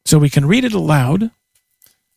So 0.06 0.18
we 0.18 0.30
can 0.30 0.46
read 0.48 0.64
it 0.64 0.74
aloud. 0.74 1.30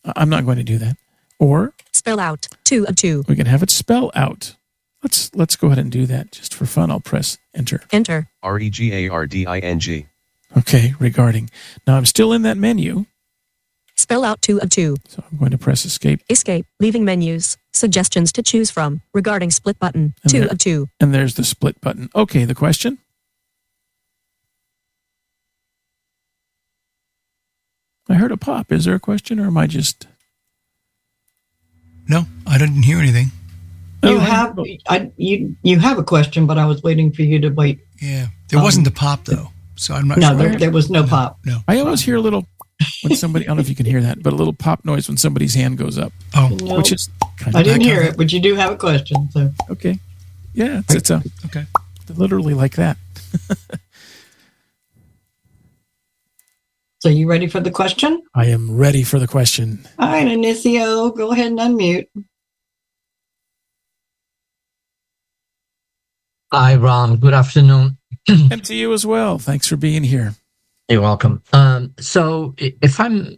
I- 0.03 0.13
I'm 0.15 0.29
not 0.29 0.45
going 0.45 0.57
to 0.57 0.63
do 0.63 0.77
that. 0.79 0.97
Or 1.37 1.73
Spell 1.93 2.19
out. 2.19 2.47
Two 2.63 2.85
of 2.87 2.95
two. 2.95 3.23
we 3.27 3.35
can 3.35 3.45
have 3.45 3.61
it 3.61 3.69
spell 3.69 4.09
out. 4.15 4.55
Let's 5.03 5.29
let's 5.35 5.55
go 5.57 5.67
ahead 5.67 5.79
and 5.79 5.91
do 5.91 6.05
that 6.07 6.31
just 6.31 6.53
for 6.55 6.65
fun. 6.65 6.89
I'll 6.89 6.99
press 7.01 7.37
enter. 7.53 7.81
Enter. 7.91 8.29
R 8.41 8.57
E 8.57 8.69
G 8.69 8.93
A 8.93 9.09
R 9.09 9.27
D 9.27 9.45
I 9.45 9.59
N 9.59 9.79
G. 9.79 10.07
Okay, 10.57 10.93
regarding. 10.99 11.49
Now 11.85 11.97
I'm 11.97 12.05
still 12.05 12.31
in 12.33 12.43
that 12.43 12.57
menu, 12.57 13.05
Spell 13.97 14.25
out 14.25 14.41
two 14.41 14.59
of 14.61 14.69
two. 14.69 14.97
so 15.07 15.23
I'm 15.31 15.37
going 15.37 15.51
to 15.51 15.57
press 15.57 15.85
escape 15.85 16.21
Escape. 16.29 16.65
Leaving 16.81 17.05
menus. 17.05 17.57
Suggestions 17.73 18.31
to 18.33 18.43
choose 18.43 18.69
from. 18.69 19.01
Regarding 19.13 19.49
split 19.51 19.79
button. 19.79 20.13
And 20.23 20.31
Two 20.31 20.39
there- 20.41 20.49
of 20.49 20.57
two. 20.57 20.89
and 20.99 21.13
there's 21.13 21.35
the 21.35 21.43
split 21.45 21.79
button. 21.81 22.09
Okay, 22.13 22.43
the 22.45 22.55
question? 22.55 22.97
I 28.09 28.15
heard 28.15 28.31
a 28.31 28.37
pop. 28.37 28.71
Is 28.71 28.85
there 28.85 28.95
a 28.95 28.99
question 28.99 29.39
or 29.39 29.47
am 29.47 29.57
I 29.57 29.67
just 29.67 30.07
No, 32.07 32.25
I 32.45 32.57
didn't 32.57 32.83
hear 32.83 32.99
anything. 32.99 33.31
You 34.03 34.11
Oh, 34.17 34.19
have 34.19 34.59
I, 34.87 35.11
you 35.17 35.55
you 35.63 35.79
have 35.79 35.97
a 35.97 36.03
question, 36.03 36.45
but 36.45 36.57
I 36.59 36.65
was 36.65 36.83
waiting 36.83 37.11
for 37.11 37.23
you 37.23 37.39
to 37.39 37.49
wait. 37.49 37.79
Yeah, 37.99 38.27
there 38.49 38.59
Um, 38.59 38.63
wasn't 38.63 38.85
a 38.87 38.91
pop 38.91 39.25
though, 39.25 39.49
so 39.75 39.93
I'm 39.93 40.07
not 40.07 40.17
No, 40.17 40.29
sure. 40.29 40.37
there, 40.37 40.57
there 40.57 40.71
was 40.71 40.89
no 40.89 41.03
pop. 41.05 41.39
no. 41.45 41.59
I 41.67 41.79
always 41.79 42.01
hear 42.01 42.15
a 42.15 42.21
little 42.21 42.47
when 43.03 43.15
somebody 43.15 43.45
I 43.45 43.47
don't 43.47 43.57
know 43.57 43.61
if 43.61 43.69
you 43.69 43.75
can 43.75 43.85
hear 43.85 44.01
that, 44.01 44.21
but 44.21 44.33
a 44.33 44.35
little 44.35 44.53
pop 44.53 44.83
noise 44.85 45.07
when 45.07 45.17
somebody's 45.17 45.53
hand 45.55 45.77
goes 45.77 45.97
up, 45.97 46.11
Oh, 46.35 46.49
No, 46.61 46.75
which 46.77 46.91
is 46.91 47.09
kind 47.37 47.55
of 47.55 47.59
I 47.59 47.63
didn't 47.63 47.81
hear 47.81 48.01
it, 48.01 48.17
but 48.17 48.31
you 48.33 48.39
do 48.39 48.55
have 48.55 48.71
a 48.71 48.77
question. 48.77 49.29
So 49.31 49.51
okay. 49.69 49.99
Yeah, 50.53 50.79
it's, 50.79 50.95
it's 50.95 51.09
a 51.09 51.23
okay. 51.45 51.65
literally 52.15 52.53
like 52.53 52.75
that. 52.75 52.97
so 56.99 57.09
you 57.09 57.27
ready 57.29 57.47
for 57.47 57.59
the 57.59 57.71
question? 57.71 58.21
I 58.33 58.45
am 58.47 58.75
ready 58.77 59.03
for 59.03 59.19
the 59.19 59.27
question. 59.27 59.85
All 59.99 60.07
right, 60.07 60.25
Inicio, 60.27 61.15
go 61.15 61.31
ahead 61.31 61.47
and 61.47 61.59
unmute. 61.59 62.07
Hi, 66.53 66.75
Ron. 66.75 67.17
Good 67.17 67.33
afternoon. 67.33 67.97
And 68.51 68.63
to 68.65 68.75
you 68.75 68.93
as 68.93 69.05
well. 69.05 69.39
Thanks 69.39 69.67
for 69.67 69.77
being 69.77 70.03
here. 70.03 70.35
You're 70.89 71.01
welcome. 71.01 71.43
Um, 71.53 71.93
so, 71.99 72.55
if 72.57 72.99
I'm 72.99 73.37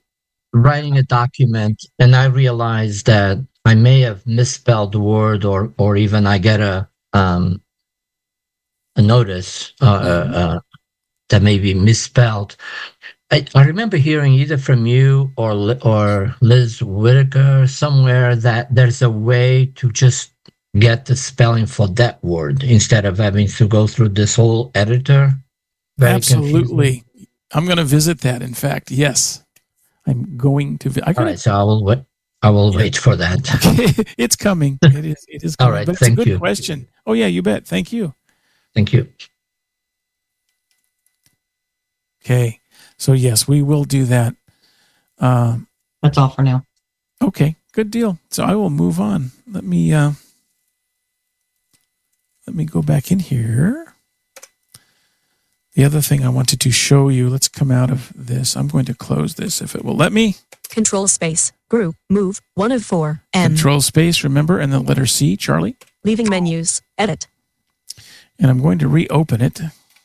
writing 0.53 0.97
a 0.97 1.03
document 1.03 1.85
and 1.99 2.15
I 2.15 2.25
realize 2.25 3.03
that 3.03 3.39
I 3.65 3.75
may 3.75 4.01
have 4.01 4.25
misspelled 4.27 4.93
the 4.93 4.99
word, 4.99 5.45
or 5.45 5.73
or 5.77 5.97
even 5.97 6.27
I 6.27 6.37
get 6.39 6.61
a 6.61 6.89
um, 7.13 7.61
a 8.95 9.01
notice 9.01 9.73
uh, 9.81 9.85
uh, 9.85 10.31
uh, 10.35 10.59
that 11.29 11.43
may 11.43 11.59
be 11.59 11.73
misspelled. 11.73 12.57
I, 13.31 13.45
I 13.55 13.65
remember 13.65 13.97
hearing 13.97 14.33
either 14.33 14.57
from 14.57 14.85
you 14.85 15.31
or 15.37 15.77
or 15.83 16.35
Liz 16.41 16.81
Whitaker 16.81 17.67
somewhere 17.67 18.35
that 18.37 18.73
there's 18.73 19.01
a 19.01 19.09
way 19.09 19.67
to 19.75 19.91
just 19.91 20.31
get 20.79 21.05
the 21.05 21.15
spelling 21.15 21.65
for 21.65 21.87
that 21.89 22.23
word 22.23 22.63
instead 22.63 23.05
of 23.05 23.17
having 23.17 23.47
to 23.47 23.67
go 23.67 23.87
through 23.87 24.09
this 24.09 24.35
whole 24.35 24.71
editor. 24.75 25.33
Very 25.97 26.13
confusing. 26.21 26.57
Absolutely. 26.57 27.03
I'm 27.53 27.65
going 27.65 27.77
to 27.77 27.83
visit 27.83 28.21
that. 28.21 28.41
In 28.41 28.53
fact, 28.53 28.91
yes, 28.91 29.43
I'm 30.05 30.37
going 30.37 30.77
to. 30.79 30.89
Vi- 30.89 31.01
I 31.05 31.13
gotta, 31.13 31.25
right, 31.27 31.39
so 31.39 31.53
I 31.53 31.63
will 31.63 31.83
wait. 31.83 31.99
I 32.43 32.49
will 32.51 32.71
Yeah. 32.71 32.77
wait 32.77 32.97
for 32.97 33.15
that. 33.15 34.13
it's 34.17 34.35
coming. 34.35 34.77
It 34.83 35.05
is. 35.05 35.25
It 35.27 35.43
is. 35.43 35.55
All 35.59 35.67
Coming. 35.67 35.73
right, 35.79 35.85
But 35.85 35.93
it's 35.93 35.99
thank 36.01 36.13
a 36.13 36.15
good 36.17 36.27
you. 36.27 36.37
question. 36.37 36.87
Oh 37.05 37.13
yeah, 37.13 37.25
you 37.27 37.41
bet. 37.41 37.65
Thank 37.65 37.91
you. 37.91 38.13
Thank 38.75 38.93
you. 38.93 39.07
Okay. 42.23 42.59
So 42.97 43.13
yes, 43.13 43.47
we 43.47 43.61
will 43.61 43.85
do 43.85 44.05
that. 44.05 44.35
Um, 45.19 45.67
That's 46.03 46.17
all 46.17 46.29
for 46.29 46.43
now. 46.43 46.63
okay. 47.23 47.55
Good 47.71 47.89
deal. 47.91 48.19
So 48.31 48.43
I 48.43 48.55
will 48.55 48.69
move 48.69 48.99
on. 48.99 49.31
Let 49.49 49.63
me. 49.63 49.93
Uh, 49.93 50.11
let 52.47 52.55
me 52.55 52.65
go 52.65 52.81
back 52.81 53.11
in 53.11 53.19
here. 53.19 53.93
The 55.75 55.83
other 55.83 56.01
thing 56.01 56.25
I 56.25 56.29
wanted 56.29 56.59
to 56.61 56.71
show 56.71 57.09
you. 57.09 57.29
Let's 57.29 57.47
come 57.47 57.69
out 57.69 57.91
of 57.91 58.11
this. 58.15 58.55
I'm 58.55 58.67
going 58.67 58.85
to 58.85 58.95
close 58.95 59.35
this 59.35 59.61
if 59.61 59.75
it 59.75 59.85
will 59.85 59.95
let 59.95 60.11
me. 60.11 60.35
Control 60.69 61.07
space. 61.07 61.51
Group. 61.69 61.95
Move. 62.09 62.41
One 62.55 62.71
of 62.71 62.83
four. 62.83 63.21
M. 63.33 63.51
Control 63.51 63.81
space. 63.81 64.23
Remember, 64.23 64.59
and 64.59 64.73
the 64.73 64.79
letter 64.79 65.05
C, 65.05 65.37
Charlie. 65.37 65.75
Leaving 66.03 66.29
menus. 66.29 66.81
Edit. 66.97 67.27
And 68.39 68.49
I'm 68.49 68.61
going 68.61 68.79
to 68.79 68.87
reopen 68.87 69.41
it. 69.41 69.59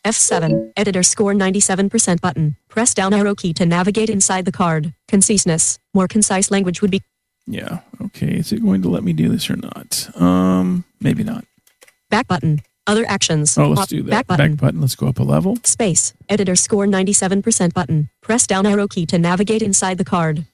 F7. 0.05 0.72
Editor 0.76 1.03
score 1.03 1.32
97% 1.32 2.20
button. 2.20 2.57
Press 2.68 2.93
down 2.93 3.14
arrow 3.14 3.34
key 3.34 3.53
to 3.55 3.64
navigate 3.64 4.11
inside 4.11 4.45
the 4.45 4.53
card. 4.53 4.93
Conciseness. 5.09 5.78
More 5.95 6.09
concise 6.09 6.51
language 6.51 6.82
would 6.82 6.90
be 6.90 7.03
Yeah. 7.47 7.78
Okay. 8.07 8.26
Is 8.36 8.53
it 8.53 8.62
going 8.62 8.82
to 8.82 8.88
let 8.88 9.05
me 9.05 9.12
do 9.12 9.28
this 9.28 9.49
or 9.49 9.57
not? 9.57 10.11
Um, 10.20 10.84
maybe 11.01 11.22
not. 11.24 11.45
Back 12.12 12.28
button. 12.28 12.60
Other 12.86 13.04
actions. 13.08 13.56
Oh, 13.58 13.70
let's 13.70 13.88
do 13.88 14.02
that. 14.04 14.10
Back 14.10 14.26
button. 14.28 14.52
Back 14.52 14.60
button. 14.60 14.80
Let's 14.80 14.94
go 14.94 15.08
up 15.08 15.18
a 15.18 15.22
level. 15.22 15.56
Space. 15.64 16.14
Editor 16.28 16.54
score 16.54 16.86
97% 16.86 17.72
button. 17.74 18.10
Press 18.20 18.46
down 18.46 18.66
arrow 18.66 18.86
key 18.86 19.06
to 19.06 19.18
navigate 19.18 19.62
inside 19.62 19.98
the 19.98 20.04
card. 20.04 20.46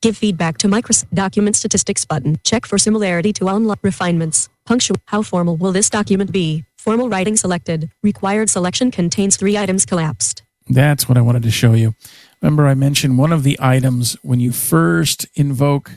Give 0.00 0.16
feedback 0.16 0.58
to 0.58 0.68
Microsoft 0.68 1.12
Document 1.12 1.56
Statistics 1.56 2.04
button. 2.04 2.38
Check 2.44 2.66
for 2.66 2.78
similarity 2.78 3.32
to 3.34 3.48
online 3.48 3.78
refinements. 3.82 4.48
Punctual. 4.64 4.96
How 5.06 5.22
formal 5.22 5.56
will 5.56 5.72
this 5.72 5.90
document 5.90 6.30
be? 6.30 6.64
Formal 6.76 7.08
writing 7.08 7.36
selected. 7.36 7.90
Required 8.02 8.48
selection 8.48 8.92
contains 8.92 9.36
three 9.36 9.58
items 9.58 9.84
collapsed. 9.84 10.42
That's 10.68 11.08
what 11.08 11.18
I 11.18 11.20
wanted 11.20 11.42
to 11.42 11.50
show 11.50 11.72
you. 11.72 11.94
Remember, 12.40 12.66
I 12.68 12.74
mentioned 12.74 13.18
one 13.18 13.32
of 13.32 13.42
the 13.42 13.58
items 13.60 14.16
when 14.22 14.38
you 14.38 14.52
first 14.52 15.26
invoke 15.34 15.90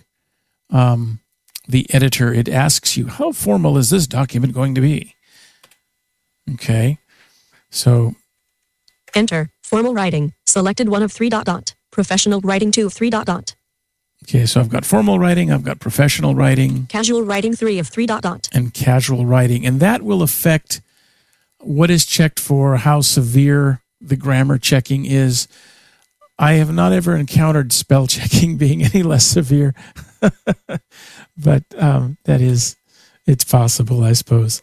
um, 0.71 1.20
the 1.71 1.85
editor, 1.93 2.33
it 2.33 2.47
asks 2.49 2.95
you, 2.97 3.07
how 3.07 3.31
formal 3.31 3.77
is 3.77 3.89
this 3.89 4.07
document 4.07 4.53
going 4.53 4.75
to 4.75 4.81
be? 4.81 5.15
Okay. 6.53 6.97
So, 7.69 8.15
Enter. 9.15 9.49
Formal 9.63 9.93
writing. 9.93 10.33
Selected 10.45 10.89
one 10.89 11.03
of 11.03 11.11
three 11.11 11.29
dot 11.29 11.45
dot. 11.45 11.73
Professional 11.91 12.41
writing 12.41 12.71
two 12.71 12.85
of 12.87 12.93
three 12.93 13.09
dot 13.09 13.25
dot. 13.25 13.55
okay, 14.23 14.45
so 14.45 14.59
I've 14.59 14.69
got 14.69 14.85
formal 14.85 15.17
writing, 15.19 15.51
I've 15.51 15.63
got 15.63 15.79
professional 15.79 16.35
writing, 16.35 16.85
Casual 16.87 17.23
writing 17.23 17.55
three 17.55 17.79
of 17.79 17.87
three 17.87 18.05
dot 18.05 18.21
dot. 18.23 18.49
and 18.53 18.73
casual 18.73 19.25
writing. 19.25 19.65
And 19.65 19.79
that 19.79 20.01
will 20.01 20.21
affect 20.21 20.81
what 21.59 21.89
is 21.89 22.05
checked 22.05 22.39
for, 22.39 22.77
how 22.77 23.01
severe 23.01 23.81
the 23.99 24.15
grammar 24.17 24.57
checking 24.57 25.05
is. 25.05 25.47
I 26.39 26.53
have 26.53 26.73
not 26.73 26.91
ever 26.91 27.15
encountered 27.15 27.71
spell 27.71 28.07
checking 28.07 28.57
being 28.63 28.83
any 28.83 29.03
less 29.03 29.25
severe 29.25 29.73
but 31.43 31.63
um, 31.77 32.17
that 32.25 32.41
is, 32.41 32.75
it's 33.25 33.43
possible, 33.43 34.03
I 34.03 34.13
suppose. 34.13 34.61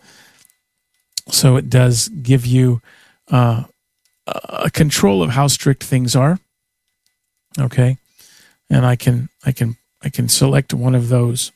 So 1.28 1.56
it 1.56 1.68
does 1.68 2.08
give 2.08 2.46
you 2.46 2.80
uh, 3.30 3.64
a 4.26 4.70
control 4.70 5.22
of 5.22 5.30
how 5.30 5.46
strict 5.46 5.84
things 5.84 6.16
are. 6.16 6.38
Okay, 7.58 7.98
and 8.70 8.86
I 8.86 8.96
can 8.96 9.28
I 9.44 9.52
can 9.52 9.76
I 10.02 10.08
can 10.10 10.28
select 10.28 10.72
one 10.72 10.94
of 10.94 11.08
those. 11.08 11.52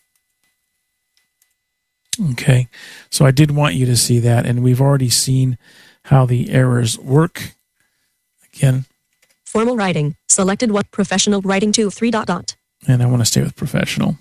Okay, 2.32 2.68
so 3.10 3.24
I 3.24 3.30
did 3.30 3.52
want 3.52 3.74
you 3.74 3.86
to 3.86 3.96
see 3.96 4.18
that, 4.20 4.44
and 4.44 4.62
we've 4.62 4.80
already 4.80 5.08
seen 5.08 5.56
how 6.04 6.26
the 6.26 6.50
errors 6.50 6.98
work. 6.98 7.52
Again, 8.52 8.84
Formal 9.46 9.76
writing. 9.76 10.16
Selected 10.28 10.70
what? 10.70 10.90
Professional 10.90 11.42
writing 11.42 11.72
2 11.72 11.90
3 11.90 12.10
dot 12.10 12.26
dot. 12.26 12.56
and 12.88 13.02
I 13.02 13.06
want 13.06 13.20
to 13.20 13.26
stay 13.26 13.42
with 13.42 13.54
professional. 13.54 14.18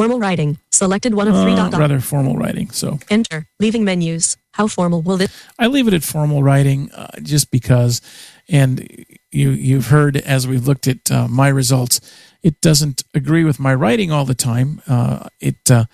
Formal 0.00 0.18
writing. 0.18 0.56
Selected 0.70 1.12
one 1.12 1.28
of 1.28 1.34
3 1.34 1.52
Uh, 1.52 1.56
dot 1.56 1.70
dot. 1.72 1.80
rather 1.80 2.00
formal 2.00 2.34
writing. 2.34 2.70
So 2.70 2.98
Enter. 3.10 3.46
Leaving 3.58 3.84
menus. 3.84 4.38
How 4.52 4.66
formal 4.66 5.02
will 5.02 5.18
this? 5.18 5.30
I 5.58 5.66
leave 5.66 5.86
it 5.88 5.92
at 5.92 6.02
formal 6.02 6.42
writing 6.42 6.90
uh, 6.92 7.20
just 7.22 7.50
because, 7.50 8.00
and 8.48 8.88
you 9.30 9.50
you've 9.50 9.88
heard 9.88 10.16
as 10.16 10.48
we've 10.48 10.66
looked 10.66 10.88
at 10.88 11.10
uh, 11.10 11.28
my 11.28 11.48
results, 11.48 12.00
it 12.42 12.62
doesn't 12.62 13.04
agree 13.14 13.44
with 13.44 13.60
my 13.60 13.74
writing 13.74 14.10
all 14.10 14.24
the 14.24 14.34
time. 14.34 14.80
Uh, 14.88 15.28
it 15.38 15.70
uh, 15.70 15.84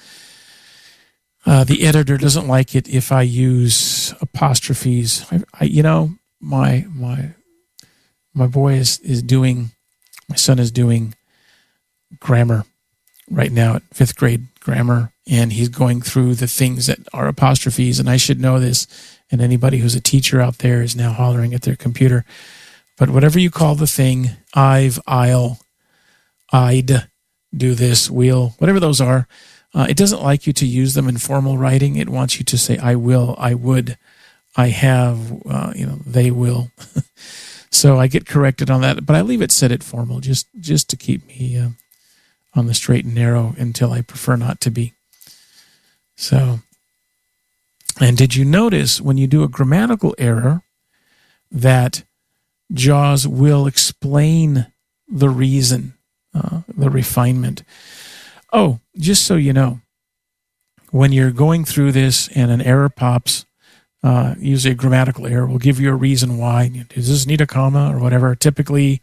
uh, 1.44 1.64
the 1.64 1.84
editor 1.84 2.16
doesn't 2.16 2.46
like 2.46 2.76
it 2.76 2.88
if 2.88 3.10
I 3.10 3.22
use 3.22 4.14
apostrophes. 4.20 5.26
I, 5.32 5.42
I 5.60 5.64
you 5.64 5.82
know 5.82 6.10
my 6.40 6.86
my 6.94 7.34
my 8.32 8.46
boy 8.46 8.74
is 8.74 9.00
is 9.00 9.20
doing 9.20 9.72
my 10.28 10.36
son 10.36 10.60
is 10.60 10.70
doing 10.70 11.14
grammar 12.20 12.64
right 13.30 13.52
now 13.52 13.76
at 13.76 13.82
fifth 13.92 14.16
grade 14.16 14.46
grammar 14.60 15.12
and 15.28 15.52
he's 15.52 15.68
going 15.68 16.00
through 16.00 16.34
the 16.34 16.46
things 16.46 16.86
that 16.86 16.98
are 17.12 17.28
apostrophes 17.28 17.98
and 17.98 18.08
i 18.08 18.16
should 18.16 18.40
know 18.40 18.58
this 18.58 18.86
and 19.30 19.40
anybody 19.40 19.78
who's 19.78 19.94
a 19.94 20.00
teacher 20.00 20.40
out 20.40 20.58
there 20.58 20.82
is 20.82 20.94
now 20.96 21.12
hollering 21.12 21.54
at 21.54 21.62
their 21.62 21.76
computer 21.76 22.24
but 22.96 23.10
whatever 23.10 23.38
you 23.38 23.50
call 23.50 23.74
the 23.74 23.86
thing 23.86 24.30
i've 24.54 25.00
i'll 25.06 25.58
i'd 26.52 27.08
do 27.56 27.74
this 27.74 28.10
we'll 28.10 28.50
whatever 28.58 28.80
those 28.80 29.00
are 29.00 29.26
uh, 29.76 29.86
it 29.90 29.96
doesn't 29.96 30.22
like 30.22 30.46
you 30.46 30.54
to 30.54 30.66
use 30.66 30.94
them 30.94 31.06
in 31.06 31.18
formal 31.18 31.58
writing. 31.58 31.96
It 31.96 32.08
wants 32.08 32.38
you 32.38 32.44
to 32.46 32.56
say 32.56 32.78
i 32.78 32.94
will 32.94 33.34
i 33.38 33.52
would 33.52 33.98
i 34.56 34.68
have 34.68 35.32
uh, 35.46 35.72
you 35.76 35.86
know 35.86 35.98
they 36.06 36.30
will. 36.30 36.70
So 37.68 37.98
i 37.98 38.06
get 38.06 38.24
corrected 38.24 38.70
on 38.70 38.80
that 38.80 39.04
but 39.04 39.16
i 39.16 39.20
leave 39.20 39.42
it 39.42 39.52
set 39.52 39.70
at 39.70 39.82
formal 39.82 40.20
just 40.20 40.46
just 40.58 40.88
to 40.90 40.96
keep 40.96 41.26
me 41.26 41.58
uh, 41.58 41.68
on 42.56 42.66
the 42.66 42.74
straight 42.74 43.04
and 43.04 43.14
narrow 43.14 43.54
until 43.58 43.92
I 43.92 44.00
prefer 44.00 44.36
not 44.36 44.60
to 44.62 44.70
be. 44.70 44.94
So, 46.16 46.60
and 48.00 48.16
did 48.16 48.34
you 48.34 48.44
notice 48.44 49.00
when 49.00 49.18
you 49.18 49.26
do 49.26 49.42
a 49.42 49.48
grammatical 49.48 50.14
error 50.18 50.62
that 51.50 52.04
JAWS 52.72 53.28
will 53.28 53.66
explain 53.66 54.66
the 55.08 55.28
reason, 55.28 55.94
uh, 56.34 56.62
the 56.66 56.90
refinement? 56.90 57.62
Oh, 58.52 58.80
just 58.96 59.26
so 59.26 59.36
you 59.36 59.52
know, 59.52 59.80
when 60.90 61.12
you're 61.12 61.30
going 61.30 61.64
through 61.64 61.92
this 61.92 62.28
and 62.28 62.50
an 62.50 62.62
error 62.62 62.88
pops, 62.88 63.44
uh, 64.02 64.34
usually 64.38 64.72
a 64.72 64.76
grammatical 64.76 65.26
error 65.26 65.46
will 65.46 65.58
give 65.58 65.80
you 65.80 65.90
a 65.90 65.94
reason 65.94 66.38
why. 66.38 66.68
Does 66.88 67.08
this 67.08 67.26
need 67.26 67.40
a 67.40 67.46
comma 67.46 67.94
or 67.94 67.98
whatever? 67.98 68.34
Typically, 68.34 69.02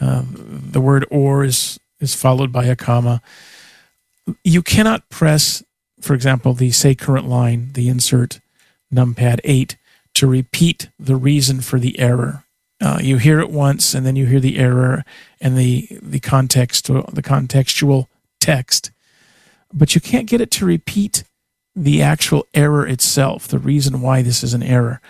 uh, 0.00 0.24
the 0.26 0.80
word 0.80 1.06
or 1.10 1.44
is 1.44 1.78
is 2.04 2.14
followed 2.14 2.52
by 2.52 2.66
a 2.66 2.76
comma. 2.76 3.20
You 4.44 4.62
cannot 4.62 5.08
press, 5.08 5.64
for 6.00 6.14
example, 6.14 6.54
the 6.54 6.70
say 6.70 6.94
current 6.94 7.28
line, 7.28 7.72
the 7.72 7.88
insert 7.88 8.40
numpad 8.92 9.40
8 9.42 9.76
to 10.14 10.26
repeat 10.26 10.90
the 10.98 11.16
reason 11.16 11.60
for 11.60 11.80
the 11.80 11.98
error. 11.98 12.44
Uh, 12.80 12.98
you 13.00 13.18
hear 13.18 13.40
it 13.40 13.50
once 13.50 13.94
and 13.94 14.06
then 14.06 14.14
you 14.14 14.26
hear 14.26 14.40
the 14.40 14.58
error 14.58 15.04
and 15.40 15.56
the 15.56 15.88
the 16.02 16.20
context 16.20 16.86
the 16.86 17.22
contextual 17.22 18.06
text, 18.40 18.90
but 19.72 19.94
you 19.94 20.00
can't 20.00 20.28
get 20.28 20.40
it 20.40 20.50
to 20.52 20.66
repeat 20.66 21.24
the 21.76 22.02
actual 22.02 22.46
error 22.54 22.86
itself, 22.86 23.48
the 23.48 23.58
reason 23.58 24.00
why 24.00 24.22
this 24.22 24.44
is 24.44 24.54
an 24.54 24.62
error. 24.62 25.00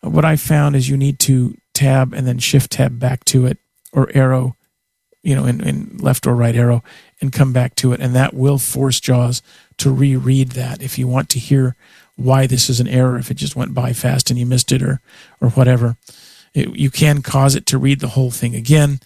What 0.00 0.24
I 0.24 0.36
found 0.36 0.74
is 0.76 0.88
you 0.88 0.96
need 0.96 1.18
to 1.20 1.56
tab 1.74 2.12
and 2.12 2.26
then 2.26 2.38
shift 2.38 2.72
tab 2.72 2.98
back 2.98 3.24
to 3.26 3.46
it 3.46 3.58
or 3.92 4.10
arrow 4.14 4.56
you 5.22 5.34
know, 5.34 5.44
in, 5.44 5.60
in 5.60 5.98
left 5.98 6.26
or 6.26 6.34
right 6.34 6.56
arrow 6.56 6.82
and 7.20 7.32
come 7.32 7.52
back 7.52 7.74
to 7.76 7.92
it. 7.92 8.00
And 8.00 8.14
that 8.14 8.34
will 8.34 8.58
force 8.58 9.00
JAWS 9.00 9.42
to 9.78 9.92
reread 9.92 10.50
that 10.50 10.82
if 10.82 10.98
you 10.98 11.06
want 11.06 11.28
to 11.30 11.38
hear 11.38 11.76
why 12.16 12.46
this 12.46 12.68
is 12.68 12.80
an 12.80 12.88
error, 12.88 13.18
if 13.18 13.30
it 13.30 13.34
just 13.34 13.56
went 13.56 13.74
by 13.74 13.92
fast 13.92 14.30
and 14.30 14.38
you 14.38 14.46
missed 14.46 14.72
it 14.72 14.82
or, 14.82 15.00
or 15.40 15.50
whatever. 15.50 15.96
It, 16.54 16.76
you 16.76 16.90
can 16.90 17.22
cause 17.22 17.54
it 17.54 17.66
to 17.66 17.78
read 17.78 18.00
the 18.00 18.08
whole 18.08 18.30
thing 18.30 18.54
again, 18.54 19.00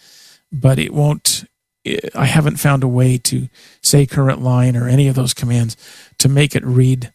but 0.52 0.78
it 0.78 0.92
won't. 0.92 1.44
It, 1.84 2.10
I 2.14 2.24
haven't 2.24 2.56
found 2.56 2.82
a 2.82 2.88
way 2.88 3.18
to 3.18 3.48
say 3.82 4.06
current 4.06 4.40
line 4.42 4.76
or 4.76 4.88
any 4.88 5.08
of 5.08 5.14
those 5.14 5.34
commands 5.34 5.76
to 6.18 6.28
make 6.28 6.56
it 6.56 6.64
read 6.64 7.12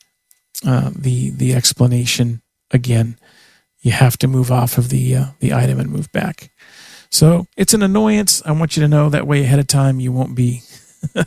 uh, 0.66 0.92
the 0.96 1.32
the 1.32 1.54
explanation 1.54 2.42
again. 2.72 3.18
You 3.82 3.92
have 3.92 4.18
to 4.20 4.28
move 4.28 4.52
off 4.52 4.78
of 4.78 4.90
the 4.90 5.16
uh, 5.16 5.26
the 5.40 5.54
item 5.54 5.80
and 5.80 5.90
move 5.90 6.12
back. 6.12 6.52
So 7.12 7.48
it's 7.58 7.74
an 7.74 7.82
annoyance. 7.84 8.42
I 8.46 8.52
want 8.52 8.78
you 8.78 8.84
to 8.84 8.88
know 8.88 9.10
that 9.10 9.28
way 9.28 9.42
ahead 9.42 9.60
of 9.60 9.68
time. 9.68 10.00
You 10.00 10.12
won't 10.12 10.36
be, 10.36 10.62
uh, 11.16 11.26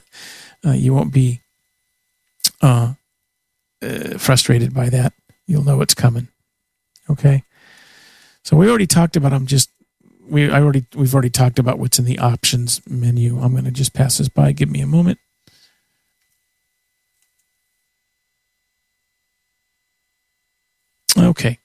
you 0.65 0.95
won't 0.95 1.13
be 1.13 1.43
uh, 2.61 2.95
uh, 3.83 4.19
frustrated 4.19 4.73
by 4.73 4.89
that. 4.91 5.13
You'll 5.47 5.65
know 5.65 5.81
it's 5.81 5.95
coming. 5.95 6.29
Okay. 7.11 7.45
So 8.45 8.57
we 8.57 8.69
already 8.69 8.87
talked 8.87 9.17
about. 9.17 9.33
I'm 9.33 9.47
just 9.47 9.71
we. 10.29 10.51
I 10.51 10.61
already 10.61 10.87
we've 10.95 11.15
already 11.15 11.31
talked 11.31 11.59
about 11.59 11.79
what's 11.79 11.99
in 11.99 12.05
the 12.05 12.19
options 12.19 12.81
menu. 12.89 13.39
I'm 13.41 13.53
going 13.53 13.65
to 13.65 13.71
just 13.71 13.93
pass 13.93 14.19
this 14.19 14.29
by. 14.29 14.53
Give 14.53 14.71
me 14.71 14.81
a 14.81 14.87
moment. 14.87 15.19
Okay. 21.19 21.59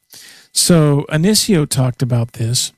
So 0.52 1.06
Anicio 1.10 1.68
talked 1.70 2.02
about 2.02 2.34
this. 2.34 2.74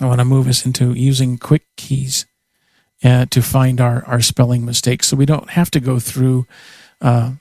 I 0.00 0.06
want 0.06 0.20
to 0.20 0.24
move 0.24 0.48
us 0.48 0.66
into 0.66 0.92
using 0.92 1.38
quick 1.38 1.64
keys 1.76 2.26
uh, 3.02 3.26
to 3.26 3.42
find 3.42 3.80
our, 3.80 4.04
our 4.06 4.20
spelling 4.20 4.64
mistakes. 4.64 5.08
So 5.08 5.16
we 5.16 5.26
don't 5.26 5.50
have 5.50 5.70
to 5.72 5.80
go 5.80 5.98
through 5.98 6.46
uh, 7.00 7.32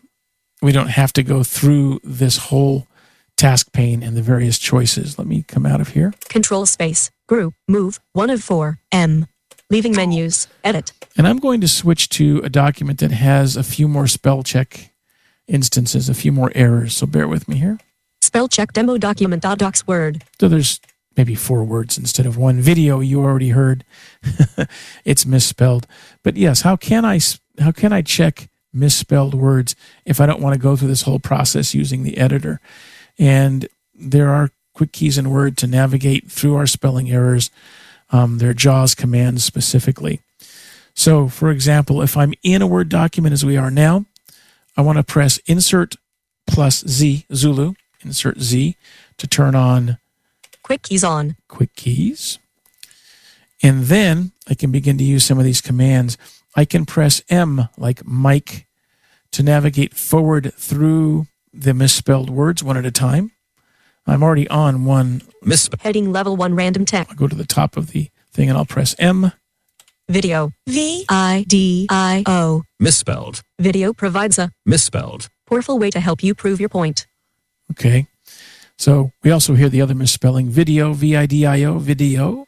we 0.63 0.71
don't 0.71 0.87
have 0.87 1.11
to 1.13 1.23
go 1.23 1.43
through 1.43 1.99
this 2.03 2.37
whole 2.37 2.87
task 3.35 3.73
pane 3.73 4.01
and 4.01 4.15
the 4.15 4.21
various 4.21 4.57
choices. 4.57 5.19
Let 5.19 5.27
me 5.27 5.43
come 5.43 5.65
out 5.65 5.81
of 5.81 5.89
here. 5.89 6.13
Control 6.29 6.65
space. 6.65 7.11
Group. 7.27 7.53
Move. 7.67 7.99
1 8.13 8.29
of 8.29 8.41
4. 8.41 8.79
M. 8.91 9.27
Leaving 9.69 9.93
menus. 9.93 10.47
Edit. 10.63 10.93
And 11.17 11.27
I'm 11.27 11.37
going 11.37 11.59
to 11.61 11.67
switch 11.67 12.07
to 12.09 12.39
a 12.43 12.49
document 12.49 12.99
that 12.99 13.11
has 13.11 13.57
a 13.57 13.63
few 13.63 13.87
more 13.87 14.07
spell 14.07 14.41
check 14.41 14.93
instances, 15.47 16.07
a 16.07 16.13
few 16.13 16.31
more 16.31 16.51
errors. 16.55 16.95
So 16.95 17.07
bear 17.07 17.27
with 17.27 17.49
me 17.49 17.57
here. 17.57 17.77
Spell 18.21 18.47
check 18.47 18.71
demo 18.71 18.97
document. 18.97 19.41
Docs 19.41 19.85
word. 19.85 20.23
So 20.39 20.47
there's 20.47 20.79
maybe 21.15 21.35
four 21.35 21.63
words 21.63 21.97
instead 21.97 22.25
of 22.25 22.37
one. 22.37 22.59
Video 22.59 22.99
you 22.99 23.21
already 23.21 23.49
heard, 23.49 23.83
it's 25.05 25.25
misspelled. 25.25 25.87
But 26.23 26.37
yes, 26.37 26.61
how 26.61 26.75
can 26.75 27.05
I 27.05 27.19
how 27.59 27.71
can 27.71 27.93
I 27.93 28.01
check 28.01 28.49
misspelled 28.73 29.33
words 29.33 29.75
if 30.05 30.19
I 30.19 30.25
don't 30.25 30.41
want 30.41 30.53
to 30.53 30.59
go 30.59 30.75
through 30.75 30.87
this 30.87 31.03
whole 31.03 31.19
process 31.19 31.73
using 31.73 32.03
the 32.03 32.17
editor? 32.17 32.59
And 33.19 33.67
there 33.93 34.29
are 34.29 34.51
quick 34.73 34.91
keys 34.91 35.17
in 35.17 35.29
Word 35.29 35.57
to 35.57 35.67
navigate 35.67 36.31
through 36.31 36.55
our 36.55 36.67
spelling 36.67 37.11
errors. 37.11 37.51
Um, 38.09 38.39
there 38.39 38.49
are 38.49 38.55
JAWS 38.55 38.95
commands 38.95 39.43
specifically. 39.43 40.19
So, 40.95 41.27
for 41.27 41.49
example, 41.49 42.01
if 42.01 42.17
I'm 42.17 42.33
in 42.43 42.61
a 42.61 42.67
Word 42.67 42.89
document 42.89 43.33
as 43.33 43.45
we 43.45 43.57
are 43.57 43.71
now, 43.71 44.05
I 44.75 44.81
want 44.81 44.97
to 44.97 45.03
press 45.03 45.37
Insert 45.45 45.95
plus 46.47 46.83
Z, 46.87 47.25
Zulu, 47.33 47.73
Insert 48.01 48.39
Z 48.39 48.75
to 49.17 49.27
turn 49.27 49.55
on 49.55 49.97
Quick 50.63 50.81
keys 50.83 51.03
on. 51.03 51.35
quick 51.47 51.75
keys. 51.75 52.39
And 53.61 53.83
then 53.83 54.31
I 54.49 54.55
can 54.55 54.71
begin 54.71 54.97
to 54.97 55.03
use 55.03 55.23
some 55.25 55.37
of 55.39 55.45
these 55.45 55.61
commands. 55.61 56.17
I 56.55 56.65
can 56.65 56.85
press 56.85 57.21
M 57.29 57.69
like 57.77 58.05
Mike 58.05 58.67
to 59.31 59.43
navigate 59.43 59.93
forward 59.93 60.53
through 60.55 61.27
the 61.53 61.73
misspelled 61.73 62.29
words 62.29 62.63
one 62.63 62.77
at 62.77 62.85
a 62.85 62.91
time. 62.91 63.31
I'm 64.05 64.21
already 64.23 64.47
on 64.49 64.85
one. 64.85 65.21
misspelled 65.41 65.81
Heading 65.81 66.11
level 66.11 66.35
1 66.35 66.55
random 66.55 66.85
text. 66.85 67.11
I'll 67.11 67.17
go 67.17 67.27
to 67.27 67.35
the 67.35 67.45
top 67.45 67.77
of 67.77 67.91
the 67.91 68.09
thing 68.31 68.49
and 68.49 68.57
I'll 68.57 68.65
press 68.65 68.95
M. 68.99 69.31
Video. 70.09 70.51
V 70.67 71.05
I 71.09 71.45
D 71.47 71.87
I 71.89 72.23
O. 72.27 72.63
Misspelled. 72.79 73.41
Video 73.59 73.93
provides 73.93 74.37
a 74.37 74.51
Misspelled. 74.65 75.29
powerful 75.49 75.79
way 75.79 75.89
to 75.89 76.01
help 76.01 76.21
you 76.21 76.35
prove 76.35 76.59
your 76.59 76.69
point. 76.69 77.07
Okay. 77.71 78.07
So 78.77 79.11
we 79.23 79.31
also 79.31 79.53
hear 79.53 79.69
the 79.69 79.81
other 79.81 79.95
misspelling 79.95 80.49
video, 80.49 80.93
V 80.93 81.15
I 81.15 81.25
D 81.25 81.45
I 81.45 81.63
O, 81.63 81.79
video. 81.79 82.47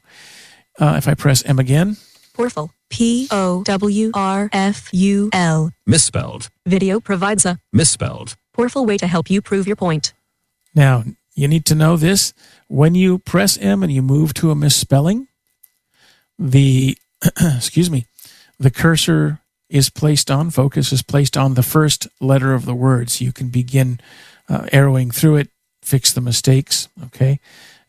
Uh, 0.79 0.95
if 0.97 1.07
I 1.07 1.13
press 1.13 1.43
M 1.45 1.59
again, 1.59 1.97
Porful. 2.33 2.71
P 2.89 3.27
O 3.31 3.63
W 3.63 4.11
R 4.13 4.49
F 4.51 4.89
U 4.93 5.29
L. 5.33 5.71
Misspelled. 5.87 6.49
Video 6.65 6.99
provides 6.99 7.45
a 7.45 7.59
Misspelled. 7.71 8.35
Porful 8.53 8.85
way 8.85 8.97
to 8.97 9.07
help 9.07 9.29
you 9.29 9.41
prove 9.41 9.67
your 9.67 9.75
point. 9.75 10.13
Now, 10.75 11.03
you 11.35 11.47
need 11.47 11.65
to 11.65 11.75
know 11.75 11.97
this. 11.97 12.33
When 12.67 12.95
you 12.95 13.19
press 13.19 13.57
M 13.57 13.83
and 13.83 13.91
you 13.91 14.01
move 14.01 14.33
to 14.35 14.51
a 14.51 14.55
misspelling, 14.55 15.27
the, 16.37 16.97
excuse 17.41 17.89
me, 17.89 18.05
the 18.59 18.71
cursor 18.71 19.41
is 19.69 19.89
placed 19.89 20.29
on, 20.29 20.49
focus 20.49 20.91
is 20.91 21.03
placed 21.03 21.37
on 21.37 21.53
the 21.53 21.63
first 21.63 22.07
letter 22.21 22.53
of 22.53 22.65
the 22.65 22.75
word. 22.75 23.09
So 23.09 23.25
you 23.25 23.33
can 23.33 23.49
begin 23.49 23.99
uh, 24.47 24.67
arrowing 24.71 25.11
through 25.11 25.37
it, 25.37 25.49
fix 25.85 26.11
the 26.11 26.21
mistakes. 26.21 26.89
Okay. 27.05 27.39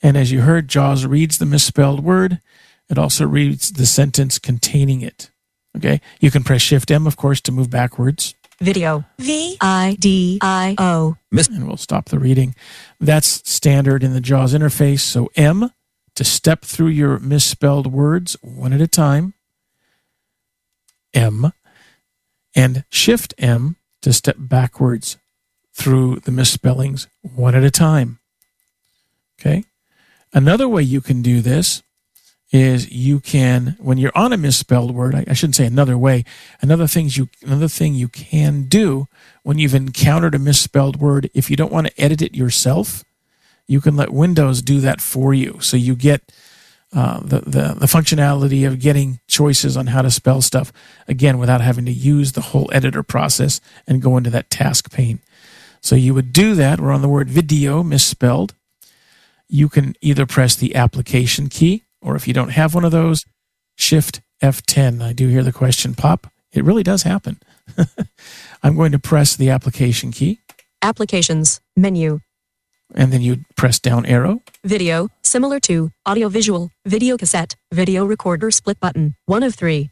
And 0.02 0.16
as 0.16 0.30
you 0.30 0.42
heard, 0.42 0.68
JAWS 0.68 1.06
reads 1.06 1.38
the 1.38 1.46
misspelled 1.46 2.04
word. 2.04 2.40
It 2.88 2.98
also 2.98 3.26
reads 3.26 3.72
the 3.72 3.86
sentence 3.86 4.38
containing 4.38 5.00
it. 5.00 5.30
Okay. 5.76 6.00
You 6.20 6.30
can 6.30 6.44
press 6.44 6.62
Shift 6.62 6.90
M, 6.90 7.06
of 7.06 7.16
course, 7.16 7.40
to 7.42 7.52
move 7.52 7.70
backwards. 7.70 8.34
Video. 8.60 9.04
V 9.18 9.56
I 9.60 9.96
D 9.98 10.38
I 10.40 10.74
O. 10.78 11.16
and 11.30 11.66
we'll 11.66 11.76
stop 11.76 12.08
the 12.08 12.18
reading. 12.18 12.54
That's 13.00 13.42
standard 13.50 14.02
in 14.02 14.14
the 14.14 14.20
JAWS 14.20 14.54
interface. 14.54 15.00
So 15.00 15.30
M 15.36 15.70
to 16.14 16.24
step 16.24 16.62
through 16.64 16.88
your 16.88 17.18
misspelled 17.18 17.86
words 17.86 18.36
one 18.40 18.72
at 18.72 18.80
a 18.80 18.86
time. 18.86 19.34
M 21.12 21.52
and 22.54 22.84
Shift 22.90 23.34
M 23.38 23.76
to 24.02 24.12
step 24.12 24.36
backwards 24.38 25.18
through 25.76 26.20
the 26.20 26.32
misspellings 26.32 27.06
one 27.20 27.54
at 27.54 27.62
a 27.62 27.70
time. 27.70 28.18
Okay. 29.38 29.64
Another 30.32 30.68
way 30.68 30.82
you 30.82 31.02
can 31.02 31.20
do 31.20 31.42
this 31.42 31.82
is 32.50 32.90
you 32.90 33.20
can 33.20 33.76
when 33.78 33.98
you're 33.98 34.16
on 34.16 34.32
a 34.32 34.36
misspelled 34.36 34.92
word 34.92 35.16
I, 35.16 35.24
I 35.28 35.32
shouldn't 35.32 35.56
say 35.56 35.66
another 35.66 35.98
way 35.98 36.24
another 36.62 36.86
things 36.86 37.16
you 37.16 37.28
another 37.42 37.66
thing 37.66 37.94
you 37.94 38.06
can 38.08 38.62
do 38.62 39.08
when 39.42 39.58
you've 39.58 39.74
encountered 39.74 40.34
a 40.34 40.38
misspelled 40.38 41.00
word 41.00 41.28
if 41.34 41.50
you 41.50 41.56
don't 41.56 41.72
want 41.72 41.88
to 41.88 42.00
edit 42.00 42.22
it 42.22 42.36
yourself 42.36 43.02
you 43.66 43.80
can 43.80 43.96
let 43.96 44.12
windows 44.12 44.62
do 44.62 44.78
that 44.78 45.00
for 45.00 45.34
you 45.34 45.58
so 45.60 45.76
you 45.76 45.96
get 45.96 46.30
uh, 46.92 47.18
the, 47.18 47.40
the 47.40 47.74
the 47.80 47.86
functionality 47.86 48.64
of 48.64 48.78
getting 48.78 49.18
choices 49.26 49.76
on 49.76 49.88
how 49.88 50.00
to 50.00 50.10
spell 50.10 50.40
stuff 50.40 50.72
again 51.08 51.38
without 51.38 51.60
having 51.60 51.84
to 51.84 51.92
use 51.92 52.32
the 52.32 52.40
whole 52.40 52.70
editor 52.72 53.02
process 53.02 53.60
and 53.88 54.00
go 54.00 54.16
into 54.16 54.30
that 54.30 54.48
task 54.50 54.92
pane 54.92 55.18
so 55.86 55.94
you 55.94 56.12
would 56.14 56.32
do 56.32 56.54
that 56.54 56.80
we're 56.80 56.92
on 56.92 57.02
the 57.02 57.14
word 57.16 57.28
video 57.28 57.82
misspelled 57.82 58.54
you 59.48 59.68
can 59.68 59.94
either 60.00 60.26
press 60.26 60.56
the 60.56 60.74
application 60.74 61.48
key 61.48 61.84
or 62.06 62.16
if 62.16 62.26
you 62.28 62.34
don't 62.34 62.50
have 62.50 62.74
one 62.74 62.84
of 62.84 62.92
those, 62.92 63.24
Shift 63.76 64.20
F10. 64.42 65.02
I 65.02 65.12
do 65.12 65.28
hear 65.28 65.42
the 65.42 65.52
question 65.52 65.94
pop. 65.94 66.28
It 66.52 66.64
really 66.64 66.82
does 66.82 67.02
happen. 67.02 67.38
I'm 68.62 68.76
going 68.76 68.92
to 68.92 68.98
press 68.98 69.36
the 69.36 69.50
application 69.50 70.12
key, 70.12 70.40
Applications. 70.82 71.60
Menu. 71.76 72.20
and 72.94 73.12
then 73.12 73.22
you 73.22 73.44
press 73.56 73.80
down 73.80 74.06
arrow. 74.06 74.42
Video. 74.64 75.08
Similar 75.22 75.58
to 75.60 75.90
audio 76.04 76.28
visual. 76.28 76.70
Video 76.84 77.16
cassette. 77.16 77.56
Video 77.72 78.04
recorder 78.04 78.50
split 78.50 78.78
button. 78.78 79.14
One 79.26 79.42
of 79.42 79.54
three. 79.54 79.90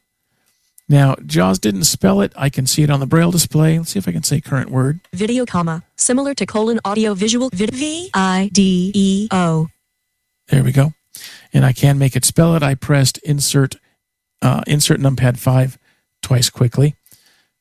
Now, 0.88 1.16
JAWS 1.24 1.58
didn't 1.60 1.84
spell 1.84 2.20
it. 2.20 2.32
I 2.36 2.50
can 2.50 2.66
see 2.66 2.82
it 2.82 2.90
on 2.90 3.00
the 3.00 3.06
braille 3.06 3.30
display. 3.30 3.78
Let's 3.78 3.90
see 3.90 3.98
if 3.98 4.06
I 4.06 4.12
can 4.12 4.22
say 4.22 4.40
current 4.40 4.70
word. 4.70 5.00
Video 5.14 5.46
comma. 5.46 5.82
Similar 5.96 6.34
to 6.34 6.46
colon 6.46 6.78
audio 6.84 7.14
visual. 7.14 7.48
Vid- 7.52 7.74
V 7.74 8.10
I 8.12 8.50
D 8.52 8.92
E 8.94 9.28
O. 9.30 9.68
There 10.48 10.62
we 10.62 10.72
go. 10.72 10.92
And 11.54 11.64
I 11.64 11.72
can 11.72 11.98
make 11.98 12.16
it 12.16 12.24
spell 12.24 12.54
it. 12.54 12.62
I 12.62 12.74
pressed 12.74 13.18
insert 13.18 13.76
uh, 14.42 14.62
insert 14.66 15.00
numpad 15.00 15.38
5 15.38 15.78
twice 16.20 16.50
quickly. 16.50 16.96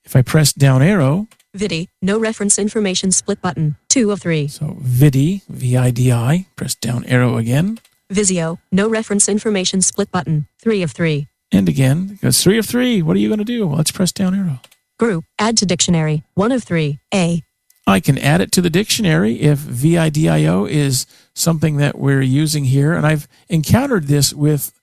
If 0.03 0.17
I 0.17 0.21
press 0.21 0.51
down 0.51 0.81
arrow, 0.81 1.27
Vidi. 1.53 1.87
No 2.01 2.19
reference 2.19 2.59
information 2.59 3.11
split 3.11 3.41
button. 3.41 3.77
Two 3.87 4.11
of 4.11 4.19
three. 4.21 4.47
so 4.49 4.75
vidi, 4.81 5.43
V-I-D-I, 5.47 6.47
press 6.55 6.73
down 6.75 7.05
arrow 7.05 7.37
again. 7.37 7.79
Visio. 8.09 8.59
No 8.71 8.89
reference 8.89 9.29
information 9.29 9.81
split 9.81 10.11
button. 10.11 10.47
Three 10.59 10.81
of 10.81 10.91
three. 10.91 11.27
And 11.53 11.69
again, 11.69 12.09
it 12.13 12.21
goes 12.21 12.43
three 12.43 12.57
of 12.57 12.65
three. 12.65 13.01
What 13.03 13.15
are 13.15 13.19
you 13.19 13.29
going 13.29 13.37
to 13.37 13.45
do? 13.45 13.67
Well, 13.67 13.77
let's 13.77 13.91
press 13.91 14.11
down 14.11 14.33
arrow. 14.33 14.59
Group. 14.97 15.25
Add 15.37 15.57
to 15.59 15.65
dictionary. 15.65 16.23
One 16.33 16.51
of 16.51 16.63
three. 16.63 16.99
A. 17.13 17.43
I 17.85 17.99
can 17.99 18.17
add 18.17 18.41
it 18.41 18.51
to 18.53 18.61
the 18.61 18.69
dictionary 18.69 19.41
if 19.41 19.59
VIDIO 19.59 20.65
is 20.65 21.05
something 21.35 21.77
that 21.77 21.99
we're 21.99 22.21
using 22.21 22.65
here. 22.65 22.93
And 22.93 23.05
I've 23.05 23.27
encountered 23.49 24.07
this 24.07 24.33
with 24.33 24.73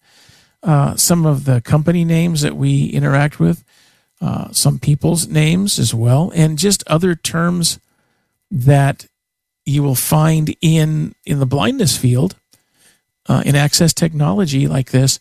uh, 0.62 0.94
some 0.94 1.26
of 1.26 1.44
the 1.44 1.60
company 1.60 2.04
names 2.04 2.42
that 2.42 2.56
we 2.56 2.86
interact 2.86 3.40
with, 3.40 3.64
uh, 4.20 4.52
some 4.52 4.78
people's 4.78 5.26
names 5.26 5.78
as 5.78 5.92
well, 5.92 6.30
and 6.34 6.58
just 6.58 6.84
other 6.86 7.14
terms 7.14 7.80
that 8.50 9.06
you 9.64 9.82
will 9.82 9.94
find 9.94 10.54
in 10.60 11.14
in 11.24 11.40
the 11.40 11.46
blindness 11.46 11.96
field 11.96 12.36
uh, 13.26 13.42
in 13.46 13.54
access 13.56 13.94
technology 13.94 14.66
like 14.68 14.90
this 14.90 15.18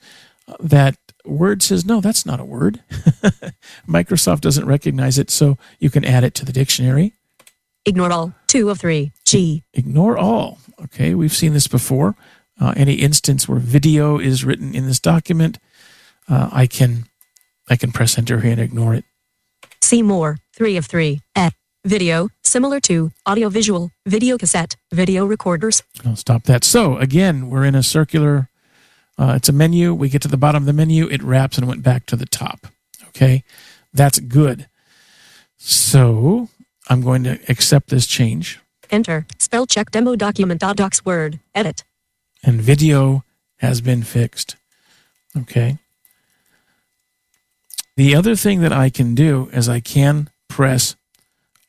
uh, 0.47 0.55
that 0.59 0.97
word 1.25 1.61
says 1.61 1.85
no 1.85 2.01
that's 2.01 2.25
not 2.25 2.39
a 2.39 2.45
word 2.45 2.81
microsoft 3.87 4.41
doesn't 4.41 4.65
recognize 4.65 5.17
it 5.17 5.29
so 5.29 5.57
you 5.79 5.89
can 5.89 6.05
add 6.05 6.23
it 6.23 6.33
to 6.33 6.45
the 6.45 6.53
dictionary 6.53 7.13
Ignore 7.85 8.11
all. 8.11 8.33
Two 8.47 8.69
of 8.69 8.79
three. 8.79 9.11
G. 9.25 9.63
ignore 9.73 10.17
all. 10.17 10.59
Okay, 10.83 11.15
we've 11.15 11.33
seen 11.33 11.53
this 11.53 11.67
before. 11.67 12.15
Uh, 12.59 12.73
any 12.75 12.93
instance 12.95 13.47
where 13.47 13.59
video 13.59 14.19
is 14.19 14.43
written 14.43 14.75
in 14.75 14.85
this 14.85 14.99
document, 14.99 15.57
uh, 16.27 16.49
I 16.51 16.67
can 16.67 17.05
I 17.69 17.75
can 17.75 17.91
press 17.91 18.17
enter 18.17 18.41
here 18.41 18.51
and 18.51 18.61
ignore 18.61 18.93
it. 18.93 19.05
See 19.81 20.01
more. 20.01 20.37
Three 20.53 20.77
of 20.77 20.85
three. 20.85 21.21
F. 21.35 21.53
Video. 21.85 22.29
Similar 22.43 22.79
to 22.81 23.11
audio 23.25 23.49
visual. 23.49 23.91
Video 24.05 24.37
cassette. 24.37 24.75
Video 24.91 25.25
recorders. 25.25 25.81
I'll 26.05 26.15
stop 26.15 26.43
that. 26.43 26.63
So 26.63 26.97
again, 26.97 27.49
we're 27.49 27.65
in 27.65 27.75
a 27.75 27.83
circular. 27.83 28.48
Uh, 29.19 29.33
it's 29.35 29.49
a 29.49 29.53
menu. 29.53 29.93
We 29.93 30.07
get 30.07 30.21
to 30.21 30.29
the 30.29 30.37
bottom 30.37 30.63
of 30.63 30.65
the 30.65 30.73
menu. 30.73 31.07
It 31.09 31.21
wraps 31.21 31.57
and 31.57 31.67
went 31.67 31.83
back 31.83 32.05
to 32.05 32.15
the 32.15 32.25
top. 32.25 32.67
Okay, 33.09 33.43
that's 33.93 34.19
good. 34.19 34.69
So 35.57 36.47
I'm 36.87 37.01
going 37.01 37.23
to 37.25 37.37
accept 37.49 37.89
this 37.89 38.07
change. 38.07 38.61
Enter. 38.89 39.27
Spell 39.37 39.67
check 39.67 39.91
demo 39.91 40.15
document. 40.15 40.61
Docs 40.61 41.03
word. 41.03 41.39
Edit. 41.53 41.83
and 42.41 42.61
video 42.61 43.25
has 43.57 43.81
been 43.81 44.03
fixed. 44.03 44.55
Okay. 45.37 45.77
The 47.97 48.15
other 48.15 48.37
thing 48.37 48.61
that 48.61 48.71
I 48.71 48.89
can 48.89 49.13
do 49.13 49.49
is 49.51 49.67
I 49.67 49.81
can 49.81 50.29
press 50.47 50.95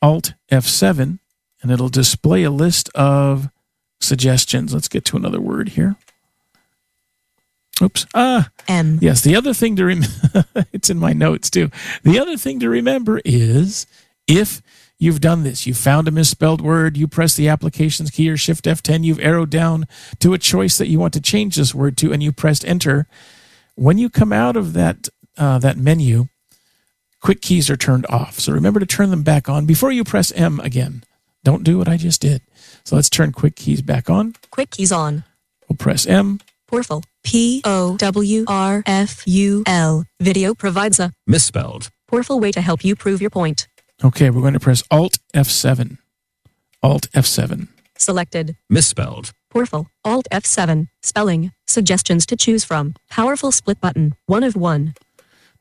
Alt 0.01 0.33
F7 0.49 1.19
and 1.61 1.71
it'll 1.71 1.89
display 1.89 2.43
a 2.43 2.49
list 2.49 2.89
of 2.95 3.49
suggestions. 3.99 4.73
Let's 4.73 4.87
get 4.87 5.03
to 5.05 5.17
another 5.17 5.41
word 5.41 5.69
here. 5.69 5.97
Oops. 7.81 8.05
Ah, 8.13 8.49
M. 8.67 8.99
yes. 9.01 9.21
The 9.21 9.35
other 9.35 9.53
thing 9.53 9.75
to 9.75 9.85
remember, 9.85 10.45
it's 10.73 10.89
in 10.89 10.99
my 10.99 11.13
notes 11.13 11.49
too. 11.49 11.69
The 12.03 12.19
other 12.19 12.37
thing 12.37 12.59
to 12.59 12.69
remember 12.69 13.21
is 13.25 13.87
if 14.27 14.61
you've 14.99 15.21
done 15.21 15.43
this, 15.43 15.65
you 15.65 15.73
found 15.73 16.07
a 16.07 16.11
misspelled 16.11 16.61
word, 16.61 16.95
you 16.95 17.07
press 17.07 17.35
the 17.35 17.49
applications 17.49 18.11
key 18.11 18.29
or 18.29 18.37
shift 18.37 18.65
F10, 18.65 19.03
you've 19.03 19.19
arrowed 19.19 19.49
down 19.49 19.87
to 20.19 20.33
a 20.33 20.37
choice 20.37 20.77
that 20.77 20.87
you 20.89 20.99
want 20.99 21.13
to 21.13 21.21
change 21.21 21.55
this 21.55 21.73
word 21.73 21.97
to, 21.97 22.13
and 22.13 22.21
you 22.21 22.31
pressed 22.31 22.65
enter. 22.65 23.07
When 23.75 23.97
you 23.97 24.09
come 24.09 24.31
out 24.31 24.55
of 24.55 24.73
that 24.73 25.09
uh, 25.37 25.57
that 25.59 25.77
menu, 25.77 26.27
quick 27.21 27.41
keys 27.41 27.69
are 27.69 27.77
turned 27.77 28.05
off. 28.09 28.39
So 28.39 28.53
remember 28.53 28.79
to 28.79 28.85
turn 28.85 29.09
them 29.09 29.23
back 29.23 29.49
on 29.49 29.65
before 29.65 29.91
you 29.91 30.03
press 30.03 30.31
M 30.33 30.59
again. 30.59 31.03
Don't 31.43 31.63
do 31.63 31.77
what 31.79 31.87
I 31.87 31.97
just 31.97 32.21
did. 32.21 32.41
So 32.83 32.95
let's 32.95 33.09
turn 33.09 33.31
quick 33.31 33.55
keys 33.55 33.81
back 33.81 34.09
on. 34.09 34.35
Quick 34.51 34.69
keys 34.69 34.91
on. 34.91 35.23
We'll 35.67 35.77
press 35.77 36.05
M. 36.05 36.39
Porful. 36.67 37.03
P 37.23 37.61
O 37.65 37.97
W 37.97 38.45
R 38.47 38.83
F 38.85 39.23
U 39.27 39.63
L. 39.67 40.05
Video 40.19 40.53
provides 40.55 40.99
a 40.99 41.11
Misspelled. 41.27 41.89
powerful 42.09 42.39
way 42.39 42.51
to 42.51 42.61
help 42.61 42.83
you 42.83 42.95
prove 42.95 43.21
your 43.21 43.29
point. 43.29 43.67
Okay, 44.03 44.29
we're 44.29 44.41
going 44.41 44.53
to 44.53 44.59
press 44.59 44.83
Alt 44.89 45.19
F7. 45.33 45.97
Alt 46.81 47.07
F7. 47.11 47.67
Selected. 47.97 48.57
Misspelled. 48.69 49.31
Powerful. 49.53 49.87
Alt 50.03 50.27
F7. 50.31 50.87
Spelling. 51.03 51.51
Suggestions 51.67 52.25
to 52.25 52.35
choose 52.35 52.63
from. 52.63 52.95
Powerful 53.09 53.51
split 53.51 53.79
button. 53.79 54.15
One 54.25 54.43
of 54.43 54.55
one. 54.55 54.95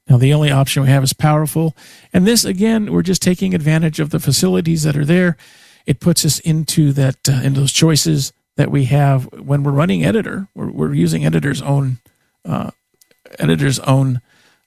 Now, 0.09 0.17
the 0.17 0.33
only 0.33 0.51
option 0.51 0.83
we 0.83 0.89
have 0.89 1.05
is 1.05 1.13
powerful. 1.13 1.77
And 2.13 2.27
this, 2.27 2.45
again, 2.45 2.91
we're 2.93 3.03
just 3.03 3.21
taking 3.23 3.55
advantage 3.55 4.01
of 4.01 4.11
the 4.11 4.19
facilities 4.19 4.83
that 4.85 4.97
are 4.97 5.05
there. 5.05 5.37
It 5.87 6.01
puts 6.01 6.25
us 6.25 6.39
into 6.41 6.93
that, 6.95 7.29
uh, 7.29 7.43
into 7.45 7.61
those 7.61 7.73
choices 7.73 8.33
that 8.61 8.71
we 8.71 8.85
have 8.85 9.25
when 9.33 9.63
we're 9.63 9.73
running 9.73 10.05
editor. 10.05 10.47
We're, 10.55 10.71
we're 10.71 10.93
using 10.93 11.25
editor's 11.25 11.63
own, 11.63 11.97
uh, 12.45 12.73
editor's 13.39 13.79
own 13.79 14.21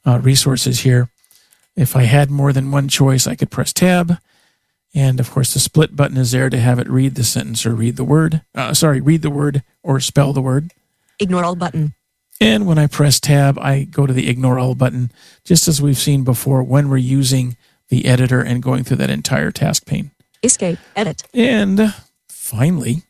uh, 0.04 0.18
resources 0.18 0.80
here. 0.80 1.12
If 1.76 1.96
I 1.96 2.04
had 2.04 2.32
more 2.32 2.52
than 2.52 2.72
one 2.72 2.88
choice, 2.88 3.28
I 3.28 3.36
could 3.36 3.52
press 3.52 3.72
tab. 3.72 4.18
And 4.96 5.20
of 5.20 5.30
course, 5.30 5.54
the 5.54 5.60
split 5.60 5.96
button 5.96 6.18
is 6.18 6.32
there 6.32 6.50
to 6.50 6.60
have 6.60 6.80
it 6.80 6.90
read 6.90 7.14
the 7.14 7.24
sentence 7.24 7.68
or 7.68 7.76
read 7.76 7.96
the 7.96 8.04
word. 8.04 8.42
Uh, 8.56 8.74
sorry, 8.74 9.00
read 9.00 9.22
the 9.22 9.30
word 9.30 9.62
or 9.84 10.00
spell 10.00 10.34
the 10.34 10.42
word. 10.42 10.72
Ignore 11.20 11.44
all 11.44 11.56
button. 11.56 11.94
And 12.42 12.66
when 12.66 12.80
I 12.80 12.88
press 12.88 13.20
tab, 13.20 13.60
I 13.60 13.84
go 13.84 14.08
to 14.08 14.14
the 14.14 14.28
ignore 14.28 14.58
all 14.58 14.74
button, 14.74 15.12
just 15.46 15.68
as 15.68 15.84
we've 15.84 16.00
seen 16.00 16.24
before 16.24 16.64
when 16.64 16.90
we're 16.90 16.98
using 16.98 17.58
the 17.90 18.06
editor 18.06 18.42
and 18.42 18.64
going 18.64 18.84
through 18.84 18.98
that 18.98 19.12
entire 19.12 19.52
task 19.52 19.86
pane. 19.86 20.10
Escape. 20.42 20.80
Edit. 20.96 21.22
And 21.32 21.94
finally, 22.28 23.04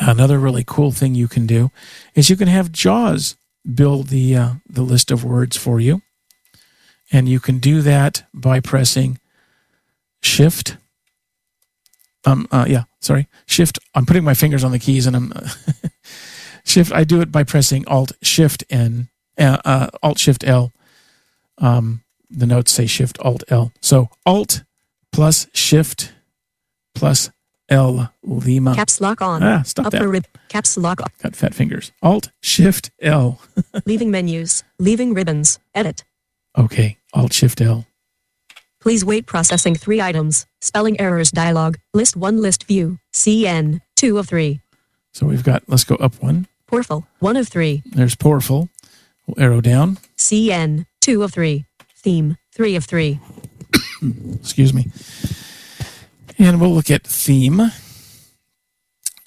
another 0.00 0.38
really 0.38 0.64
cool 0.66 0.92
thing 0.92 1.14
you 1.14 1.28
can 1.28 1.46
do 1.46 1.70
is 2.14 2.30
you 2.30 2.36
can 2.36 2.48
have 2.48 2.72
JAWS 2.72 3.36
build 3.74 4.08
the 4.08 4.36
uh, 4.36 4.52
the 4.68 4.82
list 4.82 5.10
of 5.10 5.24
words 5.24 5.56
for 5.56 5.80
you, 5.80 6.02
and 7.12 7.28
you 7.28 7.40
can 7.40 7.58
do 7.58 7.82
that 7.82 8.24
by 8.32 8.60
pressing 8.60 9.18
Shift. 10.22 10.76
Um. 12.24 12.46
Uh, 12.50 12.66
yeah. 12.68 12.84
Sorry. 13.00 13.28
Shift. 13.46 13.78
I'm 13.94 14.06
putting 14.06 14.24
my 14.24 14.34
fingers 14.34 14.64
on 14.64 14.72
the 14.72 14.78
keys, 14.78 15.06
and 15.06 15.16
I'm 15.16 15.32
Shift. 16.64 16.92
I 16.92 17.04
do 17.04 17.20
it 17.20 17.32
by 17.32 17.44
pressing 17.44 17.86
Alt 17.88 18.12
Shift 18.22 18.64
N. 18.70 19.08
Uh, 19.38 19.58
uh, 19.64 19.88
Alt 20.02 20.18
Shift 20.18 20.44
L. 20.44 20.72
Um. 21.58 22.02
The 22.32 22.46
notes 22.46 22.70
say 22.70 22.86
Shift 22.86 23.18
Alt 23.20 23.42
L. 23.48 23.72
So 23.80 24.08
Alt 24.24 24.62
plus 25.10 25.48
Shift 25.52 26.12
plus 26.94 27.30
L 27.70 28.12
Lima. 28.22 28.74
Caps 28.74 29.00
lock 29.00 29.22
on. 29.22 29.42
Ah, 29.42 29.62
stop 29.62 29.86
Upper 29.86 29.98
that. 30.00 30.08
rib. 30.08 30.24
Caps 30.48 30.76
lock. 30.76 31.00
On. 31.00 31.06
Got 31.22 31.36
fat 31.36 31.54
fingers. 31.54 31.92
Alt 32.02 32.30
Shift 32.42 32.90
L. 33.00 33.40
leaving 33.86 34.10
menus. 34.10 34.64
Leaving 34.78 35.14
ribbons. 35.14 35.58
Edit. 35.74 36.04
Okay. 36.58 36.98
Alt 37.14 37.32
Shift 37.32 37.60
L. 37.60 37.86
Please 38.80 39.04
wait 39.04 39.26
processing 39.26 39.74
three 39.74 40.00
items. 40.00 40.46
Spelling 40.60 41.00
errors 41.00 41.30
dialog. 41.30 41.76
List 41.94 42.16
one 42.16 42.40
list 42.42 42.64
view. 42.66 42.98
CN. 43.12 43.80
Two 43.96 44.18
of 44.18 44.28
three. 44.28 44.60
So 45.12 45.26
we've 45.26 45.44
got. 45.44 45.62
Let's 45.68 45.84
go 45.84 45.96
up 45.96 46.20
one. 46.22 46.46
Porful. 46.66 47.06
One 47.18 47.36
of 47.36 47.48
three. 47.48 47.82
There's 47.86 48.16
Porful. 48.16 48.68
We'll 49.26 49.44
arrow 49.44 49.60
down. 49.60 49.98
CN. 50.16 50.86
Two 51.00 51.22
of 51.22 51.32
three. 51.32 51.66
Theme. 51.96 52.36
Three 52.54 52.74
of 52.76 52.84
three. 52.84 53.20
Excuse 54.40 54.72
me. 54.72 54.86
And 56.40 56.58
we'll 56.58 56.72
look 56.72 56.90
at 56.90 57.06
theme, 57.06 57.60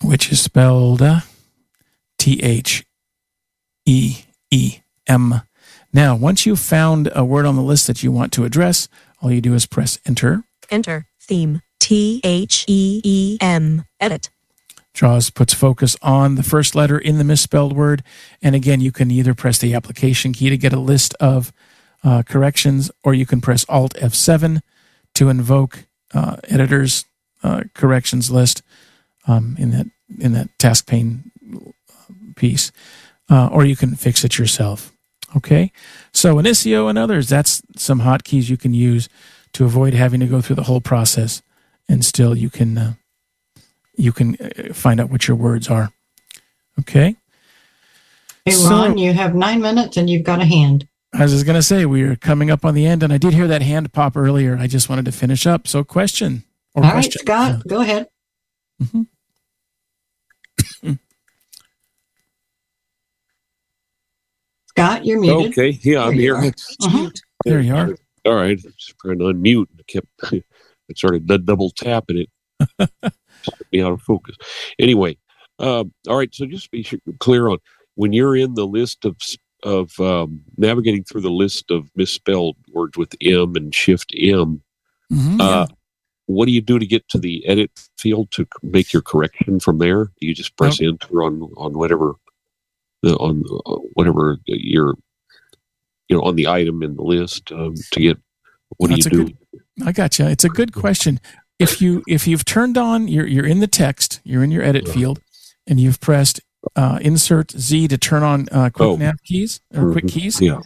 which 0.01 0.31
is 0.31 0.41
spelled 0.41 1.03
T 2.17 2.39
H 2.41 2.83
E 3.85 4.23
E 4.49 4.79
M. 5.05 5.41
Now, 5.93 6.15
once 6.15 6.47
you've 6.47 6.59
found 6.59 7.11
a 7.13 7.23
word 7.23 7.45
on 7.45 7.55
the 7.55 7.61
list 7.61 7.85
that 7.85 8.01
you 8.01 8.11
want 8.11 8.33
to 8.33 8.45
address, 8.45 8.89
all 9.21 9.31
you 9.31 9.41
do 9.41 9.53
is 9.53 9.67
press 9.67 9.99
enter. 10.07 10.43
Enter. 10.71 11.05
Theme. 11.21 11.61
T 11.79 12.19
H 12.23 12.65
E 12.67 12.99
E 13.03 13.37
M. 13.39 13.85
Edit. 13.99 14.31
JAWS 14.95 15.29
puts 15.29 15.53
focus 15.53 15.95
on 16.01 16.33
the 16.33 16.41
first 16.41 16.73
letter 16.73 16.97
in 16.97 17.19
the 17.19 17.23
misspelled 17.23 17.75
word. 17.75 18.01
And 18.41 18.55
again, 18.55 18.81
you 18.81 18.91
can 18.91 19.11
either 19.11 19.35
press 19.35 19.59
the 19.59 19.75
application 19.75 20.33
key 20.33 20.49
to 20.49 20.57
get 20.57 20.73
a 20.73 20.79
list 20.79 21.13
of 21.19 21.53
uh, 22.03 22.23
corrections, 22.23 22.89
or 23.03 23.13
you 23.13 23.27
can 23.27 23.39
press 23.39 23.67
Alt 23.69 23.93
F7 23.93 24.61
to 25.13 25.29
invoke 25.29 25.85
uh, 26.13 26.37
editor's 26.49 27.05
uh, 27.43 27.63
corrections 27.73 28.29
list 28.31 28.61
um, 29.27 29.55
in 29.59 29.71
that 29.71 29.87
in 30.19 30.33
that 30.33 30.47
task 30.59 30.85
pane 30.87 31.31
piece, 32.35 32.71
uh, 33.29 33.47
or 33.51 33.65
you 33.65 33.75
can 33.75 33.95
fix 33.95 34.23
it 34.23 34.37
yourself. 34.37 34.91
Okay, 35.35 35.71
so 36.11 36.35
Inicio 36.35 36.89
and 36.89 36.97
others, 36.97 37.27
that's 37.27 37.61
some 37.75 38.01
hotkeys 38.01 38.49
you 38.49 38.57
can 38.57 38.73
use 38.73 39.09
to 39.53 39.65
avoid 39.65 39.93
having 39.93 40.19
to 40.19 40.27
go 40.27 40.41
through 40.41 40.55
the 40.57 40.63
whole 40.63 40.81
process, 40.81 41.41
and 41.89 42.05
still 42.05 42.35
you 42.37 42.49
can 42.49 42.77
uh, 42.77 42.93
you 43.95 44.11
can 44.11 44.35
uh, 44.39 44.73
find 44.73 44.99
out 44.99 45.09
what 45.09 45.27
your 45.27 45.37
words 45.37 45.69
are. 45.69 45.91
Okay. 46.79 47.15
Hey, 48.45 48.51
So- 48.51 48.95
you 48.95 49.13
have 49.13 49.35
nine 49.35 49.61
minutes 49.61 49.97
and 49.97 50.09
you've 50.09 50.23
got 50.23 50.41
a 50.41 50.45
hand. 50.45 50.87
As 51.13 51.19
I 51.19 51.23
was 51.25 51.31
just 51.33 51.45
going 51.45 51.55
to 51.55 51.63
say, 51.63 51.85
we 51.85 52.01
are 52.03 52.15
coming 52.15 52.49
up 52.49 52.65
on 52.65 52.73
the 52.73 52.87
end, 52.87 53.03
and 53.03 53.13
I 53.13 53.17
did 53.19 53.33
hear 53.33 53.47
that 53.47 53.61
hand 53.61 53.93
pop 53.93 54.17
earlier. 54.17 54.57
I 54.57 54.65
just 54.67 54.89
wanted 54.89 55.05
to 55.05 55.11
finish 55.11 55.45
up. 55.45 55.67
So, 55.67 55.83
question 55.83 56.43
or 56.73 56.83
All 56.83 56.89
right, 56.89 56.93
question? 57.03 57.21
Scott, 57.21 57.67
go 57.67 57.81
ahead. 57.81 58.07
Mhm. 58.81 59.07
Scott, 64.69 65.05
you're 65.05 65.19
muted. 65.19 65.51
Okay, 65.51 65.79
yeah, 65.83 66.03
I'm 66.05 66.13
here. 66.13 66.35
are. 66.35 66.43
Mhm. 66.43 67.11
There 67.45 67.59
you 67.61 67.75
are. 67.75 67.95
All 68.25 68.35
right, 68.35 68.57
just 68.57 68.95
trying 69.03 69.19
to 69.19 69.25
unmute. 69.25 69.67
I 69.77 69.83
kept, 69.87 70.07
I 70.33 70.41
started 70.95 71.27
double 71.45 71.69
tapping 71.71 72.25
it. 72.25 72.29
Took 73.43 73.71
me 73.73 73.81
out 73.81 73.91
of 73.91 74.01
focus. 74.01 74.37
Anyway, 74.79 75.17
um, 75.59 75.93
all 76.07 76.15
right. 76.17 76.33
So 76.33 76.45
just 76.45 76.71
be 76.71 76.81
sure, 76.83 76.99
clear 77.19 77.49
on 77.49 77.57
when 77.95 78.13
you're 78.13 78.37
in 78.37 78.53
the 78.53 78.65
list 78.65 79.03
of 79.03 79.17
s- 79.21 79.35
of 79.63 79.99
um, 79.99 80.41
navigating 80.57 81.03
through 81.03 81.21
the 81.21 81.31
list 81.31 81.71
of 81.71 81.89
misspelled 81.95 82.57
words 82.71 82.97
with 82.97 83.15
M 83.21 83.55
and 83.55 83.73
Shift 83.73 84.13
M. 84.17 84.61
Mhm. 85.11 85.39
Uh, 85.39 85.67
what 86.25 86.45
do 86.45 86.51
you 86.51 86.61
do 86.61 86.79
to 86.79 86.85
get 86.85 87.07
to 87.09 87.17
the 87.17 87.45
edit 87.45 87.71
field 87.97 88.31
to 88.31 88.47
make 88.61 88.93
your 88.93 89.01
correction 89.01 89.59
from 89.59 89.77
there? 89.77 90.05
Do 90.05 90.27
you 90.27 90.33
just 90.33 90.55
press 90.55 90.81
enter 90.81 91.23
on 91.23 91.41
on 91.57 91.73
whatever 91.73 92.13
the 93.01 93.15
on 93.17 93.43
uh, 93.65 93.75
whatever 93.93 94.37
your 94.45 94.95
you 96.07 96.17
know 96.17 96.23
on 96.23 96.35
the 96.35 96.47
item 96.47 96.81
in 96.81 96.95
the 96.95 97.03
list 97.03 97.51
um, 97.51 97.75
to 97.91 97.99
get 97.99 98.17
what 98.77 98.89
That's 98.89 99.05
do 99.05 99.17
you 99.17 99.25
do? 99.25 99.85
I 99.85 99.91
got 99.91 100.17
you. 100.19 100.25
It's 100.25 100.43
a 100.43 100.49
good 100.49 100.73
question. 100.73 101.19
If 101.59 101.81
you 101.81 102.03
if 102.07 102.27
you've 102.27 102.45
turned 102.45 102.77
on, 102.77 103.07
you're 103.07 103.27
you're 103.27 103.45
in 103.45 103.59
the 103.59 103.67
text, 103.67 104.21
you're 104.23 104.43
in 104.43 104.51
your 104.51 104.63
edit 104.63 104.87
field, 104.87 105.19
and 105.67 105.79
you've 105.79 105.99
pressed 105.99 106.39
uh, 106.75 106.99
Insert 107.01 107.51
Z 107.51 107.87
to 107.89 107.97
turn 107.97 108.23
on 108.23 108.47
uh, 108.51 108.69
quick 108.69 108.87
Oh. 108.89 108.95
nav 108.95 109.15
keys 109.23 109.59
or 109.75 109.91
quick 109.91 110.05
Mhm. 110.05 110.09
keys. 110.11 110.41
Yeah. 110.41 110.59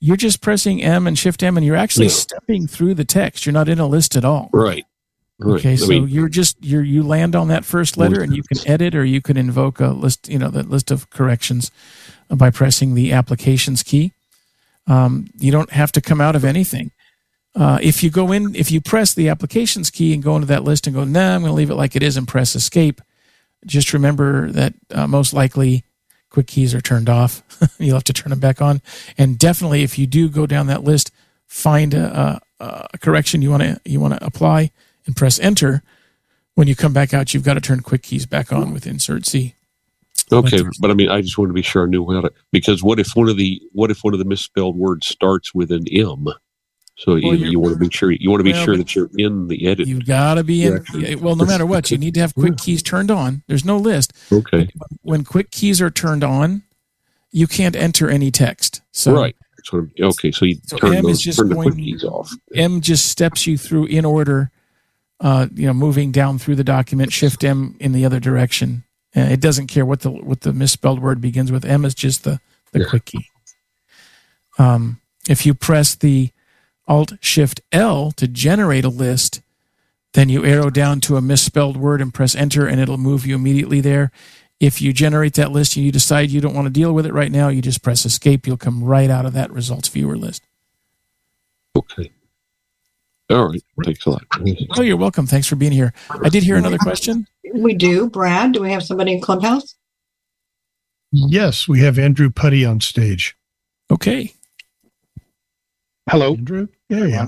You're 0.00 0.16
just 0.16 0.40
pressing 0.40 0.82
M 0.82 1.06
and 1.06 1.18
Shift 1.18 1.42
M, 1.42 1.56
and 1.56 1.64
you're 1.64 1.76
actually 1.76 2.06
Yeah. 2.06 2.12
stepping 2.12 2.66
through 2.66 2.94
the 2.94 3.04
text. 3.04 3.46
You're 3.46 3.52
not 3.54 3.68
in 3.68 3.78
a 3.78 3.86
list 3.86 4.16
at 4.16 4.24
all. 4.24 4.50
Right. 4.52 4.84
Right. 5.38 5.58
Okay, 5.58 5.72
I 5.72 5.76
so 5.76 5.86
mean, 5.88 6.08
you're 6.08 6.28
just 6.28 6.56
you're 6.64 6.82
you 6.82 7.02
land 7.02 7.34
on 7.34 7.48
that 7.48 7.64
first 7.64 7.96
letter, 7.96 8.20
and 8.22 8.36
you 8.36 8.42
can 8.44 8.58
edit 8.68 8.94
or 8.94 9.04
you 9.04 9.20
can 9.20 9.36
invoke 9.36 9.80
a 9.80 9.88
list, 9.88 10.28
you 10.28 10.38
know, 10.38 10.48
the 10.48 10.62
list 10.62 10.90
of 10.92 11.10
corrections 11.10 11.70
by 12.28 12.50
pressing 12.50 12.94
the 12.94 13.12
applications 13.12 13.82
key. 13.82 14.12
Um, 14.86 15.28
you 15.38 15.50
don't 15.50 15.70
have 15.70 15.90
to 15.92 16.00
come 16.00 16.20
out 16.20 16.36
of 16.36 16.44
anything. 16.44 16.90
Uh, 17.56 17.78
if 17.82 18.02
you 18.02 18.10
go 18.10 18.30
in, 18.32 18.54
if 18.54 18.70
you 18.70 18.80
press 18.80 19.14
the 19.14 19.28
applications 19.28 19.90
key 19.90 20.12
and 20.12 20.22
go 20.22 20.34
into 20.34 20.46
that 20.48 20.64
list 20.64 20.86
and 20.86 20.94
go, 20.94 21.04
nah, 21.04 21.34
I'm 21.34 21.40
going 21.40 21.50
to 21.50 21.54
leave 21.56 21.70
it 21.70 21.76
like 21.76 21.96
it 21.96 22.02
is 22.02 22.16
and 22.16 22.26
press 22.28 22.54
escape. 22.54 23.00
Just 23.66 23.92
remember 23.92 24.50
that 24.52 24.74
uh, 24.90 25.06
most 25.06 25.32
likely 25.32 25.84
quick 26.30 26.46
keys 26.46 26.74
are 26.74 26.80
turned 26.80 27.08
off. 27.08 27.42
You'll 27.78 27.94
have 27.96 28.04
to 28.04 28.12
turn 28.12 28.30
them 28.30 28.40
back 28.40 28.60
on. 28.60 28.82
And 29.16 29.38
definitely, 29.38 29.82
if 29.82 29.98
you 29.98 30.06
do 30.06 30.28
go 30.28 30.46
down 30.46 30.66
that 30.66 30.84
list, 30.84 31.10
find 31.46 31.94
a, 31.94 32.40
a, 32.60 32.88
a 32.94 32.98
correction 32.98 33.40
you 33.42 33.50
want 33.50 33.62
to 33.62 33.80
you 33.84 34.00
want 34.00 34.14
to 34.14 34.24
apply 34.24 34.70
and 35.06 35.16
press 35.16 35.38
enter. 35.38 35.82
When 36.54 36.68
you 36.68 36.76
come 36.76 36.92
back 36.92 37.12
out, 37.12 37.34
you've 37.34 37.42
got 37.42 37.54
to 37.54 37.60
turn 37.60 37.80
quick 37.80 38.02
keys 38.02 38.26
back 38.26 38.52
on 38.52 38.72
with 38.72 38.86
Insert 38.86 39.26
C. 39.26 39.54
okay, 40.32 40.62
but- 40.62 40.72
but 40.80 40.90
I 40.90 40.94
mean, 40.94 41.08
I 41.10 41.20
just 41.20 41.36
want 41.36 41.48
to 41.48 41.52
be 41.54 41.62
sure 41.62 41.84
I 41.84 41.88
knew 41.90 42.08
how 42.12 42.20
to 42.20 42.32
because 42.52 42.82
what 42.82 43.00
if 43.00 43.08
one 43.14 43.28
of 43.28 43.36
the 43.36 43.60
what 43.72 43.90
if 43.90 44.00
one 44.02 44.12
of 44.14 44.18
the 44.18 44.24
misspelled 44.24 44.76
words 44.76 45.06
starts 45.08 45.52
with 45.54 45.72
an 45.72 45.84
M? 45.90 46.26
So 46.96 47.16
you, 47.16 47.32
you're- 47.34 47.50
you 47.50 47.58
want 47.60 47.74
to 47.74 47.78
be 47.78 47.90
sure 47.90 48.10
you 48.12 48.30
want 48.30 48.40
to 48.40 48.44
be 48.44 48.52
Well, 48.52 48.64
sure 48.64 48.76
that 48.76 48.94
you're 48.94 49.10
in 49.18 49.48
the 49.48 49.66
edit. 49.66 49.88
You've 49.88 50.06
got 50.06 50.34
to 50.34 50.44
be 50.44 50.64
in. 50.64 50.84
Yeah. 50.94 51.08
yeah, 51.08 51.14
Well, 51.16 51.34
no 51.36 51.44
matter 51.44 51.66
what, 51.66 51.90
you 51.90 51.98
need 51.98 52.14
to 52.14 52.20
have 52.20 52.34
quick 52.34 52.56
keys 52.56 52.82
turned 52.82 53.10
on. 53.10 53.42
There's 53.48 53.64
no 53.64 53.76
list. 53.76 54.12
okay, 54.30 54.68
When 55.02 55.24
quick 55.24 55.50
keys 55.50 55.80
are 55.80 55.90
turned 55.90 56.22
on, 56.22 56.62
you 57.32 57.48
can't 57.48 57.74
enter 57.74 58.08
any 58.08 58.30
text. 58.30 58.80
So 58.92 59.12
right. 59.14 59.34
So 59.64 59.88
okay, 59.98 60.30
so 60.30 60.44
you 60.44 60.58
So 60.66 60.76
turn 60.76 60.94
M 60.94 60.98
is 61.06 61.16
those 61.16 61.20
just 61.20 61.38
turn 61.38 61.48
the 61.48 61.54
quick 61.56 61.68
going- 61.70 61.84
keys 61.84 62.04
off. 62.04 62.30
M 62.54 62.80
just 62.80 63.06
steps 63.06 63.46
you 63.46 63.58
through 63.58 63.86
in 63.86 64.04
order, 64.04 64.52
uh, 65.20 65.48
you 65.54 65.66
know, 65.66 65.72
moving 65.74 66.12
down 66.12 66.38
through 66.38 66.56
the 66.56 66.64
document. 66.64 67.12
Shift 67.12 67.42
M 67.42 67.74
in 67.80 67.90
the 67.92 68.04
other 68.04 68.20
direction. 68.20 68.84
Uh, 69.16 69.20
it 69.22 69.40
doesn't 69.40 69.66
care 69.68 69.84
what 69.86 70.00
the 70.00 70.10
what 70.10 70.42
the 70.42 70.52
misspelled 70.52 71.00
word 71.00 71.20
begins 71.20 71.50
with. 71.50 71.64
M 71.64 71.84
is 71.84 71.94
just 71.94 72.22
the 72.24 72.40
the 72.72 72.80
Yeah. 72.80 72.86
quick 72.88 73.06
key. 73.06 73.26
Um, 74.58 75.00
if 75.28 75.44
you 75.46 75.54
press 75.54 75.94
the 75.94 76.30
Alt 76.86 77.14
Shift 77.20 77.60
L 77.72 78.10
to 78.12 78.28
generate 78.28 78.84
a 78.84 78.88
list, 78.88 79.40
then 80.12 80.28
you 80.28 80.44
arrow 80.44 80.70
down 80.70 81.00
to 81.02 81.16
a 81.16 81.22
misspelled 81.22 81.76
word 81.76 82.00
and 82.00 82.14
press 82.14 82.34
Enter, 82.34 82.66
and 82.66 82.80
it'll 82.80 82.98
move 82.98 83.26
you 83.26 83.34
immediately 83.34 83.80
there. 83.80 84.10
If 84.60 84.80
you 84.80 84.92
generate 84.92 85.34
that 85.34 85.50
list 85.50 85.76
and 85.76 85.84
you 85.84 85.90
decide 85.92 86.30
you 86.30 86.40
don't 86.40 86.54
want 86.54 86.66
to 86.66 86.72
deal 86.72 86.92
with 86.92 87.06
it 87.06 87.12
right 87.12 87.32
now, 87.32 87.48
you 87.48 87.60
just 87.60 87.82
press 87.82 88.06
Escape. 88.06 88.46
You'll 88.46 88.56
come 88.56 88.84
right 88.84 89.10
out 89.10 89.26
of 89.26 89.32
that 89.32 89.50
results 89.50 89.88
viewer 89.88 90.16
list. 90.16 90.42
Okay. 91.76 92.10
All 93.30 93.48
right. 93.48 93.62
Thanks 93.84 94.06
a 94.06 94.10
lot. 94.10 94.24
Oh, 94.76 94.82
you're 94.82 94.96
welcome. 94.96 95.26
Thanks 95.26 95.48
for 95.48 95.56
being 95.56 95.72
here. 95.72 95.92
I 96.22 96.28
did 96.28 96.42
hear 96.42 96.56
another 96.56 96.78
question. 96.78 97.26
We 97.54 97.74
do. 97.74 98.08
Brad, 98.08 98.52
do 98.52 98.60
we 98.60 98.70
have 98.70 98.82
somebody 98.84 99.14
in 99.14 99.20
Clubhouse? 99.20 99.74
Yes, 101.10 101.66
we 101.66 101.80
have 101.80 101.98
Andrew 101.98 102.30
Putty 102.30 102.64
on 102.64 102.80
stage. 102.80 103.36
Okay. 103.90 104.34
Hello, 106.10 106.34
Andrew. 106.34 106.68
Yeah, 106.88 107.04
yeah. 107.06 107.26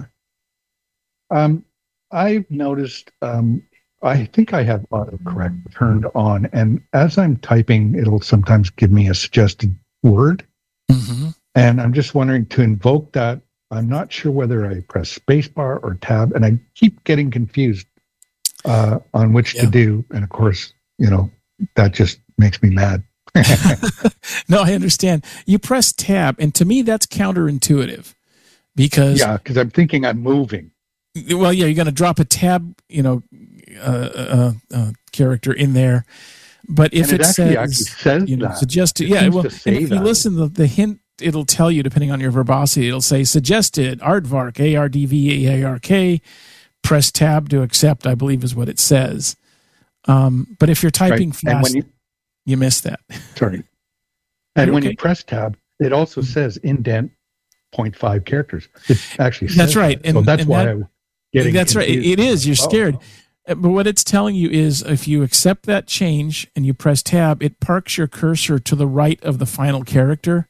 Um, 1.30 1.64
I've 2.10 2.50
noticed. 2.50 3.10
Um, 3.22 3.62
I 4.02 4.26
think 4.26 4.52
I 4.52 4.62
have 4.62 4.82
autocorrect 4.92 5.74
turned 5.74 6.06
on, 6.14 6.48
and 6.52 6.82
as 6.92 7.18
I'm 7.18 7.36
typing, 7.38 7.94
it'll 7.94 8.20
sometimes 8.20 8.70
give 8.70 8.90
me 8.92 9.08
a 9.08 9.14
suggested 9.14 9.74
word. 10.02 10.46
Mm-hmm. 10.90 11.28
And 11.54 11.80
I'm 11.80 11.92
just 11.94 12.14
wondering 12.14 12.46
to 12.46 12.62
invoke 12.62 13.12
that. 13.12 13.40
I'm 13.70 13.88
not 13.88 14.12
sure 14.12 14.30
whether 14.30 14.66
I 14.70 14.80
press 14.80 15.18
spacebar 15.18 15.82
or 15.82 15.98
tab, 16.00 16.32
and 16.32 16.44
I 16.44 16.58
keep 16.74 17.02
getting 17.04 17.30
confused 17.30 17.86
uh, 18.64 18.98
on 19.14 19.32
which 19.32 19.54
Yeah. 19.54 19.62
to 19.62 19.66
do. 19.70 20.04
And 20.10 20.22
of 20.22 20.30
course, 20.30 20.72
you 20.98 21.10
know, 21.10 21.30
that 21.74 21.92
just 21.92 22.20
makes 22.38 22.62
me 22.62 22.70
mad. 22.70 23.02
No, 24.48 24.62
I 24.62 24.74
understand. 24.74 25.24
You 25.44 25.58
press 25.58 25.92
tab, 25.92 26.36
and 26.38 26.54
to 26.54 26.64
me, 26.64 26.82
that's 26.82 27.06
counterintuitive 27.06 28.14
because 28.76 29.18
yeah, 29.18 29.38
because 29.38 29.56
I'm 29.56 29.70
thinking 29.70 30.04
I'm 30.04 30.18
moving. 30.22 30.70
well, 31.30 31.52
yeah, 31.52 31.66
you're 31.66 31.74
going 31.74 31.86
to 31.86 31.92
drop 31.92 32.18
a 32.18 32.24
tab, 32.24 32.78
you 32.88 33.02
know, 33.02 33.22
uh, 33.80 33.80
uh, 33.82 34.52
uh, 34.72 34.90
character 35.12 35.52
in 35.52 35.72
there. 35.72 36.04
But 36.68 36.92
if 36.94 37.06
and 37.06 37.14
it, 37.14 37.20
it 37.20 37.26
actually, 37.26 37.54
says, 37.54 37.56
actually 37.56 37.84
says 37.84 38.30
you 38.30 38.36
know, 38.36 38.48
that. 38.48 38.58
suggested, 38.58 39.04
It 39.04 39.10
yeah, 39.10 39.28
well, 39.28 39.46
if 39.46 39.66
you 39.66 39.86
that. 39.86 40.02
listen, 40.02 40.36
the, 40.36 40.48
the 40.48 40.66
hint 40.66 41.00
it'll 41.20 41.46
tell 41.46 41.70
you 41.70 41.82
depending 41.82 42.10
on 42.10 42.20
your 42.20 42.30
verbosity. 42.30 42.88
It'll 42.88 43.00
say 43.00 43.24
suggested 43.24 44.00
aardvark, 44.00 44.60
A 44.60 44.76
R 44.76 44.88
D 44.88 45.06
V 45.06 45.48
A 45.48 45.64
R 45.64 45.78
K. 45.78 46.20
Press 46.82 47.10
tab 47.10 47.48
to 47.48 47.62
accept. 47.62 48.06
I 48.06 48.14
believe 48.14 48.44
is 48.44 48.54
what 48.54 48.68
it 48.68 48.78
says. 48.78 49.36
Um, 50.06 50.56
but 50.58 50.70
if 50.70 50.82
you're 50.82 50.90
typing 50.90 51.30
Right. 51.30 51.62
Fast, 51.62 51.74
you 51.74 51.84
you 52.44 52.56
miss 52.56 52.80
that. 52.82 53.00
sorry, 53.34 53.64
and 54.54 54.66
You're 54.66 54.74
when 54.74 54.82
okay. 54.84 54.90
you 54.90 54.96
press 54.96 55.24
tab, 55.24 55.56
it 55.80 55.92
also 55.92 56.20
says 56.20 56.58
indent 56.58 57.10
0.5 57.76 58.24
characters. 58.24 58.68
It 58.88 58.98
actually 59.18 59.48
That's 59.48 59.76
right. 59.76 60.02
that. 60.02 60.12
so 60.12 60.18
And- 60.18 60.26
that's 60.28 60.40
and 60.42 60.48
why 60.50 60.64
that- 60.64 60.70
I'm 60.72 60.88
getting 61.32 61.54
That's 61.54 61.74
right. 61.76 61.88
It 61.88 62.18
is. 62.18 62.46
You're 62.46 62.56
Oh, 62.60 62.68
scared. 62.68 62.96
Uh, 63.48 63.54
But 63.54 63.70
what 63.70 63.86
it's 63.86 64.02
telling 64.02 64.34
you 64.34 64.48
is 64.50 64.82
if 64.82 65.06
you 65.06 65.22
accept 65.22 65.66
that 65.66 65.86
change 65.86 66.48
and 66.56 66.64
you 66.66 66.74
press 66.74 67.02
tab, 67.02 67.42
it 67.42 67.60
parks 67.60 67.96
your 67.96 68.06
cursor 68.08 68.58
to 68.58 68.74
the 68.74 68.86
right 68.86 69.22
of 69.22 69.38
the 69.38 69.46
final 69.46 69.84
character 69.84 70.48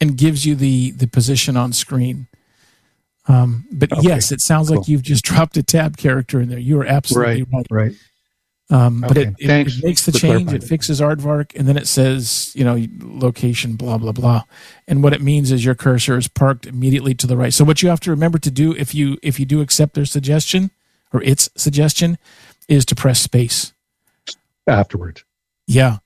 and 0.00 0.16
gives 0.18 0.44
you 0.44 0.54
the, 0.54 0.90
the 0.90 1.06
position 1.06 1.56
on 1.56 1.72
screen. 1.72 2.26
Um, 3.26 3.64
but 3.72 3.90
Okay, 3.92 4.02
yes, 4.02 4.30
it 4.32 4.40
sounds 4.42 4.70
like 4.70 4.86
you've 4.88 5.02
just 5.02 5.24
dropped 5.30 5.56
a 5.56 5.62
tab 5.62 5.96
character 5.96 6.40
in 6.40 6.48
there. 6.50 6.58
You 6.58 6.78
are 6.80 6.86
absolutely 6.86 7.44
right. 7.44 7.66
Right. 7.70 7.92
Um, 8.70 9.02
but 9.02 9.16
it, 9.18 9.34
it, 9.38 9.50
it 9.50 9.84
makes 9.84 10.06
the 10.06 10.12
change. 10.12 10.52
It 10.52 10.64
fixes 10.64 11.00
aardvark, 11.00 11.54
and 11.54 11.68
then 11.68 11.76
it 11.76 11.86
says, 11.86 12.50
you 12.56 12.64
know, 12.64 12.82
location, 13.02 13.76
blah 13.76 13.98
blah 13.98 14.12
blah. 14.12 14.42
And 14.88 15.02
what 15.02 15.12
it 15.12 15.20
means 15.20 15.52
is 15.52 15.64
your 15.64 15.74
cursor 15.74 16.16
is 16.16 16.28
parked 16.28 16.64
immediately 16.66 17.14
to 17.16 17.26
the 17.26 17.36
right. 17.36 17.52
So 17.52 17.64
what 17.64 17.82
you 17.82 17.90
have 17.90 18.00
to 18.00 18.10
remember 18.10 18.38
to 18.38 18.50
do 18.50 18.72
if 18.72 18.94
you 18.94 19.18
if 19.22 19.38
you 19.38 19.44
do 19.44 19.60
accept 19.60 19.94
their 19.94 20.06
suggestion 20.06 20.70
or 21.12 21.22
its 21.22 21.50
suggestion 21.56 22.16
is 22.66 22.86
to 22.86 22.94
press 22.94 23.20
space. 23.20 23.74
Afterwards, 24.66 25.24
Yeah. 25.66 25.98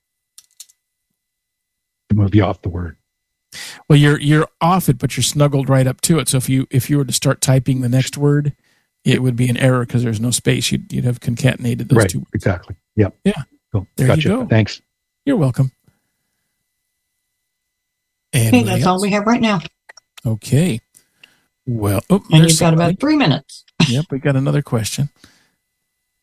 to 2.09 2.17
move 2.17 2.35
you 2.35 2.43
off 2.43 2.63
the 2.63 2.69
word. 2.69 2.97
Well, 3.89 3.99
you're 3.99 4.19
you're 4.21 4.49
off 4.61 4.89
it, 4.89 4.99
but 4.99 5.17
you're 5.17 5.23
snuggled 5.25 5.69
right 5.69 5.87
up 5.87 6.01
to 6.03 6.19
it. 6.19 6.29
So 6.29 6.37
if 6.39 6.49
you 6.49 6.67
if 6.71 6.91
you 6.91 6.99
were 6.99 7.05
to 7.05 7.13
start 7.13 7.41
typing 7.41 7.81
the 7.81 7.89
next 7.89 8.19
word, 8.19 8.55
it 9.05 9.23
would 9.23 9.37
be 9.37 9.49
an 9.49 9.57
error 9.57 9.85
because 9.85 10.03
there's 10.03 10.21
no 10.21 10.31
space. 10.31 10.71
You'd 10.71 10.93
you'd 10.93 11.05
have 11.05 11.21
concatenated 11.21 11.89
those 11.89 11.99
right. 11.99 12.11
two. 12.11 12.27
Exactly. 12.35 12.77
Yep. 12.97 13.17
Yeah. 13.25 13.43
Cool. 13.73 13.87
There 13.97 14.15
you 14.17 14.23
go. 14.23 14.47
Thanks. 14.47 14.81
You're 15.25 15.37
welcome. 15.37 15.73
And 18.33 18.55
Okay, 18.55 18.63
that's 18.63 18.87
all 18.87 19.01
we 19.01 19.11
have 19.11 19.27
right 19.27 19.41
now. 19.41 19.61
Okay. 20.27 20.81
Well, 21.67 22.03
oh, 22.11 22.23
and 22.31 22.49
you've 22.49 22.59
got 22.59 22.75
about 22.75 22.99
three 22.99 23.17
minutes. 23.17 23.65
Yep, 23.89 24.07
we 24.11 24.19
got 24.19 24.37
another 24.37 24.63
question. 24.63 25.11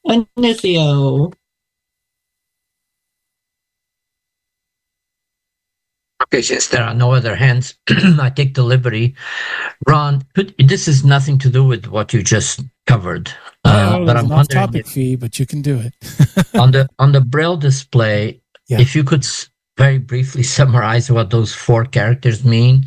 Inicio. 0.08 1.34
Okay, 6.26 6.42
since 6.42 6.68
there 6.70 6.84
are 6.84 6.94
no 6.94 7.14
other 7.14 7.36
hands, 7.36 7.76
I 7.90 8.32
take 8.36 8.56
the 8.56 8.64
liberty. 8.64 9.16
Ron, 9.88 10.24
could, 10.34 10.54
this 10.58 10.88
is 10.88 11.06
nothing 11.06 11.38
to 11.40 11.50
do 11.50 11.64
with 11.64 11.86
what 11.88 12.14
you 12.14 12.24
just 12.24 12.62
covered, 12.88 13.30
uh, 13.64 13.98
oh, 14.00 14.06
but 14.06 14.18
I'm 14.18 14.30
if, 14.76 14.88
fee, 14.88 15.16
but 15.16 15.40
you 15.40 15.46
can 15.46 15.62
do 15.62 15.80
it. 15.80 15.94
on 16.56 16.72
the 16.72 16.88
on 17.00 17.12
the 17.12 17.22
braille 17.22 17.58
display, 17.58 18.42
Yeah. 18.68 18.80
if 18.82 18.96
you 18.96 19.04
could 19.04 19.26
very 19.78 19.98
briefly 20.00 20.44
summarize 20.44 21.12
what 21.12 21.30
those 21.30 21.54
four 21.54 21.86
characters 21.86 22.44
mean, 22.46 22.86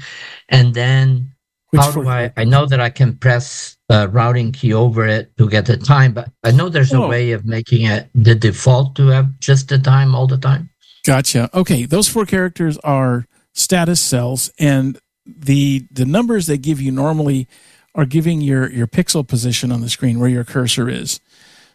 and 0.49 0.75
then 0.75 1.33
Which 1.71 1.83
how 1.83 1.93
do 1.93 2.09
I? 2.09 2.33
I 2.37 2.45
know 2.45 2.67
that 2.67 2.81
I 2.81 2.91
can 2.91 3.17
press 3.17 3.77
a 3.91 4.09
routing 4.09 4.53
key 4.53 4.73
over 4.73 5.07
it 5.07 5.37
to 5.39 5.49
get 5.49 5.67
the 5.67 5.77
time, 5.77 6.13
but 6.13 6.31
I 6.45 6.51
know 6.51 6.69
there's 6.69 6.93
a 6.93 6.99
Oh. 6.99 7.09
way 7.09 7.33
of 7.33 7.45
making 7.45 7.87
it 7.87 8.09
the 8.15 8.35
default 8.35 8.97
to 8.97 9.09
have 9.09 9.39
just 9.41 9.69
the 9.69 9.79
time 9.79 10.15
all 10.15 10.27
the 10.27 10.39
time. 10.39 10.71
Gotcha. 11.09 11.49
Okay, 11.55 11.87
those 11.87 12.07
four 12.07 12.27
characters 12.27 12.77
are 12.85 13.27
status 13.55 13.99
cells, 13.99 14.53
and 14.59 15.01
the 15.25 15.87
the 15.91 16.05
numbers 16.05 16.47
they 16.47 16.59
give 16.59 16.83
you 16.83 16.93
normally 16.93 17.49
are 17.95 18.05
giving 18.05 18.43
your 18.43 18.71
your 18.71 18.87
pixel 18.87 19.27
position 19.27 19.73
on 19.73 19.81
the 19.81 19.89
screen 19.89 20.21
where 20.21 20.29
your 20.29 20.45
cursor 20.45 20.87
is. 20.87 21.19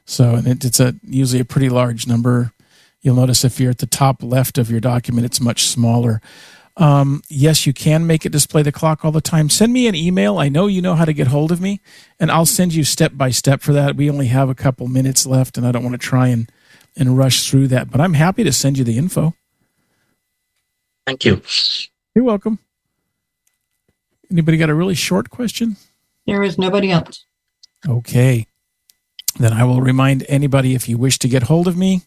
So, 0.05 0.36
and 0.36 0.45
it, 0.45 0.63
it's 0.63 0.79
a 0.79 0.93
usually 1.01 1.39
a 1.39 1.45
pretty 1.45 1.69
large 1.69 2.05
number. 2.05 2.51
You'll 3.01 3.15
notice 3.15 3.43
if 3.43 3.59
you're 3.59 3.71
at 3.71 3.79
the 3.79 3.88
top 3.88 4.21
left 4.21 4.59
of 4.59 4.69
your 4.69 4.79
document, 4.79 5.25
it's 5.25 5.41
much 5.41 5.63
smaller. 5.63 6.21
Um, 6.77 7.23
yes, 7.27 7.65
you 7.65 7.73
can 7.73 8.05
make 8.05 8.27
it 8.27 8.31
display 8.31 8.61
the 8.61 8.71
clock 8.71 9.03
all 9.03 9.11
the 9.11 9.19
time. 9.19 9.49
Send 9.49 9.73
me 9.73 9.88
an 9.88 9.95
email. 9.95 10.38
I 10.38 10.47
know 10.47 10.67
you 10.67 10.79
know 10.79 10.93
how 10.93 11.05
to 11.05 11.13
get 11.13 11.25
hold 11.25 11.51
of 11.51 11.59
me, 11.59 11.81
and 12.19 12.29
I'll 12.29 12.45
send 12.45 12.75
you 12.75 12.84
step 12.84 13.13
by 13.15 13.31
step 13.31 13.61
for 13.61 13.73
that. 13.73 13.95
We 13.95 14.11
only 14.11 14.27
have 14.27 14.49
a 14.49 14.55
couple 14.55 14.88
minutes 14.88 15.25
left, 15.25 15.57
and 15.57 15.65
I 15.65 15.71
don't 15.71 15.84
want 15.84 15.99
to 15.99 16.07
try 16.07 16.27
and 16.27 16.51
and 16.95 17.17
rush 17.17 17.49
through 17.49 17.67
that. 17.69 17.89
But 17.91 18.01
I'm 18.01 18.13
happy 18.13 18.43
to 18.43 18.51
send 18.51 18.77
you 18.77 18.83
the 18.83 18.97
info. 18.97 19.33
Thank 21.05 21.25
you. 21.25 21.41
You're 22.15 22.25
welcome. 22.25 22.59
Anybody 24.31 24.57
got 24.57 24.69
a 24.69 24.73
really 24.73 24.95
short 24.95 25.29
question? 25.29 25.77
There 26.25 26.43
is 26.43 26.57
nobody 26.57 26.91
else. 26.91 27.25
Okay. 27.87 28.47
Then 29.37 29.53
I 29.53 29.63
will 29.63 29.81
remind 29.81 30.25
anybody 30.29 30.75
if 30.75 30.87
you 30.87 30.97
wish 30.97 31.19
to 31.19 31.27
get 31.27 31.43
hold 31.43 31.67
of 31.67 31.75
me, 31.75 32.01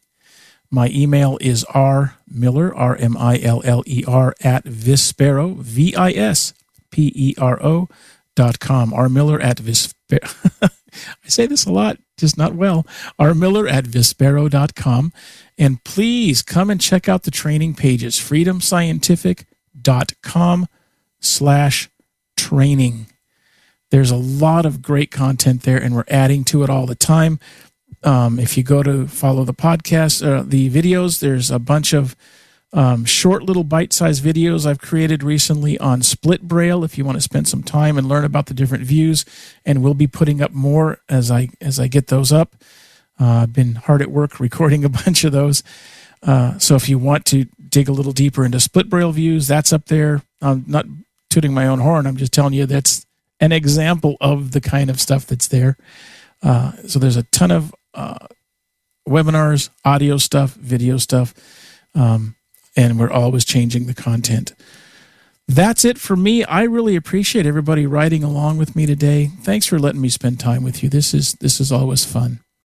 my 0.71 0.89
email 0.89 1.39
is 1.41 1.65
rmiller, 1.65 2.73
R 2.75 2.97
M 2.97 3.17
I 3.17 3.39
L 3.39 3.63
L 3.65 3.83
E 3.87 4.05
R, 4.07 4.35
at 4.41 4.65
vispero, 4.65 5.57
V 5.57 5.95
I 5.95 6.11
S 6.13 6.55
P 6.91 7.13
E 7.15 7.35
R 7.39 7.63
O 7.63 7.89
dot 8.35 8.59
com. 8.59 8.91
rmiller 8.91 9.43
at 9.43 9.59
vispero. 9.59 10.71
I 11.25 11.29
say 11.29 11.47
this 11.47 11.67
a 11.67 11.73
lot, 11.73 11.99
just 12.17 12.39
not 12.39 12.55
well. 12.55 12.87
rmiller 13.19 13.71
at 13.71 13.85
vispero 13.85 14.51
dot 14.51 14.75
com. 14.75 15.13
And 15.59 15.85
please 15.85 16.43
come 16.43 16.71
and 16.71 16.81
check 16.81 17.09
out 17.09 17.23
the 17.23 17.31
training 17.31 17.75
pages, 17.75 18.17
freedomscientific.com 18.17 20.67
slash 21.21 21.89
training. 22.37 23.07
There's 23.91 24.11
a 24.11 24.17
lot 24.17 24.67
of 24.67 24.83
great 24.83 25.11
content 25.11 25.63
there, 25.63 25.79
and 25.79 25.95
we're 25.95 26.05
adding 26.09 26.45
to 26.45 26.63
it 26.63 26.71
all 26.71 26.87
the 26.87 26.95
time. 26.95 27.41
Um, 28.03 28.39
if 28.39 28.57
you 28.57 28.63
go 28.63 28.83
to 28.83 29.07
follow 29.07 29.45
the 29.45 29.55
podcast, 29.55 30.27
uh, 30.27 30.43
the 30.47 30.71
videos, 30.71 31.21
there's 31.21 31.51
a 31.51 31.59
bunch 31.59 31.93
of 31.93 32.17
um, 32.73 33.05
short 33.05 33.43
little 33.43 33.65
bite-sized 33.65 34.23
videos 34.23 34.67
I've 34.67 34.81
created 34.81 35.23
recently 35.23 35.79
on 35.79 36.03
split 36.03 36.43
braille. 36.43 36.85
If 36.85 36.99
you 36.99 37.05
want 37.05 37.17
to 37.17 37.23
spend 37.23 37.49
some 37.49 37.63
time 37.63 37.97
and 37.97 38.09
learn 38.09 38.25
about 38.25 38.47
the 38.47 38.55
different 38.55 38.85
views, 38.85 39.25
and 39.65 39.83
we'll 39.83 39.95
be 39.95 40.07
putting 40.07 40.43
up 40.43 40.53
more 40.53 40.99
as 41.09 41.31
I 41.31 41.49
as 41.61 41.79
I 41.79 41.89
get 41.89 42.09
those 42.09 42.33
up. 42.33 42.57
Uh, 43.19 43.43
I've 43.43 43.53
been 43.53 43.77
hard 43.77 44.03
at 44.03 44.11
work 44.11 44.41
recording 44.41 44.85
a 44.85 44.89
bunch 44.89 45.25
of 45.25 45.33
those. 45.33 45.63
Uh, 46.23 46.59
so 46.59 46.75
if 46.75 46.89
you 46.89 46.99
want 46.99 47.25
to 47.27 47.47
dig 47.69 47.89
a 47.89 47.93
little 47.93 48.13
deeper 48.13 48.45
into 48.45 48.61
split 48.61 48.89
braille 48.89 49.13
views, 49.13 49.47
that's 49.47 49.73
up 49.73 49.87
there. 49.87 50.23
I'm 50.41 50.65
not 50.67 50.87
tooting 51.31 51.53
my 51.53 51.67
own 51.67 51.81
horn. 51.81 52.07
I'm 52.07 52.17
just 52.17 52.33
telling 52.33 52.53
you 52.53 52.67
that's 52.67 53.07
an 53.41 53.53
example 53.53 54.17
of 54.21 54.53
the 54.53 54.61
kind 54.61 54.91
of 54.91 55.01
stuff 55.01 55.27
that's 55.27 55.49
there. 55.49 55.77
Uh, 56.43 56.73
so 56.87 56.99
there's 56.99 57.17
a 57.17 57.23
ton 57.25 57.51
of 57.51 57.75
uh, 57.95 58.27
webinars, 59.09 59.71
audio 59.85 60.17
stuff, 60.17 60.55
video 60.55 60.97
stuff, 60.97 61.35
um, 61.95 62.36
and 62.77 62.99
we're 62.99 63.11
always 63.11 63.45
changing 63.45 63.87
the 63.87 63.95
content. 63.95 64.55
That's 65.49 65.85
it 65.85 65.99
for 65.99 66.17
me. 66.17 66.45
I 66.45 66.63
really 66.63 66.97
appreciate 66.97 67.47
everybody 67.47 67.87
riding 67.87 68.25
along 68.25 68.59
with 68.59 68.75
me 68.75 68.85
today. 68.85 69.31
Thanks 69.43 69.67
for 69.67 69.79
letting 69.79 70.01
me 70.01 70.09
spend 70.09 70.41
time 70.41 70.65
with 70.65 70.83
you. 70.83 70.89
This 70.89 71.15
is 71.15 71.35
this 71.35 71.61
is 71.61 71.71
always 71.71 72.05
fun. 72.05 72.41